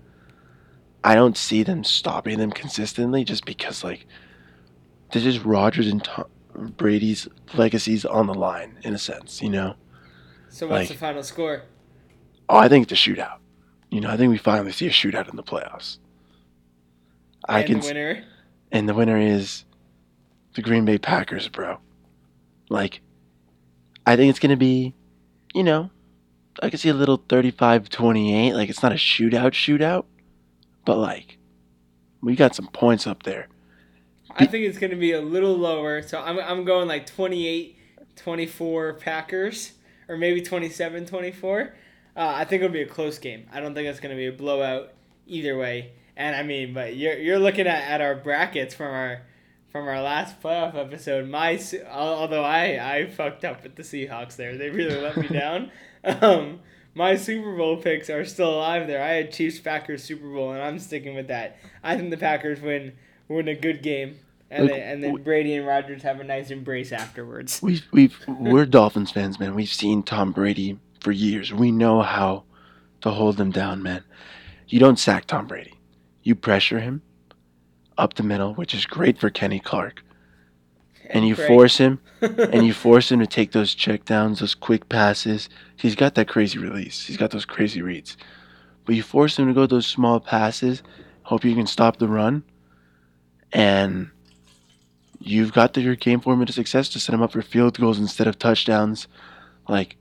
I 1.02 1.14
don't 1.14 1.36
see 1.36 1.62
them 1.62 1.84
stopping 1.84 2.38
them 2.38 2.50
consistently 2.50 3.24
just 3.24 3.44
because 3.44 3.84
like 3.84 4.06
this 5.12 5.24
is 5.24 5.40
Rodgers 5.40 5.86
and 5.88 6.02
Tom, 6.02 6.26
Brady's 6.54 7.28
legacies 7.54 8.04
on 8.04 8.26
the 8.26 8.34
line 8.34 8.78
in 8.82 8.94
a 8.94 8.98
sense, 8.98 9.42
you 9.42 9.50
know. 9.50 9.74
So 10.48 10.66
what's 10.66 10.80
like, 10.80 10.88
the 10.88 10.94
final 10.94 11.22
score? 11.22 11.62
Oh, 12.48 12.56
I 12.56 12.68
think 12.68 12.90
it's 12.90 12.92
a 12.92 13.10
shootout. 13.10 13.38
You 13.90 14.00
know, 14.00 14.10
I 14.10 14.16
think 14.16 14.30
we 14.30 14.38
finally 14.38 14.72
see 14.72 14.86
a 14.86 14.90
shootout 14.90 15.28
in 15.28 15.36
the 15.36 15.42
playoffs. 15.42 15.98
And 17.48 17.56
I 17.56 17.62
can 17.62 17.80
the 17.80 17.86
winner. 17.86 18.24
And 18.72 18.88
the 18.88 18.94
winner 18.94 19.18
is 19.18 19.64
the 20.54 20.62
Green 20.62 20.84
Bay 20.84 20.98
Packers, 20.98 21.48
bro. 21.48 21.78
Like, 22.68 23.00
I 24.05 24.16
think 24.16 24.31
it's 24.31 24.38
gonna 24.38 24.57
be, 24.57 24.94
you 25.55 25.62
know, 25.62 25.90
I 26.62 26.70
can 26.70 26.79
see 26.79 26.88
a 26.88 26.94
little 26.94 27.18
35-28. 27.18 28.55
Like 28.55 28.68
it's 28.68 28.83
not 28.83 28.92
a 28.92 28.96
shootout 28.96 29.52
shootout, 29.52 30.05
but 30.85 30.98
like 30.98 31.38
we 32.20 32.35
got 32.35 32.55
some 32.55 32.68
points 32.68 33.07
up 33.07 33.22
there. 33.24 33.48
I 34.31 34.46
think 34.46 34.66
it's 34.66 34.79
going 34.79 34.90
to 34.90 34.96
be 34.96 35.12
a 35.12 35.20
little 35.20 35.57
lower. 35.57 36.02
So 36.02 36.20
I'm, 36.20 36.38
I'm 36.38 36.64
going 36.64 36.88
like 36.88 37.07
28 37.07 37.74
24 38.16 38.94
Packers 38.94 39.72
or 40.09 40.16
maybe 40.16 40.42
27 40.42 41.07
24. 41.07 41.74
Uh, 42.16 42.33
I 42.35 42.44
think 42.44 42.62
it'll 42.62 42.72
be 42.72 42.83
a 42.83 42.87
close 42.87 43.18
game. 43.18 43.46
I 43.52 43.61
don't 43.61 43.74
think 43.74 43.88
it's 43.88 44.00
going 44.00 44.11
to 44.11 44.16
be 44.16 44.26
a 44.26 44.33
blowout 44.33 44.92
either 45.26 45.57
way. 45.57 45.92
And 46.16 46.35
I 46.35 46.42
mean, 46.42 46.72
but 46.72 46.96
you're, 46.96 47.18
you're 47.18 47.38
looking 47.38 47.66
at, 47.66 47.83
at 47.83 48.00
our 48.00 48.14
brackets 48.14 48.74
from 48.74 48.92
our 48.92 49.22
from 49.70 49.88
our 49.88 50.00
last 50.00 50.40
playoff 50.40 50.74
episode. 50.74 51.29
My 51.29 51.61
although 51.90 52.44
I 52.44 52.96
I 52.96 53.07
fucked 53.07 53.44
up 53.44 53.62
with 53.62 53.76
the 53.76 53.83
Seahawks 53.83 54.37
there, 54.37 54.57
they 54.57 54.70
really 54.70 55.00
let 55.00 55.16
me 55.16 55.29
down. 55.33 55.70
Um, 56.05 56.61
my 56.94 57.16
Super 57.16 57.55
Bowl 57.55 57.76
picks 57.76 58.09
are 58.09 58.24
still 58.24 58.55
alive 58.55 58.87
there. 58.87 59.02
I 59.02 59.12
had 59.12 59.33
Chiefs 59.33 59.59
Packers 59.59 60.02
Super 60.02 60.29
Bowl, 60.29 60.52
and 60.52 60.62
I'm 60.62 60.79
sticking 60.79 61.14
with 61.14 61.29
that. 61.29 61.59
I 61.83 61.96
think 61.96 62.11
the 62.11 62.16
Packers 62.16 62.61
win 62.61 62.94
win 63.29 63.48
a 63.48 63.55
good 63.55 63.83
game, 63.83 64.16
and 64.50 64.64
Look, 64.64 64.72
then, 64.72 64.81
and 64.83 65.05
then 65.05 65.22
Brady 65.22 65.55
and 65.55 65.66
Rodgers 65.66 66.02
have 66.02 66.20
a 66.20 66.24
nice 66.24 66.50
embrace 66.50 66.92
afterwards. 66.92 67.61
We've 67.62 67.87
we've 67.92 68.18
we're 68.26 68.66
Dolphins 68.66 69.11
fans, 69.11 69.38
man. 69.38 69.55
We've 69.55 69.68
seen 69.68 70.02
Tom 70.02 70.33
Brady 70.33 70.79
for 71.00 71.12
years. 71.12 71.52
We 71.52 71.70
know 71.70 72.02
how 72.02 72.44
to 73.02 73.11
hold 73.11 73.40
him 73.40 73.50
down, 73.50 73.83
man. 73.83 74.02
You 74.68 74.81
don't 74.81 74.98
sack 74.98 75.26
Tom 75.26 75.46
Brady. 75.46 75.74
You 76.22 76.35
pressure 76.35 76.81
him 76.81 77.02
up 77.98 78.14
the 78.14 78.22
middle, 78.22 78.54
which 78.54 78.74
is 78.74 78.87
great 78.87 79.18
for 79.18 79.30
Kenny 79.30 79.61
Clark. 79.61 80.02
And 81.09 81.26
you 81.26 81.37
Craig- 81.37 81.48
force 81.48 81.78
him 81.78 82.00
and 82.20 82.66
you 82.66 82.72
force 82.87 83.12
him 83.12 83.20
to 83.20 83.26
take 83.26 83.52
those 83.52 83.74
checkdowns, 83.74 84.40
those 84.40 84.54
quick 84.54 84.88
passes. 84.88 85.48
He's 85.76 85.94
got 85.94 86.14
that 86.16 86.28
crazy 86.28 86.59
release. 86.59 87.06
He's 87.06 87.16
got 87.16 87.30
those 87.30 87.44
crazy 87.44 87.80
reads. 87.80 88.16
But 88.85 88.94
you 88.94 89.02
force 89.02 89.38
him 89.38 89.46
to 89.48 89.54
go 89.54 89.66
those 89.66 89.87
small 89.87 90.20
passes, 90.20 90.82
hope 91.22 91.44
you 91.44 91.54
can 91.54 91.66
stop 91.66 91.98
the 91.98 92.09
run, 92.09 92.44
and 93.52 94.11
you've 95.18 95.52
got 95.52 95.74
the, 95.74 95.80
your 95.80 95.96
game 95.96 96.20
formula 96.20 96.46
to 96.46 96.52
success 96.52 96.88
to 96.90 97.00
set 97.00 97.14
him 97.14 97.22
up 97.22 97.32
for 97.32 97.42
field 97.42 97.78
goals 97.78 97.98
instead 97.98 98.28
of 98.28 98.38
touchdowns. 98.38 99.09
Like, 99.68 99.96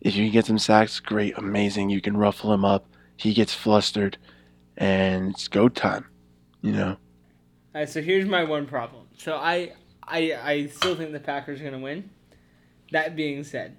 if 0.00 0.16
you 0.16 0.24
can 0.24 0.32
get 0.32 0.46
some 0.46 0.58
sacks, 0.58 0.98
great, 0.98 1.36
amazing. 1.36 1.90
You 1.90 2.00
can 2.00 2.16
ruffle 2.16 2.52
him 2.52 2.64
up. 2.64 2.86
He 3.16 3.34
gets 3.34 3.54
flustered, 3.54 4.18
and 4.76 5.30
it's 5.30 5.46
go 5.46 5.68
time. 5.68 6.06
You 6.62 6.72
know, 6.72 6.96
All 7.74 7.80
right, 7.80 7.88
so 7.88 8.02
here's 8.02 8.26
my 8.26 8.44
one 8.44 8.66
problem. 8.66 9.06
So 9.18 9.34
I 9.36 9.72
I 10.02 10.32
I 10.42 10.66
still 10.66 10.96
think 10.96 11.12
the 11.12 11.20
Packers 11.20 11.60
are 11.60 11.64
gonna 11.64 11.78
win. 11.78 12.10
That 12.92 13.14
being 13.14 13.44
said, 13.44 13.76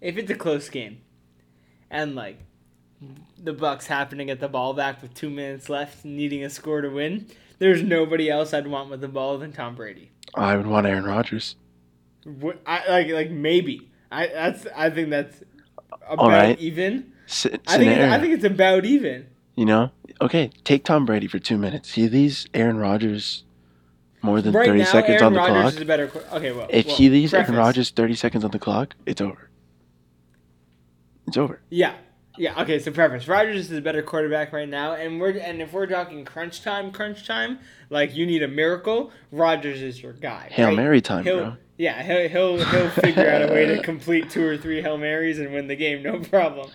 if 0.00 0.16
it's 0.16 0.30
a 0.30 0.34
close 0.34 0.68
game, 0.68 1.00
and 1.90 2.14
like 2.16 2.38
the 3.38 3.52
Bucks 3.52 3.86
happen 3.86 4.18
to 4.18 4.24
get 4.24 4.40
the 4.40 4.48
ball 4.48 4.74
back 4.74 5.00
with 5.02 5.14
two 5.14 5.30
minutes 5.30 5.68
left, 5.68 6.04
needing 6.04 6.42
a 6.42 6.50
score 6.50 6.80
to 6.80 6.88
win, 6.88 7.26
there's 7.60 7.82
nobody 7.82 8.28
else 8.28 8.52
I'd 8.52 8.66
want 8.66 8.90
with 8.90 9.00
the 9.00 9.08
ball 9.08 9.38
than 9.38 9.52
Tom 9.52 9.76
Brady. 9.76 10.10
I 10.34 10.56
would 10.56 10.66
want 10.66 10.86
Aaron 10.86 11.04
Rodgers. 11.04 11.54
What- 12.24 12.60
I 12.66 12.88
like 12.88 13.08
like 13.10 13.30
maybe. 13.30 13.88
I 14.10 14.26
that's 14.26 14.66
I 14.74 14.90
think 14.90 15.10
that's 15.10 15.42
about 15.90 16.18
All 16.18 16.28
right. 16.30 16.58
even. 16.58 17.12
S- 17.28 17.46
I 17.68 17.78
think. 17.78 18.00
I 18.00 18.18
think 18.18 18.34
it's 18.34 18.44
about 18.44 18.84
even. 18.84 19.26
You 19.58 19.64
know, 19.64 19.90
okay, 20.20 20.52
take 20.62 20.84
Tom 20.84 21.04
Brady 21.04 21.26
for 21.26 21.40
two 21.40 21.58
minutes. 21.58 21.94
He 21.94 22.08
leaves 22.08 22.46
Aaron 22.54 22.76
Rodgers 22.78 23.42
more 24.22 24.40
than 24.40 24.52
Right 24.52 24.66
thirty 24.66 24.78
now, 24.78 24.84
seconds 24.84 25.20
Aaron 25.20 25.24
on 25.24 25.32
the 25.32 25.38
Rodgers 25.40 25.62
clock. 25.62 25.74
is 25.74 25.80
a 25.80 25.84
better. 25.84 26.10
Okay, 26.32 26.52
well, 26.52 26.68
If 26.70 26.86
well, 26.86 26.94
he 26.96 27.08
leaves 27.08 27.34
Aaron. 27.34 27.56
Rodgers 27.56 27.90
thirty 27.90 28.14
seconds 28.14 28.44
on 28.44 28.52
the 28.52 28.60
clock, 28.60 28.94
it's 29.04 29.20
over. 29.20 29.50
It's 31.26 31.36
over. 31.36 31.60
Yeah. 31.70 31.94
Yeah, 32.36 32.62
okay, 32.62 32.78
so 32.78 32.92
preference. 32.92 33.26
Rodgers 33.26 33.68
is 33.68 33.76
a 33.76 33.80
better 33.82 34.00
quarterback 34.00 34.52
right 34.52 34.68
now, 34.68 34.92
and 34.92 35.20
we're 35.20 35.36
and 35.36 35.60
if 35.60 35.72
we're 35.72 35.88
talking 35.88 36.24
crunch 36.24 36.62
time, 36.62 36.92
crunch 36.92 37.26
time, 37.26 37.58
like 37.90 38.14
you 38.14 38.26
need 38.26 38.44
a 38.44 38.48
miracle, 38.48 39.10
Rodgers 39.32 39.82
is 39.82 40.00
your 40.00 40.12
guy. 40.12 40.46
Hail 40.52 40.68
right? 40.68 40.76
Mary 40.76 41.00
time, 41.00 41.24
He'll 41.24 41.38
bro. 41.40 41.56
yeah, 41.78 42.00
he'll 42.04 42.28
he'll 42.28 42.64
he'll 42.64 42.90
figure 42.90 43.28
out 43.28 43.42
a 43.42 43.52
way 43.52 43.66
to 43.66 43.82
complete 43.82 44.30
two 44.30 44.46
or 44.46 44.56
three 44.56 44.80
Hail 44.82 44.98
Marys 44.98 45.40
and 45.40 45.52
win 45.52 45.66
the 45.66 45.74
game, 45.74 46.00
no 46.04 46.20
problem. 46.20 46.70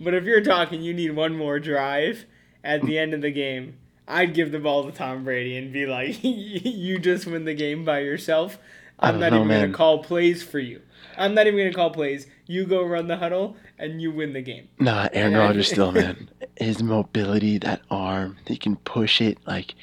But 0.00 0.14
if 0.14 0.24
you're 0.24 0.40
talking 0.40 0.80
you 0.80 0.94
need 0.94 1.14
one 1.14 1.36
more 1.36 1.60
drive 1.60 2.24
at 2.64 2.82
the 2.82 2.98
end 2.98 3.14
of 3.14 3.20
the 3.20 3.30
game, 3.30 3.76
I'd 4.08 4.34
give 4.34 4.50
the 4.50 4.58
ball 4.58 4.84
to 4.84 4.92
Tom 4.92 5.24
Brady 5.24 5.56
and 5.56 5.72
be 5.72 5.86
like, 5.86 6.18
you 6.22 6.98
just 6.98 7.26
win 7.26 7.44
the 7.44 7.54
game 7.54 7.84
by 7.84 8.00
yourself. 8.00 8.58
I'm 8.98 9.20
don't 9.20 9.30
know, 9.30 9.36
even 9.36 9.48
man. 9.48 9.60
gonna 9.62 9.76
call 9.76 10.02
plays 10.02 10.42
for 10.42 10.58
you. 10.58 10.82
I'm 11.16 11.34
not 11.34 11.46
even 11.46 11.58
gonna 11.58 11.72
call 11.72 11.90
plays. 11.90 12.26
You 12.46 12.66
go 12.66 12.82
run 12.82 13.08
the 13.08 13.16
huddle 13.16 13.56
and 13.78 14.00
you 14.00 14.10
win 14.10 14.32
the 14.32 14.42
game. 14.42 14.68
Nah, 14.78 15.08
Aaron 15.12 15.34
Rodgers 15.34 15.68
still, 15.68 15.92
man. 15.92 16.28
His 16.56 16.82
mobility, 16.82 17.58
that 17.58 17.82
arm, 17.90 18.36
he 18.46 18.56
can 18.56 18.76
push 18.76 19.20
it. 19.20 19.38
Like 19.46 19.74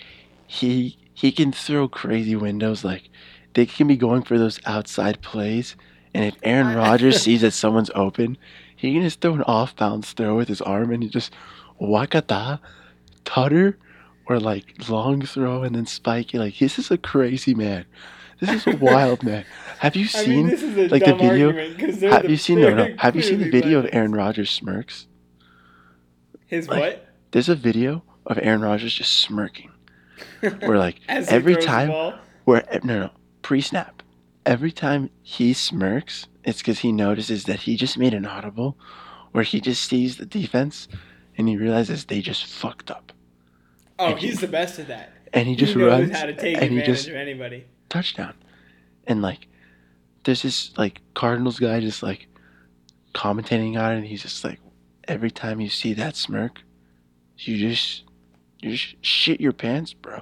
he 0.45 0.97
he 1.13 1.31
can 1.31 1.51
throw 1.51 1.87
crazy 1.87 2.35
windows. 2.35 2.83
Like 2.83 3.09
they 3.53 3.65
can 3.65 3.87
be 3.87 3.97
going 3.97 4.21
for 4.21 4.37
those 4.37 4.59
outside 4.65 5.21
plays, 5.21 5.75
and 6.13 6.25
if 6.25 6.35
Aaron 6.43 6.75
Rodgers 6.75 7.21
sees 7.23 7.41
that 7.41 7.51
someone's 7.51 7.91
open, 7.95 8.37
he 8.77 8.93
can 8.93 9.01
just 9.01 9.19
throw 9.19 9.33
an 9.33 9.41
off 9.43 9.75
bounds 9.75 10.13
throw 10.13 10.37
with 10.37 10.47
his 10.47 10.61
arm, 10.61 10.91
and 10.93 11.03
he 11.03 11.09
just 11.09 11.33
wakata, 11.81 12.59
tutter, 13.25 13.77
or 14.27 14.39
like 14.39 14.87
long 14.89 15.21
throw 15.23 15.63
and 15.63 15.75
then 15.75 15.85
spike 15.85 16.33
it. 16.33 16.39
Like 16.39 16.57
this 16.57 16.79
is 16.79 16.89
a 16.91 16.97
crazy 16.97 17.53
man. 17.53 17.85
This 18.39 18.65
is 18.67 18.73
a 18.73 18.77
wild 18.85 19.23
man. 19.23 19.43
Have 19.79 19.95
you 19.95 20.03
I 20.05 20.07
seen? 20.07 20.45
mean, 20.47 20.53
is 20.55 20.63
a 20.63 20.87
like, 20.89 21.03
the 21.03 21.15
video- 21.15 21.51
have 22.11 22.23
the- 22.23 22.29
you 22.29 22.37
seen 22.37 22.61
no 22.61 22.73
no? 22.73 22.95
Have 22.99 23.15
you 23.15 23.21
seen 23.21 23.39
the 23.39 23.49
video 23.49 23.79
of. 23.79 23.89
Aaron 23.91 24.13
Rodgers 24.13 24.49
smirks? 24.49 25.07
His 26.45 26.67
like- 26.69 26.79
what? 26.79 27.03
There's 27.31 27.49
a 27.49 27.55
video 27.55 28.03
of 28.25 28.39
Aaron 28.41 28.61
Rodgers 28.61 28.93
just 28.93 29.13
smirking. 29.19 29.71
Where 30.39 30.77
like 30.77 30.95
every 31.07 31.55
time, 31.57 32.13
where 32.45 32.63
no 32.83 32.99
no 32.99 33.09
pre-snap, 33.41 34.01
every 34.45 34.71
time 34.71 35.09
he 35.23 35.53
smirks, 35.53 36.27
it's 36.47 36.59
because 36.59 36.79
he 36.79 36.91
notices 36.91 37.43
that 37.43 37.59
he 37.59 37.75
just 37.77 37.97
made 37.97 38.13
an 38.15 38.25
audible, 38.25 38.77
where 39.33 39.43
he 39.43 39.59
just 39.61 39.83
sees 39.87 40.17
the 40.17 40.25
defense, 40.25 40.87
and 41.37 41.47
he 41.47 41.55
realizes 41.57 42.05
they 42.05 42.21
just 42.21 42.45
fucked 42.45 42.89
up, 42.89 43.11
Oh, 43.99 44.07
and 44.07 44.19
he- 44.19 44.27
he's 44.29 44.39
the 44.39 44.47
best 44.47 44.79
at 44.79 44.87
that. 44.87 45.11
and 45.33 45.47
he 45.47 45.55
just 45.55 45.75
knows 45.75 45.91
runs 45.91 46.11
how 46.17 46.25
to 46.25 46.33
take 46.33 46.57
and 46.59 46.71
he 46.71 46.81
just 46.81 47.07
of 47.09 47.15
anybody. 47.15 47.65
touchdown, 47.89 48.33
and 49.05 49.21
like 49.21 49.47
there's 50.23 50.41
this 50.41 50.75
like 50.77 51.01
Cardinals 51.13 51.59
guy 51.59 51.79
just 51.81 52.01
like 52.01 52.27
commentating 53.13 53.77
on 53.79 53.91
it, 53.93 53.97
and 53.97 54.05
he's 54.05 54.21
just 54.23 54.43
like 54.43 54.59
every 55.07 55.31
time 55.31 55.59
you 55.59 55.69
see 55.69 55.93
that 55.93 56.15
smirk, 56.15 56.61
you 57.37 57.57
just 57.57 58.03
you 58.61 58.71
just 58.71 58.95
shit 59.05 59.39
your 59.41 59.53
pants, 59.53 59.93
bro. 59.93 60.21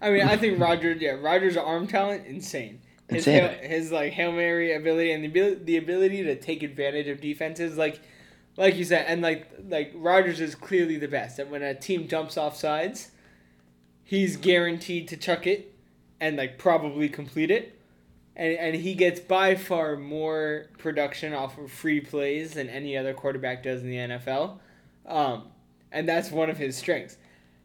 I 0.00 0.10
mean, 0.10 0.22
I 0.22 0.36
think 0.36 0.58
Roger, 0.60 0.92
yeah, 0.92 1.12
Rodgers' 1.12 1.56
arm 1.56 1.86
talent 1.86 2.26
insane. 2.26 2.80
His 3.08 3.24
Hail, 3.24 3.48
his 3.48 3.90
like 3.90 4.12
hail 4.12 4.32
mary 4.32 4.74
ability 4.74 5.12
and 5.12 5.24
the 5.24 5.28
ability, 5.28 5.64
the 5.64 5.76
ability 5.78 6.22
to 6.24 6.36
take 6.36 6.62
advantage 6.62 7.08
of 7.08 7.20
defenses, 7.20 7.78
like, 7.78 8.00
like 8.56 8.76
you 8.76 8.84
said, 8.84 9.06
and 9.08 9.22
like 9.22 9.50
like 9.66 9.92
Rodgers 9.94 10.40
is 10.40 10.54
clearly 10.54 10.98
the 10.98 11.08
best. 11.08 11.38
And 11.38 11.50
when 11.50 11.62
a 11.62 11.74
team 11.74 12.06
jumps 12.06 12.36
off 12.36 12.56
sides, 12.56 13.12
he's 14.04 14.36
guaranteed 14.36 15.08
to 15.08 15.16
chuck 15.16 15.46
it, 15.46 15.74
and 16.20 16.36
like 16.36 16.58
probably 16.58 17.08
complete 17.08 17.50
it. 17.50 17.78
And, 18.36 18.56
and 18.56 18.76
he 18.76 18.94
gets 18.94 19.20
by 19.20 19.54
far 19.54 19.96
more 19.96 20.66
production 20.76 21.32
off 21.32 21.58
of 21.58 21.72
free 21.72 22.00
plays 22.00 22.54
than 22.54 22.68
any 22.68 22.96
other 22.96 23.14
quarterback 23.14 23.62
does 23.62 23.82
in 23.82 23.88
the 23.88 23.96
NFL, 23.96 24.58
um, 25.06 25.44
and 25.90 26.06
that's 26.06 26.30
one 26.30 26.50
of 26.50 26.58
his 26.58 26.76
strengths 26.76 27.16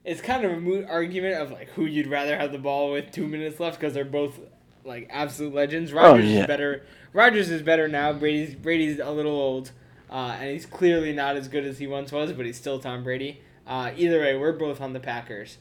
it's 0.06 0.22
kind 0.22 0.44
of 0.44 0.52
a 0.52 0.60
moot 0.60 0.86
argument 0.90 1.36
of 1.36 1.52
like 1.52 1.70
who 1.70 1.86
you'd 1.86 2.08
rather 2.08 2.38
have 2.38 2.52
the 2.52 2.58
ball 2.58 2.92
with 2.92 3.12
two 3.12 3.28
minutes 3.28 3.60
left 3.60 3.80
because 3.80 3.94
they're 3.94 4.04
both 4.04 4.40
like 4.86 5.08
absolute 5.10 5.54
legends. 5.54 5.94
Rodgers 5.94 6.30
yeah. 6.30 6.42
is 6.42 6.48
better. 6.48 6.84
Rodgers 7.14 7.50
is 7.50 7.62
better 7.62 7.88
now. 7.88 8.14
Brady's 8.14 8.56
Brady's 8.56 9.00
a 9.00 9.12
little 9.12 9.32
old, 9.32 9.72
uh, 10.10 10.38
and 10.40 10.52
he's 10.52 10.66
clearly 10.66 11.14
not 11.14 11.36
as 11.36 11.48
good 11.48 11.66
as 11.66 11.80
he 11.80 11.88
once 11.88 12.12
was, 12.12 12.34
but 12.34 12.46
he's 12.46 12.58
still 12.58 12.80
Tom 12.80 13.04
Brady. 13.04 13.42
Uh, 13.66 13.92
either 13.96 14.20
way, 14.20 14.36
we're 14.36 14.52
both 14.52 14.82
on 14.82 14.94
the 14.94 15.00
Packers. 15.00 15.58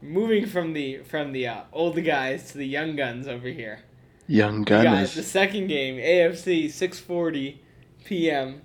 Moving 0.00 0.46
from 0.46 0.72
the 0.74 0.98
from 0.98 1.32
the 1.32 1.46
uh, 1.46 1.62
old 1.72 2.02
guys 2.04 2.52
to 2.52 2.58
the 2.58 2.66
young 2.66 2.96
guns 2.96 3.26
over 3.26 3.48
here. 3.48 3.80
Young 4.26 4.60
We 4.60 4.64
got 4.64 5.08
the 5.08 5.22
second 5.22 5.68
game, 5.68 5.96
AFC 5.96 6.70
six 6.70 7.00
forty 7.00 7.62
p.m. 8.04 8.62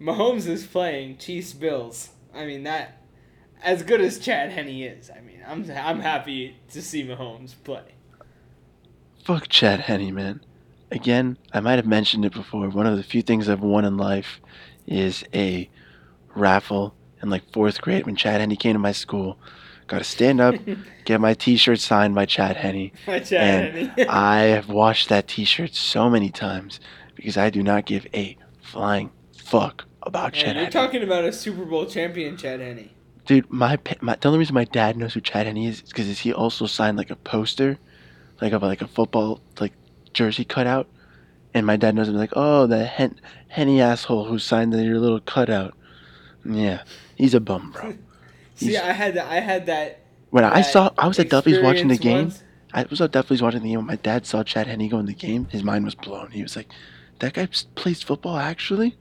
Mahomes 0.00 0.46
is 0.46 0.66
playing 0.66 1.18
Chiefs 1.18 1.52
Bills. 1.52 2.10
I 2.34 2.46
mean 2.46 2.62
that 2.64 3.00
as 3.62 3.82
good 3.82 4.00
as 4.00 4.18
Chad 4.18 4.50
Henne 4.50 4.68
is. 4.68 5.10
I 5.10 5.20
mean, 5.20 5.42
I'm 5.46 5.70
I'm 5.70 6.00
happy 6.00 6.56
to 6.70 6.82
see 6.82 7.04
Mahomes 7.04 7.54
play. 7.64 7.82
Fuck 9.30 9.46
Chad 9.48 9.78
Henne, 9.78 10.12
man. 10.12 10.40
Again, 10.90 11.38
I 11.52 11.60
might 11.60 11.76
have 11.76 11.86
mentioned 11.86 12.24
it 12.24 12.32
before. 12.32 12.68
One 12.68 12.88
of 12.88 12.96
the 12.96 13.04
few 13.04 13.22
things 13.22 13.48
I've 13.48 13.60
won 13.60 13.84
in 13.84 13.96
life 13.96 14.40
is 14.88 15.22
a 15.32 15.70
raffle 16.34 16.96
in 17.22 17.30
like 17.30 17.52
fourth 17.52 17.80
grade 17.80 18.06
when 18.06 18.16
Chad 18.16 18.40
Henne 18.40 18.56
came 18.56 18.72
to 18.72 18.80
my 18.80 18.90
school. 18.90 19.38
Got 19.86 19.98
to 19.98 20.04
stand 20.04 20.40
up, 20.40 20.56
get 21.04 21.20
my 21.20 21.34
T-shirt 21.34 21.78
signed 21.78 22.12
by 22.16 22.26
Chad 22.26 22.56
Henne. 22.56 22.90
My 23.06 23.20
Chad 23.20 23.40
And 23.40 23.90
Henne. 23.90 24.06
I 24.10 24.40
have 24.46 24.68
washed 24.68 25.08
that 25.10 25.28
T-shirt 25.28 25.76
so 25.76 26.10
many 26.10 26.30
times 26.30 26.80
because 27.14 27.36
I 27.36 27.50
do 27.50 27.62
not 27.62 27.84
give 27.84 28.08
a 28.12 28.36
flying 28.60 29.12
fuck 29.32 29.84
about 30.02 30.32
Man, 30.32 30.42
Chad 30.42 30.54
you're 30.56 30.64
Henne. 30.64 30.72
talking 30.72 31.02
about 31.04 31.24
a 31.24 31.32
Super 31.32 31.64
Bowl 31.64 31.86
champion, 31.86 32.36
Chad 32.36 32.58
Henne. 32.58 32.90
Dude, 33.26 33.48
my, 33.48 33.78
my 34.00 34.16
the 34.16 34.26
only 34.26 34.40
reason 34.40 34.54
my 34.54 34.64
dad 34.64 34.96
knows 34.96 35.14
who 35.14 35.20
Chad 35.20 35.46
Henney 35.46 35.68
is 35.68 35.82
is 35.82 35.88
because 35.90 36.18
he 36.18 36.32
also 36.32 36.66
signed 36.66 36.96
like 36.96 37.10
a 37.10 37.16
poster, 37.16 37.78
like 38.40 38.52
of 38.52 38.62
like 38.62 38.82
a 38.82 38.86
football 38.88 39.40
like 39.60 39.72
jersey 40.12 40.44
cutout, 40.44 40.88
and 41.54 41.66
my 41.66 41.76
dad 41.76 41.94
knows 41.94 42.08
him 42.08 42.14
like, 42.16 42.32
oh, 42.34 42.66
the 42.66 42.84
Hen- 42.84 43.20
Henne 43.48 43.80
asshole 43.80 44.24
who 44.26 44.38
signed 44.38 44.72
your 44.72 44.98
little 44.98 45.20
cutout. 45.20 45.74
Yeah, 46.44 46.82
he's 47.16 47.34
a 47.34 47.40
bum, 47.40 47.72
bro. 47.72 47.94
See, 48.56 48.68
He's- 48.68 48.82
I 48.82 48.92
had 48.92 49.14
that. 49.14 49.30
I 49.30 49.40
had 49.40 49.66
that. 49.66 50.00
When 50.30 50.44
I 50.44 50.62
saw, 50.62 50.90
I 50.96 51.08
was 51.08 51.18
at 51.18 51.28
Duffy's 51.28 51.58
watching 51.60 51.88
the 51.88 51.96
game. 51.98 52.28
experience 52.28 52.44
I 52.72 52.84
was 52.88 53.00
at 53.00 53.10
Duffy's 53.10 53.42
watching 53.42 53.62
the 53.62 53.70
game. 53.70 53.78
When 53.78 53.86
my 53.86 53.96
dad 53.96 54.26
saw 54.26 54.44
Chad 54.44 54.68
Henne 54.68 54.88
go 54.88 54.98
in 55.00 55.06
the 55.06 55.12
game, 55.12 55.46
his 55.46 55.64
mind 55.64 55.84
was 55.84 55.96
blown. 55.96 56.30
He 56.30 56.42
was 56.42 56.54
like, 56.54 56.68
"That 57.18 57.32
guy 57.32 57.48
plays 57.74 58.00
football, 58.02 58.36
actually." 58.36 58.96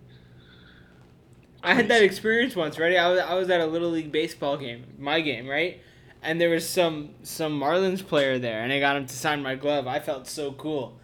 I 1.62 1.73
had 1.73 1.88
that 1.89 2.02
experience 2.02 2.56
once, 2.56 2.80
right? 2.80 2.95
I 2.95 3.10
was 3.12 3.19
I 3.19 3.34
was 3.36 3.49
at 3.49 3.62
a 3.62 3.65
little 3.65 3.89
league 3.89 4.12
baseball 4.12 4.58
game, 4.58 4.86
my 4.97 5.21
game, 5.21 5.47
right? 5.47 5.82
And 6.21 6.39
there 6.39 6.49
was 6.49 6.67
some 6.67 7.12
some 7.23 7.60
Marlins 7.60 8.05
player 8.05 8.39
there, 8.39 8.62
and 8.62 8.73
I 8.73 8.79
got 8.79 8.97
him 8.97 9.05
to 9.05 9.15
sign 9.15 9.41
my 9.41 9.55
glove. 9.55 9.88
I 9.88 9.99
felt 9.99 10.27
so 10.27 10.51
cool, 10.51 10.97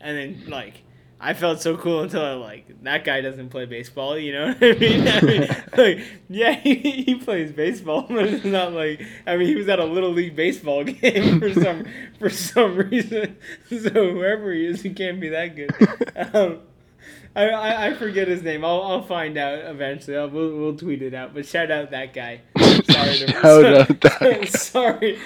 and 0.00 0.16
then 0.16 0.44
like 0.48 0.82
I 1.22 1.34
felt 1.34 1.60
so 1.60 1.76
cool 1.76 2.02
until 2.02 2.24
I 2.24 2.32
like 2.32 2.82
that 2.82 3.04
guy 3.04 3.20
doesn't 3.20 3.50
play 3.50 3.66
baseball. 3.66 4.16
You 4.18 4.32
know 4.32 4.46
what 4.48 4.62
I 4.62 4.72
mean? 4.78 5.08
I 5.08 5.20
mean 5.20 5.48
like 5.76 6.06
yeah, 6.30 6.52
he, 6.60 6.74
he 6.74 7.14
plays 7.16 7.52
baseball, 7.52 8.02
but 8.08 8.26
it's 8.26 8.44
not 8.44 8.72
like 8.72 9.04
I 9.26 9.36
mean 9.36 9.48
he 9.48 9.54
was 9.54 9.68
at 9.68 9.78
a 9.78 9.84
little 9.84 10.10
league 10.10 10.34
baseball 10.34 10.84
game 10.84 11.40
for 11.40 11.52
some 11.52 11.84
for 12.18 12.30
some 12.30 12.76
reason. 12.76 13.36
So 13.68 13.90
whoever 13.90 14.52
he 14.52 14.66
is, 14.66 14.82
he 14.82 14.90
can't 14.90 15.20
be 15.20 15.28
that 15.28 15.56
good. 15.56 15.70
Um, 16.34 16.60
I, 17.36 17.48
I, 17.48 17.86
I 17.88 17.94
forget 17.94 18.26
his 18.26 18.42
name. 18.42 18.64
I'll, 18.64 18.82
I'll 18.82 19.02
find 19.02 19.38
out 19.38 19.58
eventually. 19.64 20.16
I'll, 20.16 20.28
we'll, 20.28 20.56
we'll 20.56 20.76
tweet 20.76 21.02
it 21.02 21.14
out. 21.14 21.32
But 21.32 21.46
shout 21.46 21.70
out 21.70 21.92
that 21.92 22.12
guy. 22.12 22.40
Sorry 22.92 23.18
to 23.18 23.32
Shout 23.42 24.24
out 24.24 24.48
sorry 24.48 25.18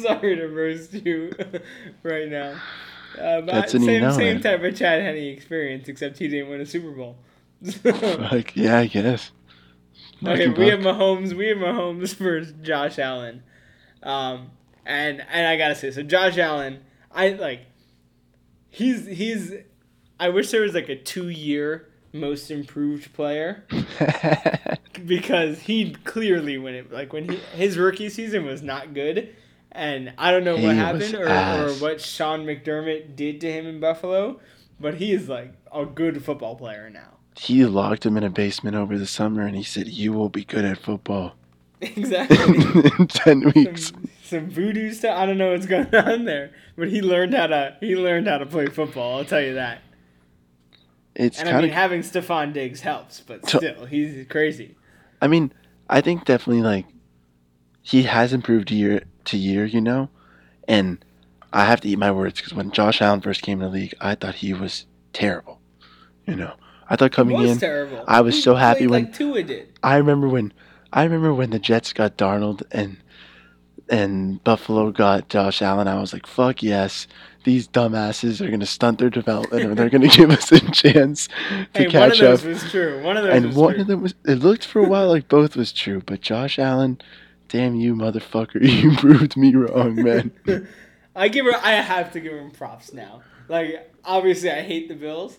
sorry 0.00 0.36
to 0.36 0.46
roast 0.46 0.92
you 0.94 1.32
right 2.02 2.28
now. 2.28 2.60
Uh, 3.18 3.40
That's 3.42 3.74
an 3.74 3.82
same 3.82 4.10
same 4.12 4.40
type 4.40 4.62
of 4.62 4.76
Chad 4.76 5.02
Henne 5.02 5.16
experience, 5.16 5.88
except 5.88 6.18
he 6.18 6.28
didn't 6.28 6.48
win 6.48 6.60
a 6.60 6.66
Super 6.66 6.90
Bowl. 6.90 7.16
Like, 7.84 8.56
yeah, 8.56 8.78
I 8.78 8.86
guess. 8.86 9.32
Okay, 10.24 10.48
we 10.48 10.68
have. 10.68 10.80
Mahomes. 10.80 11.32
We 11.32 11.48
have 11.48 11.58
Mahomes 11.58 12.14
versus 12.14 12.54
Josh 12.62 12.98
Allen, 12.98 13.42
um, 14.02 14.50
and 14.86 15.24
and 15.30 15.46
I 15.46 15.56
gotta 15.56 15.74
say, 15.74 15.90
so 15.90 16.02
Josh 16.02 16.38
Allen, 16.38 16.80
I 17.10 17.30
like, 17.30 17.66
he's 18.68 19.06
he's. 19.06 19.54
I 20.18 20.28
wish 20.28 20.50
there 20.50 20.60
was 20.60 20.74
like 20.74 20.88
a 20.88 20.96
two-year 20.96 21.88
most 22.12 22.50
improved 22.50 23.12
player 23.14 23.64
because 25.06 25.60
he'd 25.60 26.04
clearly 26.04 26.58
when 26.58 26.74
it. 26.74 26.92
Like 26.92 27.12
when 27.12 27.28
he 27.28 27.36
his 27.54 27.78
rookie 27.78 28.08
season 28.10 28.44
was 28.46 28.62
not 28.62 28.94
good, 28.94 29.34
and 29.72 30.12
I 30.18 30.30
don't 30.30 30.44
know 30.44 30.56
He 30.56 30.66
what 30.66 30.76
happened 30.76 31.14
or, 31.14 31.28
or 31.28 31.72
what 31.74 32.00
Sean 32.00 32.44
McDermott 32.44 33.16
did 33.16 33.40
to 33.42 33.52
him 33.52 33.66
in 33.66 33.80
Buffalo, 33.80 34.40
but 34.78 34.94
he 34.94 35.12
is 35.12 35.28
like 35.28 35.54
a 35.72 35.84
good 35.86 36.24
football 36.24 36.56
player 36.56 36.90
now. 36.90 37.18
he 37.36 37.64
locked 37.64 38.04
him 38.06 38.16
in 38.16 38.24
a 38.24 38.30
basement 38.30 38.76
over 38.76 38.98
the 38.98 39.06
summer 39.06 39.46
and 39.46 39.56
he 39.56 39.62
said, 39.62 39.88
You 39.88 40.12
will 40.12 40.28
be 40.28 40.44
good 40.44 40.64
at 40.64 40.78
football. 40.78 41.34
Exactly. 41.82 42.58
in 42.98 43.06
10 43.08 43.52
weeks. 43.54 43.88
some, 43.88 44.10
some 44.22 44.50
voodoo 44.50 44.92
stuff. 44.92 45.16
I 45.16 45.24
don't 45.26 45.38
know 45.38 45.52
what's 45.52 45.66
going 45.66 45.94
on 45.94 46.24
there, 46.26 46.52
but 46.76 46.88
he 46.90 47.00
learned 47.00 47.32
how 47.34 47.46
to 47.48 47.76
he 47.80 47.96
learned 47.96 48.28
how 48.28 48.38
to 48.38 48.46
play 48.46 48.66
football. 48.68 49.18
I'll 49.18 49.24
tell 49.24 49.40
you 49.40 49.54
that. 49.54 49.82
It's 51.14 51.38
And 51.38 51.48
I 51.48 51.52
kind 51.52 51.62
mean, 51.62 51.70
of. 51.70 51.74
having 51.74 52.02
Stefon 52.02 52.52
Diggs 52.52 52.80
helps, 52.82 53.20
but 53.20 53.48
still, 53.48 53.86
he's 53.86 54.26
crazy. 54.28 54.76
I 55.20 55.26
mean, 55.28 55.52
I 55.88 56.00
think 56.00 56.24
definitely 56.24 56.62
like 56.62 56.86
he 57.82 58.04
has 58.04 58.32
improved 58.32 58.70
year 58.70 59.02
to 59.26 59.36
year, 59.36 59.64
you 59.64 59.80
know, 59.80 60.08
and 60.68 61.04
I 61.52 61.64
have 61.64 61.80
to 61.82 61.88
eat 61.88 61.98
my 61.98 62.10
words 62.10 62.40
because 62.40 62.54
when 62.54 62.70
Josh 62.70 63.02
Allen 63.02 63.20
first 63.20 63.42
came 63.42 63.60
in 63.60 63.66
the 63.70 63.72
league, 63.78 63.94
I 64.00 64.14
thought 64.14 64.36
he 64.36 64.52
was 64.54 64.86
terrible. 65.12 65.60
You 66.26 66.36
know, 66.36 66.54
I 66.88 66.96
thought 66.96 67.12
coming 67.12 67.36
was 67.36 67.50
in, 67.50 67.58
terrible. 67.58 68.04
I 68.06 68.20
was 68.20 68.36
He 68.36 68.40
so 68.42 68.54
happy 68.54 68.86
when- 68.86 69.04
like 69.04 69.14
Tua 69.14 69.42
did. 69.42 69.68
I 69.82 69.96
remember 69.96 70.28
when 70.28 70.52
I 70.92 71.04
remember 71.04 71.32
when 71.34 71.50
the 71.50 71.58
Jets 71.58 71.92
got 71.92 72.16
Darnold 72.16 72.62
and 72.72 72.96
and 73.90 74.42
Buffalo 74.44 74.90
got 74.92 75.28
Josh 75.28 75.60
Allen. 75.62 75.88
I 75.88 76.00
was 76.00 76.12
like, 76.12 76.26
"Fuck 76.26 76.62
yes, 76.62 77.06
these 77.44 77.66
dumbasses 77.68 78.40
are 78.40 78.50
gonna 78.50 78.66
stunt 78.66 78.98
their 78.98 79.10
development, 79.10 79.64
or 79.66 79.74
they're 79.74 79.90
gonna 79.90 80.08
give 80.16 80.30
us 80.30 80.50
a 80.52 80.60
chance 80.70 81.28
to 81.28 81.34
Hey, 81.34 81.86
one 81.86 81.86
of 81.86 81.92
catch 81.92 82.18
those 82.20 82.40
up." 82.42 82.46
was 82.48 82.70
true. 82.70 83.02
One 83.02 83.16
of 83.16 83.24
those 83.24 83.34
And 83.34 83.46
was 83.46 83.56
one 83.56 83.72
true. 83.74 83.80
of 83.82 83.86
them 83.88 84.02
was. 84.02 84.14
It 84.24 84.36
looked 84.36 84.64
for 84.64 84.80
a 84.84 84.88
while 84.88 85.08
like 85.08 85.28
both 85.28 85.56
was 85.56 85.72
true, 85.72 86.02
but 86.06 86.20
Josh 86.20 86.58
Allen, 86.58 87.00
damn 87.48 87.74
you, 87.74 87.94
motherfucker, 87.94 88.60
you 88.82 88.96
proved 88.96 89.36
me 89.36 89.54
wrong, 89.54 89.96
man. 89.96 90.30
I 91.16 91.28
give 91.28 91.44
her. 91.46 91.52
I 91.62 91.72
have 91.72 92.12
to 92.12 92.20
give 92.20 92.32
him 92.32 92.50
props 92.52 92.92
now. 92.92 93.22
Like 93.48 93.90
obviously, 94.04 94.50
I 94.50 94.62
hate 94.62 94.88
the 94.88 94.94
Bills, 94.94 95.38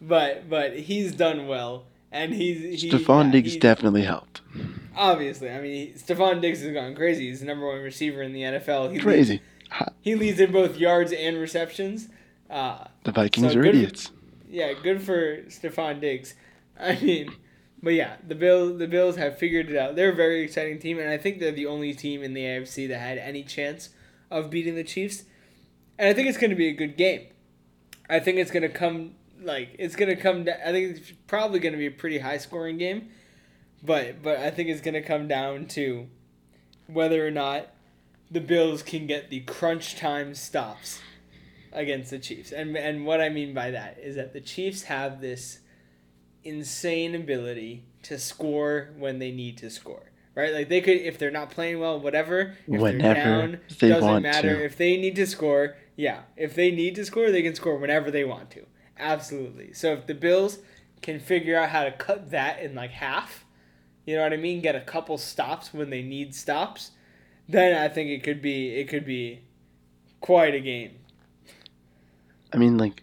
but 0.00 0.48
but 0.50 0.76
he's 0.78 1.12
done 1.12 1.46
well, 1.48 1.84
and 2.22 2.32
he's 2.34 2.82
he, 2.82 2.90
Stefon 2.90 3.26
yeah, 3.26 3.30
Diggs 3.32 3.50
he's- 3.52 3.60
definitely 3.62 4.02
helped. 4.02 4.40
Obviously, 4.96 5.50
I 5.50 5.60
mean, 5.60 5.92
Stefon 5.94 6.40
Diggs 6.40 6.62
has 6.62 6.72
gone 6.72 6.94
crazy. 6.94 7.28
He's 7.28 7.40
the 7.40 7.46
number 7.46 7.66
one 7.66 7.80
receiver 7.80 8.22
in 8.22 8.32
the 8.32 8.40
NFL. 8.42 8.84
He 8.90 8.92
Leads, 8.94 9.04
Crazy. 9.04 9.40
he 10.00 10.14
leads 10.14 10.40
in 10.40 10.52
both 10.52 10.78
yards 10.78 11.12
and 11.12 11.36
receptions. 11.36 12.08
Uh, 12.48 12.84
The 13.04 13.12
Vikings 13.12 13.52
So 13.52 13.58
are 13.58 13.62
good- 13.62 13.74
idiots. 13.74 14.10
yeah, 14.48 14.72
good 14.82 15.02
for 15.02 15.42
Stefon 15.48 16.00
Diggs. 16.00 16.34
I 16.80 16.98
mean, 17.00 17.30
but 17.82 17.90
yeah, 17.94 18.16
the 18.26 18.34
Bill 18.34 18.74
the 18.76 18.86
Bills 18.88 19.16
have 19.16 19.36
figured 19.38 19.68
it 19.70 19.76
out. 19.76 19.96
They're 19.96 20.12
a 20.12 20.14
very 20.14 20.42
exciting 20.42 20.78
team, 20.78 20.98
and 20.98 21.10
I 21.10 21.18
think 21.18 21.40
they're 21.40 21.52
the 21.52 21.66
only 21.66 21.92
team 21.92 22.22
in 22.22 22.32
the 22.32 22.42
AFC 22.42 22.88
that 22.88 22.98
had 22.98 23.18
any 23.18 23.42
chance 23.42 23.90
of 24.30 24.48
beating 24.50 24.74
the 24.76 24.84
Chiefs. 24.84 25.24
And 25.98 26.08
I 26.08 26.14
think 26.14 26.28
it's 26.28 26.38
going 26.38 26.50
to 26.50 26.56
be 26.56 26.68
a 26.68 26.72
good 26.74 26.96
game. 26.96 27.26
I 28.08 28.18
think 28.20 28.38
it's 28.38 28.50
going 28.50 28.62
to 28.62 28.68
come 28.70 29.14
like 29.46 29.76
it's 29.78 29.96
going 29.96 30.14
to 30.14 30.20
come. 30.20 30.44
da- 30.44 30.60
I 30.64 30.72
think 30.72 30.96
it's 30.96 31.12
probably 31.26 31.60
going 31.60 31.72
to 31.72 31.78
be 31.78 31.86
a 31.86 31.90
pretty 31.90 32.18
high 32.18 32.38
scoring 32.38 32.76
game, 32.78 33.08
but 33.82 34.22
but 34.22 34.38
I 34.38 34.50
think 34.50 34.68
it's 34.68 34.80
going 34.80 34.94
to 34.94 35.02
come 35.02 35.28
down 35.28 35.66
to 35.68 36.08
whether 36.86 37.26
or 37.26 37.30
not 37.30 37.68
the 38.30 38.40
Bills 38.40 38.82
can 38.82 39.06
get 39.06 39.30
the 39.30 39.40
crunch 39.40 39.96
time 39.96 40.34
stops 40.34 41.00
against 41.72 42.10
the 42.10 42.18
Chiefs. 42.18 42.52
And 42.52 42.76
and 42.76 43.06
what 43.06 43.20
I 43.20 43.28
mean 43.28 43.54
by 43.54 43.70
that 43.70 43.98
is 44.02 44.16
that 44.16 44.32
the 44.32 44.40
Chiefs 44.40 44.84
have 44.84 45.20
this 45.20 45.60
insane 46.44 47.14
ability 47.14 47.84
to 48.02 48.18
score 48.18 48.90
when 48.98 49.18
they 49.18 49.30
need 49.32 49.58
to 49.58 49.70
score. 49.70 50.10
Right? 50.34 50.52
Like 50.52 50.68
they 50.68 50.80
could 50.82 50.98
if 50.98 51.18
they're 51.18 51.30
not 51.30 51.50
playing 51.50 51.80
well, 51.80 51.98
whatever, 51.98 52.56
if 52.68 52.80
Whenever 52.80 52.98
they're 52.98 53.14
down, 53.14 53.60
they 53.80 53.88
doesn't 53.88 54.04
want 54.04 54.22
matter. 54.22 54.56
to. 54.56 54.64
If 54.64 54.76
they 54.76 54.96
need 54.98 55.16
to 55.16 55.26
score, 55.26 55.76
yeah. 55.96 56.22
If 56.36 56.54
they 56.54 56.70
need 56.70 56.94
to 56.96 57.04
score, 57.06 57.30
they 57.30 57.42
can 57.42 57.54
score 57.54 57.76
whenever 57.78 58.10
they 58.10 58.24
want 58.24 58.50
to. 58.50 58.66
Absolutely. 58.98 59.72
So 59.72 59.92
if 59.92 60.06
the 60.06 60.14
Bills 60.14 60.58
can 61.02 61.20
figure 61.20 61.58
out 61.58 61.70
how 61.70 61.84
to 61.84 61.92
cut 61.92 62.30
that 62.30 62.60
in 62.60 62.74
like 62.74 62.90
half, 62.90 63.44
you 64.06 64.16
know 64.16 64.22
what 64.22 64.32
I 64.32 64.36
mean? 64.36 64.60
Get 64.60 64.74
a 64.74 64.80
couple 64.80 65.18
stops 65.18 65.74
when 65.74 65.90
they 65.90 66.02
need 66.02 66.34
stops, 66.34 66.92
then 67.48 67.76
I 67.76 67.92
think 67.92 68.10
it 68.10 68.22
could 68.22 68.40
be 68.40 68.70
it 68.70 68.88
could 68.88 69.04
be 69.04 69.40
quite 70.20 70.54
a 70.54 70.60
game. 70.60 70.92
I 72.52 72.58
mean, 72.58 72.78
like, 72.78 73.02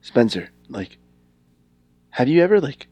Spencer, 0.00 0.50
like, 0.68 0.98
have 2.10 2.28
you 2.28 2.42
ever 2.42 2.60
like, 2.60 2.86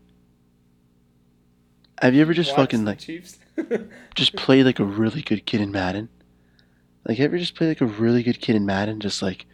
have 2.00 2.14
you 2.14 2.20
ever 2.20 2.34
just 2.34 2.50
Watch 2.50 2.58
fucking 2.58 2.84
like 2.84 2.98
Chiefs. 2.98 3.38
just 4.14 4.34
play 4.34 4.62
like 4.62 4.80
a 4.80 4.84
really 4.84 5.22
good 5.22 5.46
kid 5.46 5.60
in 5.60 5.70
Madden? 5.70 6.08
Like, 7.06 7.18
ever 7.20 7.38
just 7.38 7.54
play 7.54 7.68
like 7.68 7.80
a 7.80 7.86
really 7.86 8.22
good 8.22 8.40
kid 8.40 8.56
in 8.56 8.66
Madden? 8.66 9.00
Just 9.00 9.22
like 9.22 9.46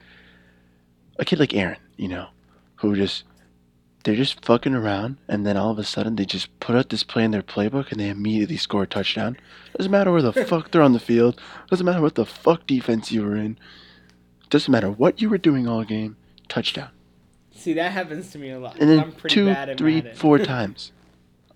a 1.19 1.25
kid 1.25 1.39
like 1.39 1.55
Aaron, 1.55 1.79
you 1.97 2.09
know, 2.09 2.29
who 2.79 2.97
just 2.97 3.25
they're 4.05 4.17
just 4.17 4.45
fucking 4.45 4.75
around, 4.75 5.19
and 5.29 5.47
then 5.47 5.57
all 5.57 5.71
of 5.71 5.79
a 5.79 5.85
sudden 5.85 6.17
they 6.17 6.25
just 6.25 6.59
put 6.61 6.77
out 6.77 6.89
this 6.89 7.03
play 7.03 7.25
in 7.25 7.31
their 7.31 7.43
playbook, 7.43 7.91
and 7.91 8.01
they 8.01 8.09
immediately 8.09 8.57
score 8.57 8.85
a 8.85 8.87
touchdown. 8.87 9.37
Doesn't 9.77 9.93
matter 9.93 10.11
where 10.13 10.23
the 10.23 10.33
fuck 10.47 10.71
they're 10.71 10.83
on 10.83 10.93
the 10.93 11.01
field. 11.01 11.41
Doesn't 11.69 11.85
matter 11.85 12.01
what 12.01 12.15
the 12.15 12.27
fuck 12.27 12.67
defense 12.67 13.13
you 13.13 13.23
were 13.23 13.37
in. 13.37 13.59
Doesn't 14.51 14.73
matter 14.73 14.91
what 14.91 15.21
you 15.21 15.29
were 15.29 15.39
doing 15.39 15.67
all 15.69 15.85
game. 15.85 16.17
Touchdown. 16.49 16.91
See, 17.51 17.75
that 17.75 17.93
happens 17.93 18.31
to 18.31 18.39
me 18.39 18.51
a 18.51 18.59
lot. 18.59 18.77
And 18.79 18.89
then 18.89 19.01
I'm 19.01 19.13
pretty 19.13 19.35
two, 19.35 19.47
bad 19.47 19.69
at 19.69 19.79
three, 19.79 20.01
four 20.15 20.39
times. 20.55 20.93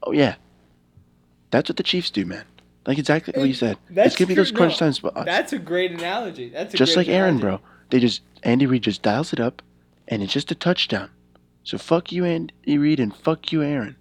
Oh 0.02 0.12
yeah, 0.12 0.34
that's 1.50 1.70
what 1.70 1.76
the 1.76 1.82
Chiefs 1.84 2.10
do, 2.10 2.26
man. 2.26 2.44
Like 2.86 2.98
exactly 2.98 3.32
what 3.36 3.46
you 3.46 3.54
said. 3.54 3.78
That's 3.88 4.08
it's 4.08 4.16
gonna 4.16 4.26
be 4.26 4.34
those 4.34 4.50
crunch 4.50 4.72
No, 4.72 4.78
time 4.78 4.92
spots. 4.92 5.24
That's 5.24 5.52
a 5.52 5.58
great 5.58 5.92
analogy. 5.92 6.48
That's 6.48 6.74
a 6.74 6.76
just 6.76 6.94
great 6.94 7.06
like 7.06 7.14
Aaron, 7.14 7.36
analogy. 7.36 7.58
bro. 7.62 7.68
They 7.90 8.00
just 8.00 8.22
Andy 8.42 8.66
Reid 8.66 8.82
just 8.82 9.02
dials 9.02 9.32
it 9.32 9.38
up, 9.38 9.62
and 10.08 10.22
it's 10.22 10.32
just 10.32 10.50
a 10.50 10.54
touchdown. 10.54 11.10
So 11.64 11.78
fuck 11.78 12.10
you, 12.10 12.24
Andy 12.24 12.78
Reid, 12.78 13.00
and 13.00 13.14
fuck 13.14 13.52
you, 13.52 13.62
Aaron. 13.62 13.96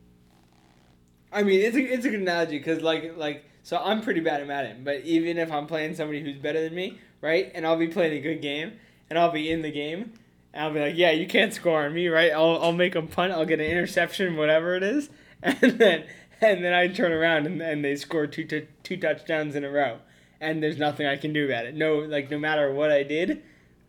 I 1.32 1.44
mean, 1.44 1.62
it's 1.62 1.78
a 1.78 1.82
it's 1.82 2.06
a 2.06 2.10
good 2.10 2.22
analogy 2.22 2.58
because 2.58 2.82
like 2.82 3.16
like 3.18 3.46
so 3.64 3.78
I'm 3.78 4.02
pretty 4.02 4.20
bad 4.20 4.42
at 4.42 4.48
Madden, 4.48 4.84
but 4.84 5.02
even 5.02 5.38
if 5.38 5.52
I'm 5.52 5.68
playing 5.68 5.96
somebody 5.96 6.22
who's 6.22 6.38
better 6.38 6.62
than 6.62 6.76
me, 6.76 7.00
right, 7.22 7.52
and 7.54 7.66
I'll 7.66 7.78
be 7.78 7.88
playing 7.88 8.14
a 8.14 8.22
good 8.22 8.42
game, 8.42 8.74
and 9.10 9.18
I'll 9.18 9.32
be 9.32 9.52
in 9.52 9.62
the 9.62 9.72
game, 9.72 10.14
and 10.54 10.64
I'll 10.64 10.74
be 10.74 10.80
like, 10.80 10.98
yeah, 10.98 11.12
you 11.12 11.28
can't 11.28 11.54
score 11.54 11.86
on 11.86 11.94
me, 11.94 12.08
right? 12.08 12.32
I'll 12.32 12.62
I'll 12.62 12.74
make 12.74 12.96
a 12.96 13.02
punt, 13.02 13.32
I'll 13.32 13.46
get 13.46 13.60
an 13.60 13.68
interception, 13.68 14.36
whatever 14.36 14.76
it 14.76 14.84
is, 14.84 15.10
and 15.44 15.58
then 15.60 16.06
and 16.42 16.64
then 16.64 16.74
I 16.74 16.88
turn 16.88 17.12
around 17.12 17.46
and, 17.46 17.62
and 17.62 17.86
they 17.86 17.96
score 17.96 18.28
two 18.28 18.44
t- 18.44 18.68
two 18.84 18.98
touchdowns 18.98 19.56
in 19.56 19.64
a 19.64 19.70
row, 19.70 20.00
and 20.42 20.62
there's 20.62 20.78
nothing 20.78 21.06
I 21.06 21.16
can 21.16 21.32
do 21.32 21.46
about 21.46 21.66
it. 21.66 21.76
No, 21.76 22.00
like 22.00 22.32
no 22.32 22.40
matter 22.40 22.74
what 22.74 22.92
I 22.92 23.04
did, 23.04 23.44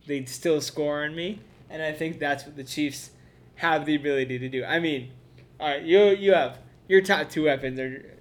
they'd 0.05 0.29
still 0.29 0.61
score 0.61 1.03
on 1.03 1.15
me, 1.15 1.39
and 1.73 1.81
I 1.81 1.91
think 1.91 2.19
that's 2.19 2.45
what 2.45 2.55
the 2.55 2.63
Chiefs 2.63 3.09
have 3.55 3.85
the 3.85 3.95
ability 3.95 4.37
to 4.37 4.47
do. 4.47 4.63
I 4.63 4.79
mean, 4.79 5.11
all 5.59 5.67
right, 5.67 5.81
you 5.81 5.99
you 6.09 6.33
have 6.33 6.59
your 6.87 7.01
top 7.01 7.29
two 7.29 7.45
weapons 7.45 7.79
are 7.79 8.15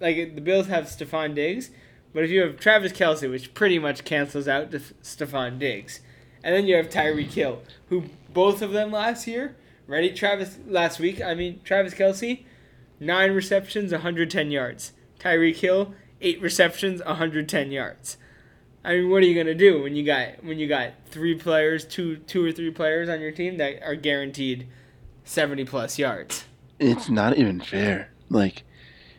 like 0.00 0.34
the 0.34 0.40
Bills 0.40 0.66
have 0.66 0.86
Stefon 0.86 1.34
Diggs, 1.34 1.70
but 2.14 2.24
if 2.24 2.30
you 2.30 2.40
have 2.40 2.58
Travis 2.58 2.92
Kelce, 2.92 3.30
which 3.30 3.52
pretty 3.54 3.78
much 3.78 4.04
cancels 4.04 4.48
out 4.48 4.70
Def- 4.70 4.94
Stefon 5.02 5.58
Diggs, 5.58 6.00
and 6.42 6.54
then 6.54 6.66
you 6.66 6.76
have 6.76 6.88
Tyreek 6.88 7.32
Hill, 7.32 7.62
who 7.90 8.04
both 8.32 8.62
of 8.62 8.72
them 8.72 8.90
last 8.90 9.26
year, 9.26 9.54
ready? 9.86 10.10
Travis 10.10 10.58
last 10.66 10.98
week, 10.98 11.20
I 11.20 11.34
mean 11.34 11.60
Travis 11.62 11.94
Kelce, 11.94 12.44
nine 12.98 13.32
receptions, 13.32 13.92
110 13.92 14.50
yards. 14.50 14.92
Tyreek 15.20 15.56
Hill, 15.56 15.94
eight 16.22 16.40
receptions, 16.40 17.02
110 17.04 17.70
yards. 17.70 18.16
I 18.84 18.96
mean, 18.96 19.10
what 19.10 19.22
are 19.22 19.26
you 19.26 19.34
gonna 19.34 19.54
do 19.54 19.82
when 19.82 19.96
you 19.96 20.04
got 20.04 20.44
when 20.44 20.58
you 20.58 20.68
got 20.68 20.90
three 21.06 21.34
players, 21.34 21.84
two 21.84 22.16
two 22.18 22.44
or 22.44 22.52
three 22.52 22.70
players 22.70 23.08
on 23.08 23.20
your 23.20 23.32
team 23.32 23.56
that 23.56 23.82
are 23.82 23.94
guaranteed 23.94 24.66
70 25.24 25.64
plus 25.64 25.98
yards? 25.98 26.44
It's 26.78 27.08
not 27.08 27.38
even 27.38 27.60
fair. 27.60 28.10
Like, 28.28 28.64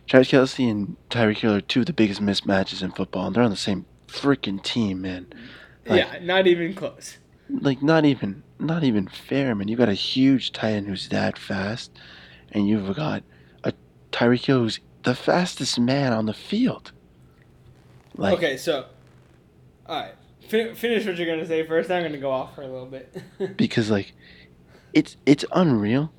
Travis 0.08 0.30
Kelce 0.30 0.70
and 0.70 0.98
Tyreek 1.10 1.38
Hill 1.38 1.56
are 1.56 1.62
two 1.62 1.80
of 1.80 1.86
the 1.88 1.94
biggest 1.94 2.22
mismatches 2.22 2.84
in 2.84 2.92
football, 2.92 3.28
and 3.28 3.36
they're 3.36 3.44
on 3.44 3.50
the 3.50 3.56
same 3.56 3.86
freaking 4.08 4.62
team, 4.62 5.02
man. 5.02 5.28
Like- 5.88 6.00
yeah, 6.06 6.20
not 6.22 6.48
even 6.48 6.74
close. 6.74 7.18
Like, 7.50 7.82
not 7.82 8.06
even, 8.06 8.44
not 8.60 8.84
even 8.84 9.08
fair, 9.08 9.54
man. 9.56 9.68
You 9.68 9.76
got 9.78 9.90
a 9.90 9.94
huge 9.94 10.52
tight 10.52 10.72
end 10.74 10.88
who's 10.88 11.10
that 11.10 11.38
fast, 11.38 11.92
and 12.52 12.68
you've 12.68 12.96
got 12.96 13.24
a 13.64 13.74
Tyreek 14.12 14.46
Hill 14.46 14.60
who's 14.60 14.80
the 15.04 15.16
fastest 15.16 15.80
man 15.80 16.12
on 16.12 16.26
the 16.26 16.34
field. 16.34 16.92
Like, 18.16 18.38
okay, 18.38 18.58
so, 18.58 18.86
all 19.86 20.02
right, 20.02 20.16
fin- 20.48 20.76
finish 20.76 21.06
what 21.06 21.18
you're 21.18 21.28
gonna 21.28 21.46
say 21.46 21.66
first. 21.66 21.92
I'm 21.92 22.04
gonna 22.04 22.18
go 22.18 22.32
off 22.32 22.56
for 22.56 22.62
a 22.62 22.68
little 22.68 22.86
bit. 22.86 23.16
because 23.58 23.90
like 23.90 24.14
it's 24.94 25.18
it's 25.26 25.46
unreal. 25.52 26.12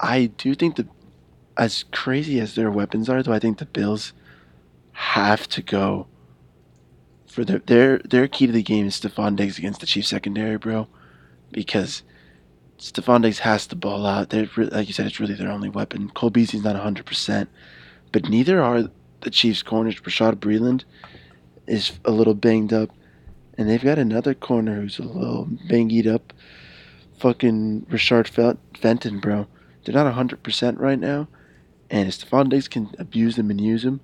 I 0.00 0.26
do 0.26 0.54
think 0.54 0.76
the 0.76 0.86
as 1.56 1.84
crazy 1.90 2.38
as 2.38 2.54
their 2.54 2.70
weapons 2.70 3.08
are, 3.08 3.22
though, 3.22 3.32
I 3.32 3.40
think 3.40 3.58
the 3.58 3.66
Bills 3.66 4.12
have 4.92 5.48
to 5.48 5.62
go 5.62 6.06
for 7.26 7.44
their 7.44 7.58
their 7.60 7.98
their 7.98 8.28
key 8.28 8.46
to 8.46 8.52
the 8.52 8.62
game 8.62 8.86
is 8.86 9.00
Stefon 9.00 9.36
Diggs 9.36 9.58
against 9.58 9.80
the 9.80 9.86
Chiefs 9.86 10.08
secondary, 10.08 10.56
bro, 10.56 10.88
because 11.52 12.02
Stefon 12.78 13.22
Diggs 13.22 13.40
has 13.40 13.66
to 13.68 13.76
ball 13.76 14.06
out. 14.06 14.30
They're 14.30 14.48
like 14.56 14.88
you 14.88 14.94
said, 14.94 15.06
it's 15.06 15.20
really 15.20 15.34
their 15.34 15.50
only 15.50 15.68
weapon. 15.68 16.10
Cole 16.10 16.30
Beasley's 16.30 16.64
not 16.64 16.76
hundred 16.76 17.06
percent, 17.06 17.48
but 18.12 18.28
neither 18.28 18.62
are 18.62 18.90
the 19.20 19.30
Chiefs 19.30 19.62
corners. 19.62 20.00
Bashaud 20.00 20.36
Breeland 20.36 20.84
is 21.66 21.98
a 22.04 22.10
little 22.10 22.34
banged 22.34 22.72
up, 22.72 22.90
and 23.58 23.68
they've 23.68 23.82
got 23.82 23.98
another 23.98 24.32
corner 24.32 24.76
who's 24.76 25.00
a 25.00 25.02
little 25.02 25.48
banged 25.68 26.06
up. 26.06 26.32
Fucking 27.18 27.86
Rashard 27.90 28.28
Fel- 28.28 28.60
Fenton, 28.74 29.18
bro. 29.18 29.48
They're 29.84 29.94
not 29.94 30.14
hundred 30.14 30.44
percent 30.44 30.78
right 30.78 30.98
now, 30.98 31.26
and 31.90 32.08
if 32.08 32.18
Stefon 32.18 32.48
Diggs 32.48 32.68
can 32.68 32.94
abuse 32.98 33.34
them 33.34 33.50
and 33.50 33.60
use 33.60 33.82
them, 33.82 34.00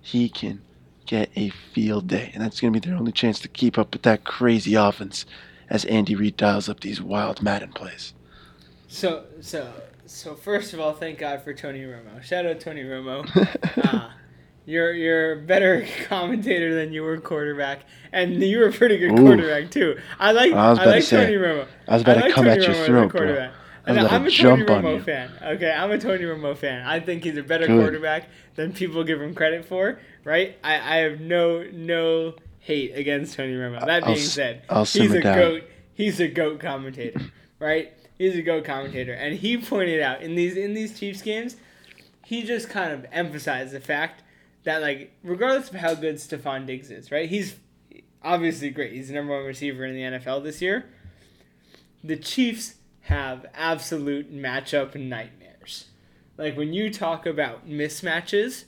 he 0.00 0.30
can 0.30 0.62
get 1.06 1.28
a 1.36 1.50
field 1.50 2.08
day, 2.08 2.30
and 2.32 2.42
that's 2.42 2.60
gonna 2.60 2.70
be 2.72 2.78
their 2.78 2.96
only 2.96 3.12
chance 3.12 3.38
to 3.40 3.48
keep 3.48 3.76
up 3.76 3.92
with 3.92 4.02
that 4.02 4.24
crazy 4.24 4.74
offense 4.74 5.26
as 5.68 5.84
Andy 5.84 6.14
Reid 6.14 6.36
dials 6.38 6.68
up 6.68 6.80
these 6.80 7.02
wild 7.02 7.42
Madden 7.42 7.72
plays. 7.72 8.14
so, 8.88 9.24
so, 9.40 9.70
so 10.06 10.34
first 10.34 10.72
of 10.72 10.80
all, 10.80 10.94
thank 10.94 11.18
God 11.18 11.42
for 11.42 11.52
Tony 11.52 11.80
Romo. 11.80 12.22
Shout 12.22 12.46
out 12.46 12.60
Tony 12.60 12.84
Romo. 12.84 13.28
uh, 13.84 14.08
you're 14.66 14.92
you're 14.92 15.32
a 15.32 15.36
better 15.36 15.86
commentator 16.04 16.74
than 16.74 16.92
you 16.92 17.02
were 17.02 17.18
quarterback, 17.18 17.80
and 18.12 18.42
you 18.42 18.58
were 18.58 18.68
a 18.68 18.72
pretty 18.72 18.98
good 18.98 19.12
Ooh. 19.12 19.22
quarterback 19.22 19.70
too. 19.70 19.98
I 20.18 20.32
like 20.32 20.52
I 20.52 20.70
was 20.70 20.78
I, 20.78 20.82
about 20.82 20.90
to 20.90 20.96
like 20.96 21.02
say, 21.02 21.24
Tony 21.24 21.36
Romo. 21.36 21.66
I 21.88 21.92
was 21.94 22.02
about 22.02 22.18
I 22.18 22.28
to 22.28 22.32
come 22.32 22.44
Tony 22.44 22.60
at 22.60 22.66
your 22.66 22.74
Romo 22.74 22.86
throat, 22.86 23.12
bro. 23.12 23.50
I 23.86 23.92
was 23.92 23.98
about 23.98 24.12
I'm 24.12 24.22
to 24.22 24.28
a 24.28 24.30
jump 24.30 24.66
Tony 24.66 24.78
on 24.78 24.84
Romo 24.84 24.96
you. 24.96 25.02
fan. 25.02 25.30
Okay, 25.42 25.70
I'm 25.70 25.90
a 25.90 25.98
Tony 25.98 26.24
Romo 26.24 26.56
fan. 26.56 26.86
I 26.86 27.00
think 27.00 27.24
he's 27.24 27.36
a 27.36 27.42
better 27.42 27.66
Good. 27.66 27.80
quarterback 27.80 28.28
than 28.56 28.72
people 28.72 29.04
give 29.04 29.20
him 29.20 29.34
credit 29.34 29.66
for. 29.66 29.98
Right? 30.24 30.56
I, 30.64 30.74
I 30.74 30.96
have 30.98 31.20
no 31.20 31.64
no 31.72 32.34
hate 32.60 32.96
against 32.96 33.36
Tony 33.36 33.54
Romo. 33.54 33.84
That 33.84 34.04
I'll 34.04 34.14
being 34.14 34.24
said, 34.24 34.62
I'll 34.70 34.86
he's 34.86 35.12
a 35.12 35.20
down. 35.20 35.36
goat. 35.36 35.62
He's 35.92 36.18
a 36.20 36.28
goat 36.28 36.60
commentator. 36.60 37.20
Right? 37.58 37.92
He's 38.16 38.36
a 38.36 38.42
goat 38.42 38.64
commentator, 38.64 39.12
and 39.12 39.34
he 39.36 39.58
pointed 39.58 40.00
out 40.00 40.22
in 40.22 40.34
these 40.34 40.56
in 40.56 40.72
these 40.72 40.98
Chiefs 40.98 41.20
games, 41.20 41.56
he 42.24 42.42
just 42.42 42.70
kind 42.70 42.92
of 42.92 43.06
emphasized 43.12 43.72
the 43.72 43.80
fact 43.80 44.22
that 44.64 44.82
like 44.82 45.12
regardless 45.22 45.70
of 45.70 45.76
how 45.76 45.94
good 45.94 46.16
Stefon 46.16 46.66
Diggs 46.66 46.90
is, 46.90 47.10
right? 47.10 47.28
He's 47.28 47.56
obviously 48.22 48.70
great. 48.70 48.92
He's 48.92 49.08
the 49.08 49.14
number 49.14 49.34
one 49.34 49.44
receiver 49.44 49.84
in 49.84 49.94
the 49.94 50.18
NFL 50.18 50.42
this 50.42 50.60
year. 50.60 50.86
The 52.02 52.16
Chiefs 52.16 52.74
have 53.02 53.46
absolute 53.54 54.34
matchup 54.34 54.94
nightmares. 54.94 55.86
Like 56.36 56.56
when 56.56 56.72
you 56.72 56.90
talk 56.92 57.26
about 57.26 57.68
mismatches, 57.68 58.64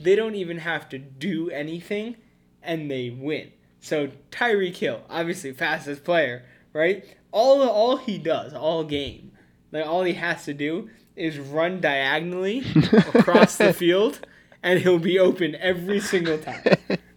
they 0.00 0.16
don't 0.16 0.34
even 0.34 0.58
have 0.58 0.88
to 0.90 0.98
do 0.98 1.50
anything 1.50 2.16
and 2.62 2.90
they 2.90 3.10
win. 3.10 3.52
So 3.80 4.10
Tyreek 4.30 4.76
Hill, 4.76 5.02
obviously 5.10 5.52
fastest 5.52 6.04
player, 6.04 6.44
right? 6.72 7.04
All 7.32 7.62
all 7.62 7.96
he 7.96 8.18
does 8.18 8.54
all 8.54 8.84
game, 8.84 9.32
like 9.72 9.86
all 9.86 10.04
he 10.04 10.14
has 10.14 10.44
to 10.44 10.54
do 10.54 10.90
is 11.16 11.38
run 11.38 11.80
diagonally 11.80 12.64
across 13.14 13.56
the 13.56 13.72
field 13.72 14.20
and 14.62 14.80
he'll 14.80 14.98
be 14.98 15.18
open 15.18 15.54
every 15.56 16.00
single 16.00 16.38
time. 16.38 16.62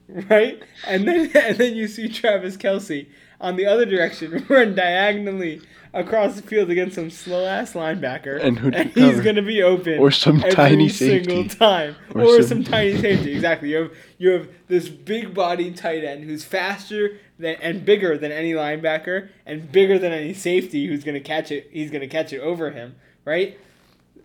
Right? 0.07 0.61
And 0.87 1.07
then 1.07 1.31
and 1.35 1.57
then 1.57 1.75
you 1.75 1.87
see 1.87 2.07
Travis 2.07 2.57
Kelce 2.57 3.07
on 3.41 3.55
the 3.55 3.65
other 3.65 3.85
direction 3.85 4.45
run 4.49 4.75
diagonally 4.75 5.61
across 5.93 6.35
the 6.35 6.41
field 6.41 6.69
against 6.69 6.95
some 6.95 7.09
slow 7.09 7.45
ass 7.45 7.73
linebacker. 7.73 8.41
And 8.41 8.59
who'd 8.59 8.75
he's 8.93 9.19
gonna 9.21 9.41
be 9.41 9.61
open 9.63 9.99
Or 9.99 10.11
some 10.11 10.37
every 10.39 10.51
tiny 10.51 10.89
single 10.89 11.43
safety. 11.43 11.57
time. 11.57 11.95
Or, 12.13 12.21
Or 12.23 12.41
some, 12.43 12.63
some- 12.63 12.71
tiny 12.71 12.97
safety, 13.01 13.31
exactly. 13.33 13.69
You 13.71 13.77
have 13.83 13.91
you 14.17 14.29
have 14.31 14.49
this 14.67 14.89
big 14.89 15.33
body 15.33 15.71
tight 15.71 16.03
end 16.03 16.23
who's 16.25 16.43
faster 16.45 17.17
than 17.39 17.55
and 17.61 17.83
bigger 17.85 18.17
than 18.17 18.31
any 18.31 18.53
linebacker 18.53 19.29
and 19.45 19.69
bigger 19.71 19.97
than 19.99 20.11
any 20.13 20.33
safety 20.33 20.87
who's 20.87 21.03
gonna 21.03 21.19
catch 21.19 21.51
it 21.51 21.69
he's 21.71 21.91
gonna 21.91 22.07
catch 22.07 22.31
it 22.33 22.39
over 22.39 22.71
him, 22.71 22.95
right? 23.25 23.57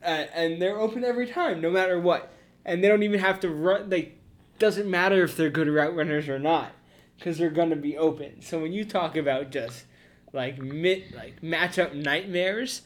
Uh, 0.04 0.24
and 0.34 0.62
they're 0.62 0.78
open 0.78 1.04
every 1.04 1.26
time, 1.26 1.60
no 1.60 1.70
matter 1.70 1.98
what. 2.00 2.32
And 2.64 2.82
they 2.82 2.88
don't 2.88 3.02
even 3.02 3.20
have 3.20 3.40
to 3.40 3.48
run. 3.48 3.90
Like, 3.90 4.18
doesn't 4.58 4.88
matter 4.88 5.22
if 5.24 5.36
they're 5.36 5.50
good 5.50 5.68
route 5.68 5.96
runners 5.96 6.28
or 6.28 6.38
not, 6.38 6.72
because 7.18 7.38
they're 7.38 7.50
gonna 7.50 7.76
be 7.76 7.96
open. 7.96 8.42
So 8.42 8.60
when 8.60 8.72
you 8.72 8.84
talk 8.84 9.16
about 9.16 9.50
just 9.50 9.84
like 10.32 10.58
mid, 10.58 11.14
like 11.14 11.40
matchup 11.40 11.94
nightmares, 11.94 12.82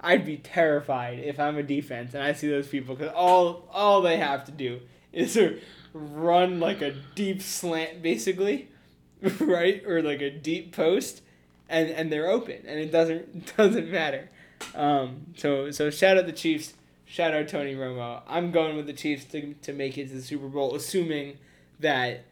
I'd 0.00 0.24
be 0.26 0.36
terrified 0.36 1.18
if 1.18 1.40
I'm 1.40 1.56
a 1.56 1.62
defense 1.62 2.14
and 2.14 2.22
I 2.22 2.32
see 2.32 2.48
those 2.48 2.68
people 2.68 2.94
because 2.94 3.12
all 3.14 3.68
all 3.72 4.02
they 4.02 4.18
have 4.18 4.44
to 4.44 4.52
do 4.52 4.80
is 5.12 5.38
run 5.92 6.60
like 6.60 6.82
a 6.82 6.94
deep 7.14 7.42
slant, 7.42 8.02
basically, 8.02 8.68
right, 9.40 9.82
or 9.86 10.02
like 10.02 10.20
a 10.20 10.30
deep 10.30 10.74
post, 10.74 11.22
and 11.68 11.88
and 11.90 12.12
they're 12.12 12.28
open, 12.28 12.62
and 12.66 12.78
it 12.78 12.92
doesn't 12.92 13.56
doesn't 13.56 13.90
matter. 13.90 14.30
Um, 14.74 15.26
so 15.36 15.70
so 15.70 15.90
shout 15.90 16.18
out 16.18 16.26
the 16.26 16.32
Chiefs. 16.32 16.74
Shout 17.06 17.32
out 17.34 17.48
Tony 17.48 17.74
Romo. 17.74 18.22
I'm 18.28 18.50
going 18.50 18.76
with 18.76 18.86
the 18.86 18.92
Chiefs 18.92 19.24
to, 19.26 19.54
to 19.54 19.72
make 19.72 19.96
it 19.96 20.08
to 20.08 20.14
the 20.14 20.22
Super 20.22 20.48
Bowl, 20.48 20.74
assuming 20.74 21.38
that 21.80 22.24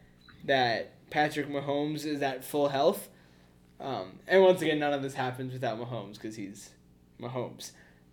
that 0.44 0.92
Patrick 1.10 1.48
Mahomes 1.48 2.04
is 2.04 2.20
at 2.22 2.44
full 2.44 2.68
health. 2.68 3.08
Um, 3.80 4.18
and 4.26 4.42
once 4.42 4.60
again, 4.62 4.78
none 4.78 4.92
of 4.92 5.02
this 5.02 5.14
happens 5.14 5.52
without 5.52 5.78
Mahomes 5.78 6.14
because 6.14 6.36
he's 6.36 6.70
Mahomes. 7.20 7.70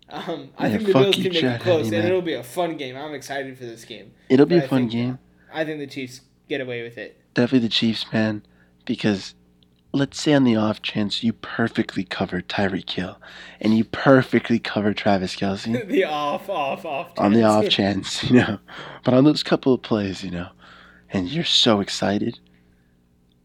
Um, 0.10 0.50
I 0.58 0.68
Yeah, 0.68 0.78
think 0.78 0.88
the 0.88 0.94
Bills 0.94 1.16
can 1.16 1.24
make 1.24 1.44
it 1.44 1.62
close, 1.62 1.86
and 1.88 2.06
it'll 2.06 2.22
be 2.22 2.34
a 2.34 2.44
fun 2.44 2.78
game. 2.78 2.96
I'm 2.98 3.14
excited 3.14 3.58
for 3.58 3.66
this 3.66 3.86
game. 3.86 4.12
It'll 4.30 4.46
be 4.46 4.56
But 4.58 4.64
a 4.64 4.66
I 4.66 4.70
fun 4.70 4.80
think- 4.82 4.92
game. 4.92 5.20
I 5.54 5.66
think 5.66 5.80
the 5.80 5.88
Chiefs 5.88 6.22
get 6.48 6.62
away 6.62 6.84
with 6.84 6.98
it. 6.98 7.18
Definitely 7.34 7.68
the 7.68 7.74
Chiefs, 7.74 8.06
man, 8.14 8.44
because 8.86 9.34
let's 9.94 10.22
say 10.22 10.34
on 10.34 10.44
the 10.44 10.56
off 10.56 10.82
chance 10.82 11.24
you 11.24 11.34
perfectly 11.34 12.04
covered 12.04 12.48
Tyreek 12.48 12.90
Hill 12.90 13.20
and 13.60 13.78
you 13.78 13.84
perfectly 13.84 14.58
covered 14.60 14.98
Travis 14.98 15.36
Kelce. 15.36 15.88
the 15.88 16.06
off, 16.06 16.50
off, 16.50 16.86
off. 16.86 17.08
chance. 17.08 17.20
on 17.20 17.34
the 17.34 17.44
off 17.44 17.70
chance, 17.70 18.24
you 18.24 18.36
know. 18.38 18.60
But 19.04 19.14
on 19.14 19.24
those 19.24 19.44
couple 19.44 19.74
of 19.74 19.82
plays, 19.82 20.24
you 20.24 20.32
know, 20.32 20.50
and 21.12 21.28
you're 21.30 21.44
so 21.44 21.82
excited 21.82 22.40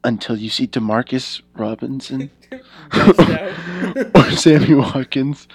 until 0.05 0.37
you 0.37 0.49
see 0.51 0.67
Demarcus 0.69 1.43
Robinson 1.57 2.31
or 4.15 4.31
Sammy 4.31 4.75
Watkins 4.75 5.49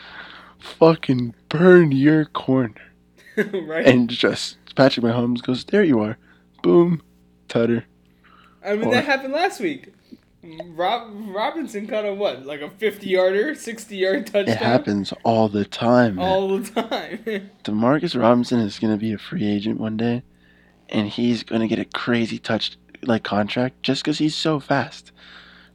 fucking 0.60 1.34
burn 1.50 1.92
your 1.94 2.26
corner. 2.26 2.74
right? 3.38 3.86
And 3.88 4.10
just 4.10 4.58
Patrick 4.76 5.06
Mahomes 5.06 5.42
goes, 5.42 5.64
There 5.66 5.84
you 5.84 6.00
are. 6.02 6.18
Boom. 6.62 7.02
Tutter. 7.48 7.86
I 8.64 8.76
mean, 8.76 8.90
or- 8.90 8.92
that 8.92 9.06
happened 9.06 9.34
last 9.34 9.60
week. 9.62 9.94
Rob 10.44 11.12
Robinson 11.28 11.86
caught 11.88 12.06
a 12.06 12.14
what, 12.14 12.46
like 12.46 12.62
a 12.62 12.70
fifty-yarder, 12.70 13.54
sixty-yard 13.56 14.26
touchdown. 14.26 14.56
It 14.56 14.58
happens 14.58 15.14
all 15.24 15.48
the 15.50 15.66
time. 15.66 16.16
man. 16.16 16.26
all 16.28 16.58
the 16.58 16.70
time. 16.82 17.52
Demarcus 17.64 18.20
Robinson 18.20 18.60
is 18.60 18.80
going 18.80 18.92
to 18.94 19.00
be 19.00 19.14
a 19.14 19.20
free 19.20 19.46
agent 19.46 19.80
one 19.80 19.98
day, 19.98 20.24
and 20.90 21.08
he's 21.10 21.44
going 21.44 21.62
to 21.62 21.68
get 21.68 21.78
a 21.78 21.86
crazy 21.86 22.40
touch 22.40 22.76
like 23.04 23.24
contract 23.24 23.84
just 23.84 24.04
because 24.04 24.18
he's 24.18 24.36
so 24.36 24.60
fast. 24.60 25.12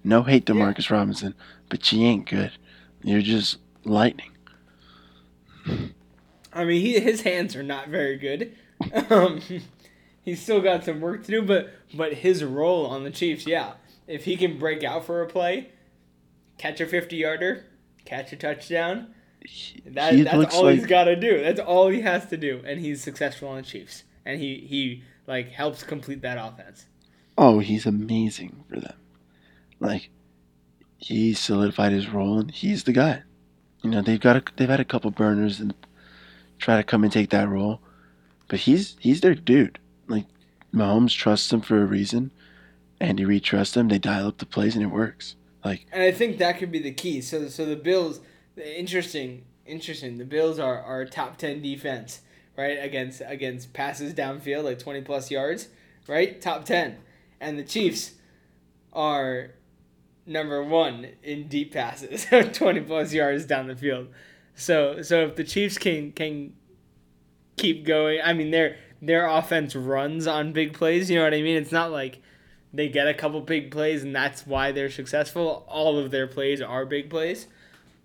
No 0.03 0.23
hate, 0.25 0.49
Yeah. 0.49 0.55
Demarcus 0.57 0.91
Robinson, 0.91 1.35
but 1.69 1.93
you 1.93 2.05
ain't 2.05 2.29
good. 2.29 2.53
You're 3.03 3.23
just 3.23 3.59
lightning. 3.85 4.31
I 6.53 6.65
mean, 6.65 6.81
he, 6.81 6.99
his 7.01 7.23
hands 7.23 7.55
are 7.57 7.63
not 7.63 7.89
very 7.89 8.17
good. 8.17 8.53
Um, 9.11 9.41
he's 10.23 10.43
still 10.43 10.61
got 10.61 10.85
some 10.85 11.01
work 11.01 11.25
to 11.25 11.31
do, 11.31 11.41
but 11.43 11.73
but 11.95 12.13
his 12.13 12.45
role 12.45 12.85
on 12.87 13.05
the 13.05 13.11
Chiefs, 13.11 13.47
yeah, 13.47 13.73
if 14.07 14.25
he 14.25 14.37
can 14.37 14.59
break 14.59 14.85
out 14.85 15.05
for 15.05 15.23
a 15.23 15.27
play, 15.27 15.71
catch 16.59 16.81
a 16.81 16.87
fifty-yarder, 16.87 17.65
catch 18.05 18.33
a 18.33 18.37
touchdown, 18.37 19.15
that, 19.87 20.25
that's 20.25 20.55
all 20.55 20.65
like 20.65 20.77
he's 20.77 20.87
got 20.87 21.05
to 21.05 21.17
do. 21.17 21.43
That's 21.43 21.61
all 21.61 21.89
he 21.89 22.01
has 22.03 22.27
to 22.27 22.37
do, 22.37 22.63
and 22.65 22.81
he's 22.81 23.03
successful 23.03 23.49
on 23.49 23.57
the 23.57 23.63
Chiefs. 23.63 24.05
And 24.25 24.41
he 24.41 24.57
he 24.69 25.03
like 25.27 25.51
helps 25.51 25.83
complete 25.83 26.23
that 26.23 26.39
offense. 26.39 26.87
oh, 27.39 27.59
he's 27.61 27.87
amazing 27.87 28.65
for 28.69 28.81
them. 28.81 28.97
Like 29.81 30.11
he 30.99 31.35
solidified 31.35 31.93
his 31.93 32.09
role, 32.09 32.39
and 32.39 32.51
he's 32.51 32.85
the 32.85 32.93
guy. 32.93 33.23
You 33.83 33.91
know, 33.91 34.03
they've 34.03 34.21
got 34.21 34.37
a, 34.37 34.43
they've 34.57 34.69
had 34.69 34.81
a 34.81 34.85
couple 34.85 35.11
burners 35.11 35.61
and 35.61 35.75
try 36.59 36.77
to 36.77 36.83
come 36.83 37.05
and 37.05 37.13
take 37.13 37.31
that 37.31 37.49
role, 37.49 37.81
but 38.49 38.61
he's 38.61 38.97
he's 38.99 39.21
their 39.21 39.35
dude. 39.35 39.79
Like 40.09 40.27
Mahomes 40.75 41.17
trusts 41.17 41.53
him 41.53 41.61
for 41.61 41.81
a 41.83 41.87
reason. 41.87 42.31
Andy 43.01 43.25
Reid 43.25 43.45
trusts 43.45 43.77
him. 43.77 43.89
They 43.89 43.99
dial 43.99 44.29
up 44.29 44.39
the 44.39 44.47
plays, 44.47 44.75
and 44.75 44.85
it 44.85 44.89
works. 44.89 45.37
Like 45.65 45.87
And 45.93 46.03
I 46.03 46.13
think 46.13 46.39
that 46.39 46.59
could 46.59 46.71
be 46.71 46.79
the 46.79 46.93
key. 46.93 47.21
So 47.21 47.49
so 47.49 47.67
the 47.67 47.77
Bills, 47.77 48.21
interesting, 48.57 49.45
interesting. 49.67 50.19
The 50.19 50.25
Bills 50.25 50.59
are 50.59 50.81
are 50.81 51.05
top 51.05 51.39
ten 51.39 51.61
defense, 51.61 52.21
right? 52.57 52.79
Against 52.81 53.23
against 53.27 53.73
passes 53.73 54.15
downfield, 54.15 54.65
like 54.65 54.79
twenty 54.79 55.03
plus 55.03 55.31
yards, 55.31 55.69
right? 56.07 56.41
Top 56.41 56.65
ten, 56.65 56.99
and 57.41 57.59
the 57.59 57.65
Chiefs 57.65 58.13
are 58.93 59.51
number 60.27 60.63
one 60.63 61.09
in 61.23 61.49
deep 61.49 61.73
passes, 61.73 62.27
twenty 62.53 62.81
plus 62.81 63.13
yards 63.13 63.45
down 63.45 63.67
the 63.67 63.77
field. 63.77 64.09
So 64.55 65.03
so 65.03 65.27
if 65.27 65.37
the 65.37 65.45
Chiefs 65.45 65.79
can 65.79 66.13
can 66.13 66.55
keep 67.57 67.85
going, 67.85 68.21
I 68.25 68.33
mean 68.33 68.51
their 68.51 68.77
their 69.03 69.27
offense 69.27 69.75
runs 69.75 70.27
on 70.27 70.53
big 70.53 70.73
plays. 70.73 71.11
You 71.11 71.17
know 71.17 71.25
what 71.25 71.35
I 71.35 71.43
mean? 71.43 71.57
It's 71.57 71.73
not 71.73 71.91
like 71.91 72.23
they 72.77 72.89
get 72.89 73.09
a 73.09 73.15
couple 73.15 73.41
big 73.41 73.71
plays 73.71 74.03
and 74.03 74.15
that's 74.15 74.47
why 74.47 74.73
they're 74.73 74.91
successful. 74.91 75.65
All 75.69 75.99
of 75.99 76.11
their 76.11 76.27
plays 76.27 76.61
are 76.61 76.85
big 76.85 77.11
plays. 77.11 77.47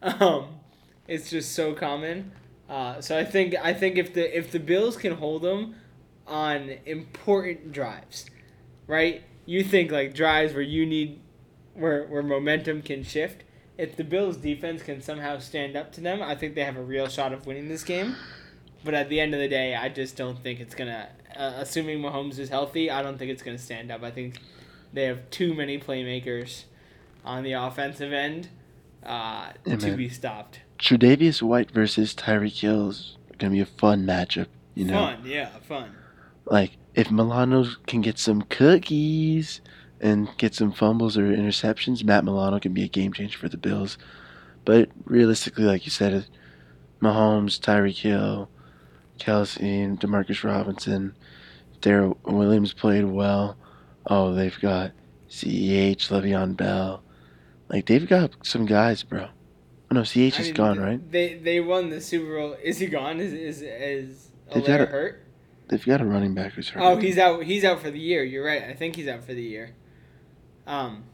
Um, 0.01 0.59
it's 1.07 1.29
just 1.29 1.53
so 1.53 1.73
common. 1.73 2.31
Uh, 2.69 3.01
so 3.01 3.17
I 3.17 3.25
think 3.25 3.53
I 3.61 3.73
think 3.73 3.97
if 3.97 4.13
the 4.13 4.37
if 4.37 4.51
the 4.51 4.59
Bills 4.59 4.95
can 4.95 5.13
hold 5.15 5.41
them 5.41 5.75
on 6.25 6.77
important 6.85 7.73
drives, 7.73 8.25
right? 8.87 9.23
You 9.45 9.63
think 9.63 9.91
like 9.91 10.13
drives 10.13 10.53
where 10.53 10.61
you 10.61 10.85
need 10.85 11.19
where 11.73 12.05
where 12.05 12.23
momentum 12.23 12.81
can 12.81 13.03
shift. 13.03 13.43
If 13.77 13.95
the 13.97 14.03
Bills 14.03 14.37
defense 14.37 14.83
can 14.83 15.01
somehow 15.01 15.39
stand 15.39 15.75
up 15.75 15.91
to 15.93 16.01
them, 16.01 16.21
I 16.21 16.35
think 16.35 16.55
they 16.55 16.63
have 16.63 16.77
a 16.77 16.83
real 16.83 17.07
shot 17.07 17.33
of 17.33 17.45
winning 17.45 17.67
this 17.67 17.83
game. 17.83 18.15
But 18.83 18.93
at 18.93 19.09
the 19.09 19.19
end 19.19 19.33
of 19.33 19.39
the 19.39 19.47
day, 19.47 19.75
I 19.75 19.89
just 19.89 20.15
don't 20.15 20.41
think 20.41 20.59
it's 20.59 20.73
gonna. 20.75 21.09
Uh, 21.37 21.53
assuming 21.57 21.99
Mahomes 21.99 22.37
is 22.39 22.49
healthy, 22.49 22.89
I 22.91 23.01
don't 23.01 23.17
think 23.17 23.31
it's 23.31 23.43
gonna 23.43 23.57
stand 23.57 23.91
up. 23.91 24.03
I 24.03 24.11
think 24.11 24.39
they 24.93 25.05
have 25.05 25.29
too 25.29 25.53
many 25.53 25.79
playmakers 25.79 26.63
on 27.23 27.43
the 27.43 27.53
offensive 27.53 28.11
end 28.13 28.49
uh, 29.05 29.51
Yeah, 29.65 29.75
to 29.77 29.87
man. 29.87 29.97
be 29.97 30.09
stopped. 30.09 30.59
Tre'Davious 30.79 31.41
White 31.41 31.71
versus 31.71 32.13
Tyreek 32.15 32.59
Hill 32.59 32.89
is 32.89 33.17
gonna 33.37 33.51
be 33.53 33.59
a 33.61 33.65
fun 33.65 34.05
matchup. 34.05 34.47
You 34.75 34.85
know, 34.85 34.93
Fun, 34.93 35.21
yeah, 35.25 35.49
fun. 35.67 35.91
like 36.45 36.77
if 36.95 37.11
Milano 37.11 37.65
can 37.87 38.01
get 38.01 38.17
some 38.17 38.41
cookies 38.43 39.61
and 39.99 40.29
get 40.37 40.55
some 40.55 40.71
fumbles 40.71 41.17
or 41.17 41.23
interceptions, 41.23 42.03
Matt 42.03 42.23
Milano 42.25 42.59
can 42.59 42.73
be 42.73 42.83
a 42.83 42.87
game 42.87 43.13
changer 43.13 43.37
for 43.37 43.49
the 43.49 43.57
Bills. 43.57 43.97
But 44.65 44.89
realistically, 45.05 45.65
like 45.65 45.85
you 45.85 45.91
said, 45.91 46.25
Mahomes, 47.01 47.59
Tyreek 47.59 47.97
Hill, 47.99 48.49
Kelce, 49.19 49.97
Demarcus 49.99 50.43
Robinson, 50.43 51.15
Darrel 51.81 52.17
Williams 52.25 52.73
played 52.73 53.05
well. 53.05 53.57
Oh, 54.07 54.33
they've 54.33 54.59
got 54.59 54.91
CEH, 55.29 56.09
Le'Veon 56.09 56.55
Bell. 56.57 57.03
Like 57.69 57.85
they've 57.85 58.07
got 58.07 58.31
some 58.45 58.65
guys, 58.65 59.03
bro. 59.03 59.27
Oh 59.91 59.95
no, 59.95 60.01
CEH 60.01 60.37
I 60.37 60.41
is 60.41 60.45
mean, 60.47 60.53
gone, 60.55 60.79
right? 60.79 61.11
They 61.11 61.35
they 61.35 61.59
won 61.59 61.89
the 61.89 62.01
Super 62.01 62.37
Bowl. 62.37 62.55
Is 62.63 62.79
he 62.79 62.87
gone? 62.87 63.19
Is 63.19 63.33
is 63.33 63.61
is 63.61 64.27
They've 64.53 64.65
got 64.65 64.81
a- 64.81 64.85
hurt? 64.85 65.23
They've 65.69 65.85
got 65.85 66.01
a 66.01 66.05
running 66.05 66.33
back 66.33 66.53
who's 66.53 66.67
hurt. 66.69 66.83
Oh, 66.83 66.97
he's 66.97 67.17
out. 67.17 67.43
He's 67.43 67.63
out 67.63 67.79
for 67.81 67.89
the 67.91 67.99
year. 67.99 68.23
You're 68.23 68.45
right. 68.45 68.63
I 68.63 68.73
think 68.73 68.97
he's 68.97 69.07
out 69.07 69.23
for 69.23 69.33
the 69.33 69.41
year. 69.43 69.73
Um. 70.67 71.05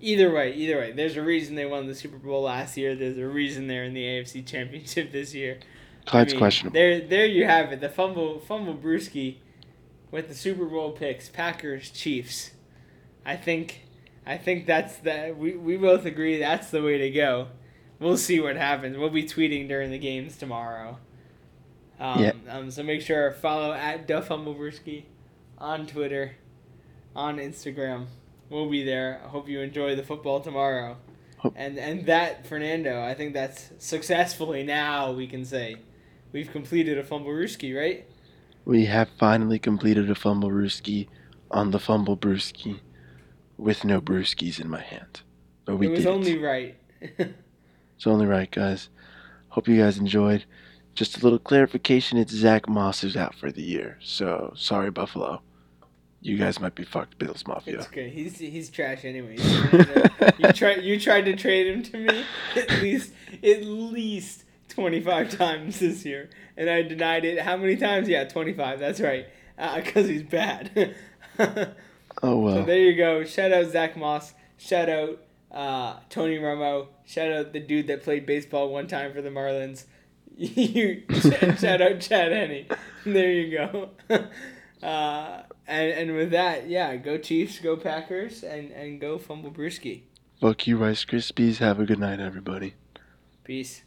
Either 0.00 0.32
way, 0.32 0.52
either 0.54 0.78
way, 0.78 0.90
there's 0.90 1.16
a 1.16 1.22
reason 1.22 1.54
they 1.54 1.64
won 1.66 1.86
the 1.86 1.94
Super 1.94 2.16
Bowl 2.16 2.42
last 2.42 2.76
year. 2.76 2.96
There's 2.96 3.18
a 3.18 3.26
reason 3.28 3.68
they're 3.68 3.84
in 3.84 3.94
the 3.94 4.02
AFC 4.02 4.44
Championship 4.44 5.12
this 5.12 5.32
year. 5.32 5.60
Clyde's 6.06 6.32
I 6.32 6.34
mean, 6.34 6.40
questionable. 6.40 6.74
There, 6.74 7.00
there 7.00 7.26
you 7.26 7.44
have 7.44 7.72
it. 7.72 7.80
The 7.80 7.88
fumble, 7.88 8.40
fumble, 8.40 8.74
Brewski, 8.74 9.36
with 10.10 10.28
the 10.28 10.34
Super 10.34 10.64
Bowl 10.66 10.92
picks, 10.92 11.28
Packers, 11.28 11.90
Chiefs. 11.90 12.50
I 13.24 13.36
think, 13.36 13.82
I 14.26 14.36
think 14.36 14.66
that's 14.66 14.96
the 14.96 15.34
we, 15.36 15.54
we 15.56 15.76
both 15.76 16.04
agree 16.04 16.38
that's 16.38 16.70
the 16.70 16.82
way 16.82 16.98
to 16.98 17.10
go. 17.10 17.48
We'll 18.00 18.16
see 18.16 18.40
what 18.40 18.56
happens. 18.56 18.96
We'll 18.96 19.10
be 19.10 19.24
tweeting 19.24 19.68
during 19.68 19.90
the 19.90 19.98
games 19.98 20.36
tomorrow. 20.36 20.98
Um, 22.00 22.22
Yeah. 22.22 22.32
Um, 22.48 22.70
so 22.70 22.82
make 22.82 23.00
sure 23.00 23.30
to 23.30 23.36
follow 23.36 23.72
at 23.72 24.08
Duff 24.08 24.28
Humblebrewski 24.28 25.04
on 25.58 25.86
Twitter, 25.86 26.34
on 27.14 27.36
Instagram. 27.36 28.06
We'll 28.50 28.68
be 28.68 28.82
there. 28.84 29.20
I 29.24 29.28
hope 29.28 29.48
you 29.48 29.60
enjoy 29.60 29.94
the 29.94 30.02
football 30.02 30.40
tomorrow. 30.40 30.96
And 31.56 31.78
and 31.78 32.06
that 32.06 32.46
Fernando, 32.46 33.02
I 33.02 33.14
think 33.14 33.32
that's 33.34 33.70
successfully 33.78 34.62
now 34.62 35.12
we 35.12 35.26
can 35.26 35.44
say 35.44 35.76
we've 36.32 36.50
completed 36.50 36.98
a 36.98 37.04
fumble 37.04 37.30
Fumblerooski, 37.30 37.76
right? 37.78 38.08
We 38.64 38.86
have 38.86 39.08
finally 39.18 39.58
completed 39.58 40.10
a 40.10 40.14
fumble 40.14 40.50
brewski 40.50 41.08
on 41.50 41.70
the 41.70 41.78
fumble 41.78 42.16
brewski 42.16 42.80
with 43.56 43.84
no 43.84 44.00
brewskis 44.00 44.60
in 44.60 44.68
my 44.68 44.80
hand. 44.80 45.22
But 45.64 45.76
we 45.76 45.86
it 45.86 45.90
was 45.90 46.00
did 46.00 46.06
only 46.08 46.32
it. 46.32 46.40
right. 46.40 46.76
It's 47.96 48.06
only 48.08 48.26
right, 48.26 48.50
guys. 48.50 48.88
Hope 49.50 49.68
you 49.68 49.76
guys 49.80 49.96
enjoyed. 49.96 50.44
Just 50.96 51.18
a 51.18 51.20
little 51.22 51.38
clarification: 51.38 52.18
it's 52.18 52.32
Zach 52.32 52.68
Moss 52.68 53.00
who's 53.00 53.16
out 53.16 53.32
for 53.36 53.52
the 53.52 53.62
year. 53.62 53.96
So 54.02 54.52
sorry, 54.56 54.90
Buffalo. 54.90 55.40
You 56.20 56.36
guys 56.36 56.58
might 56.58 56.74
be 56.74 56.84
fucked, 56.84 57.18
Bills 57.18 57.44
Mafia. 57.46 57.78
It's 57.78 57.86
good. 57.86 58.10
He's 58.10 58.38
he's 58.38 58.70
trash 58.70 59.04
anyways. 59.04 59.40
you 59.72 60.52
tried 60.52 60.82
you 60.82 60.98
tried 60.98 61.26
to 61.26 61.36
trade 61.36 61.68
him 61.68 61.82
to 61.84 61.96
me 61.98 62.24
at 62.56 62.82
least 62.82 63.12
at 63.42 63.62
least 63.64 64.44
twenty 64.72 65.00
five 65.00 65.30
times 65.36 65.80
this 65.80 66.04
year, 66.04 66.30
and 66.56 66.68
I 66.70 66.82
denied 66.82 67.24
it. 67.24 67.40
How 67.40 67.56
many 67.56 67.76
times? 67.76 68.08
Yeah, 68.08 68.24
twenty 68.24 68.52
five. 68.52 68.78
That's 68.80 69.00
right. 69.00 69.26
Because 69.76 70.08
he's 70.08 70.22
bad. 70.22 70.94
Oh 72.22 72.32
So 72.32 72.36
well. 72.38 72.64
there 72.64 72.78
you 72.78 72.94
go. 72.94 73.24
Shout 73.24 73.52
out 73.52 73.70
Zach 73.70 73.96
Moss. 73.96 74.34
Shout 74.58 74.88
out 74.90 75.22
uh, 75.50 75.96
Tony 76.10 76.36
Romo. 76.38 76.88
Shout 77.06 77.32
out 77.32 77.52
the 77.54 77.58
dude 77.60 77.86
that 77.86 78.02
played 78.02 78.26
baseball 78.26 78.68
one 78.70 78.86
time 78.86 79.14
for 79.14 79.22
the 79.22 79.30
Marlins. 79.30 79.86
you 80.36 81.04
shout 81.58 81.80
out 81.80 82.00
Chad 82.00 82.32
Henne. 82.32 82.66
There 83.06 83.30
you 83.32 83.56
go. 83.58 83.88
Uh, 84.82 85.42
and 85.66 85.90
and 85.92 86.14
with 86.16 86.32
that, 86.32 86.68
yeah, 86.68 86.96
go 86.96 87.16
Chiefs, 87.16 87.58
go 87.60 87.76
Packers, 87.76 88.42
and 88.42 88.70
and 88.72 89.00
go 89.00 89.16
Fumble 89.16 89.50
Brewski. 89.50 90.02
Fuck 90.40 90.66
you, 90.66 90.76
Rice 90.76 91.04
Krispies. 91.04 91.58
Have 91.58 91.80
a 91.80 91.86
good 91.86 91.98
night, 91.98 92.20
everybody. 92.20 92.74
Peace. 93.44 93.82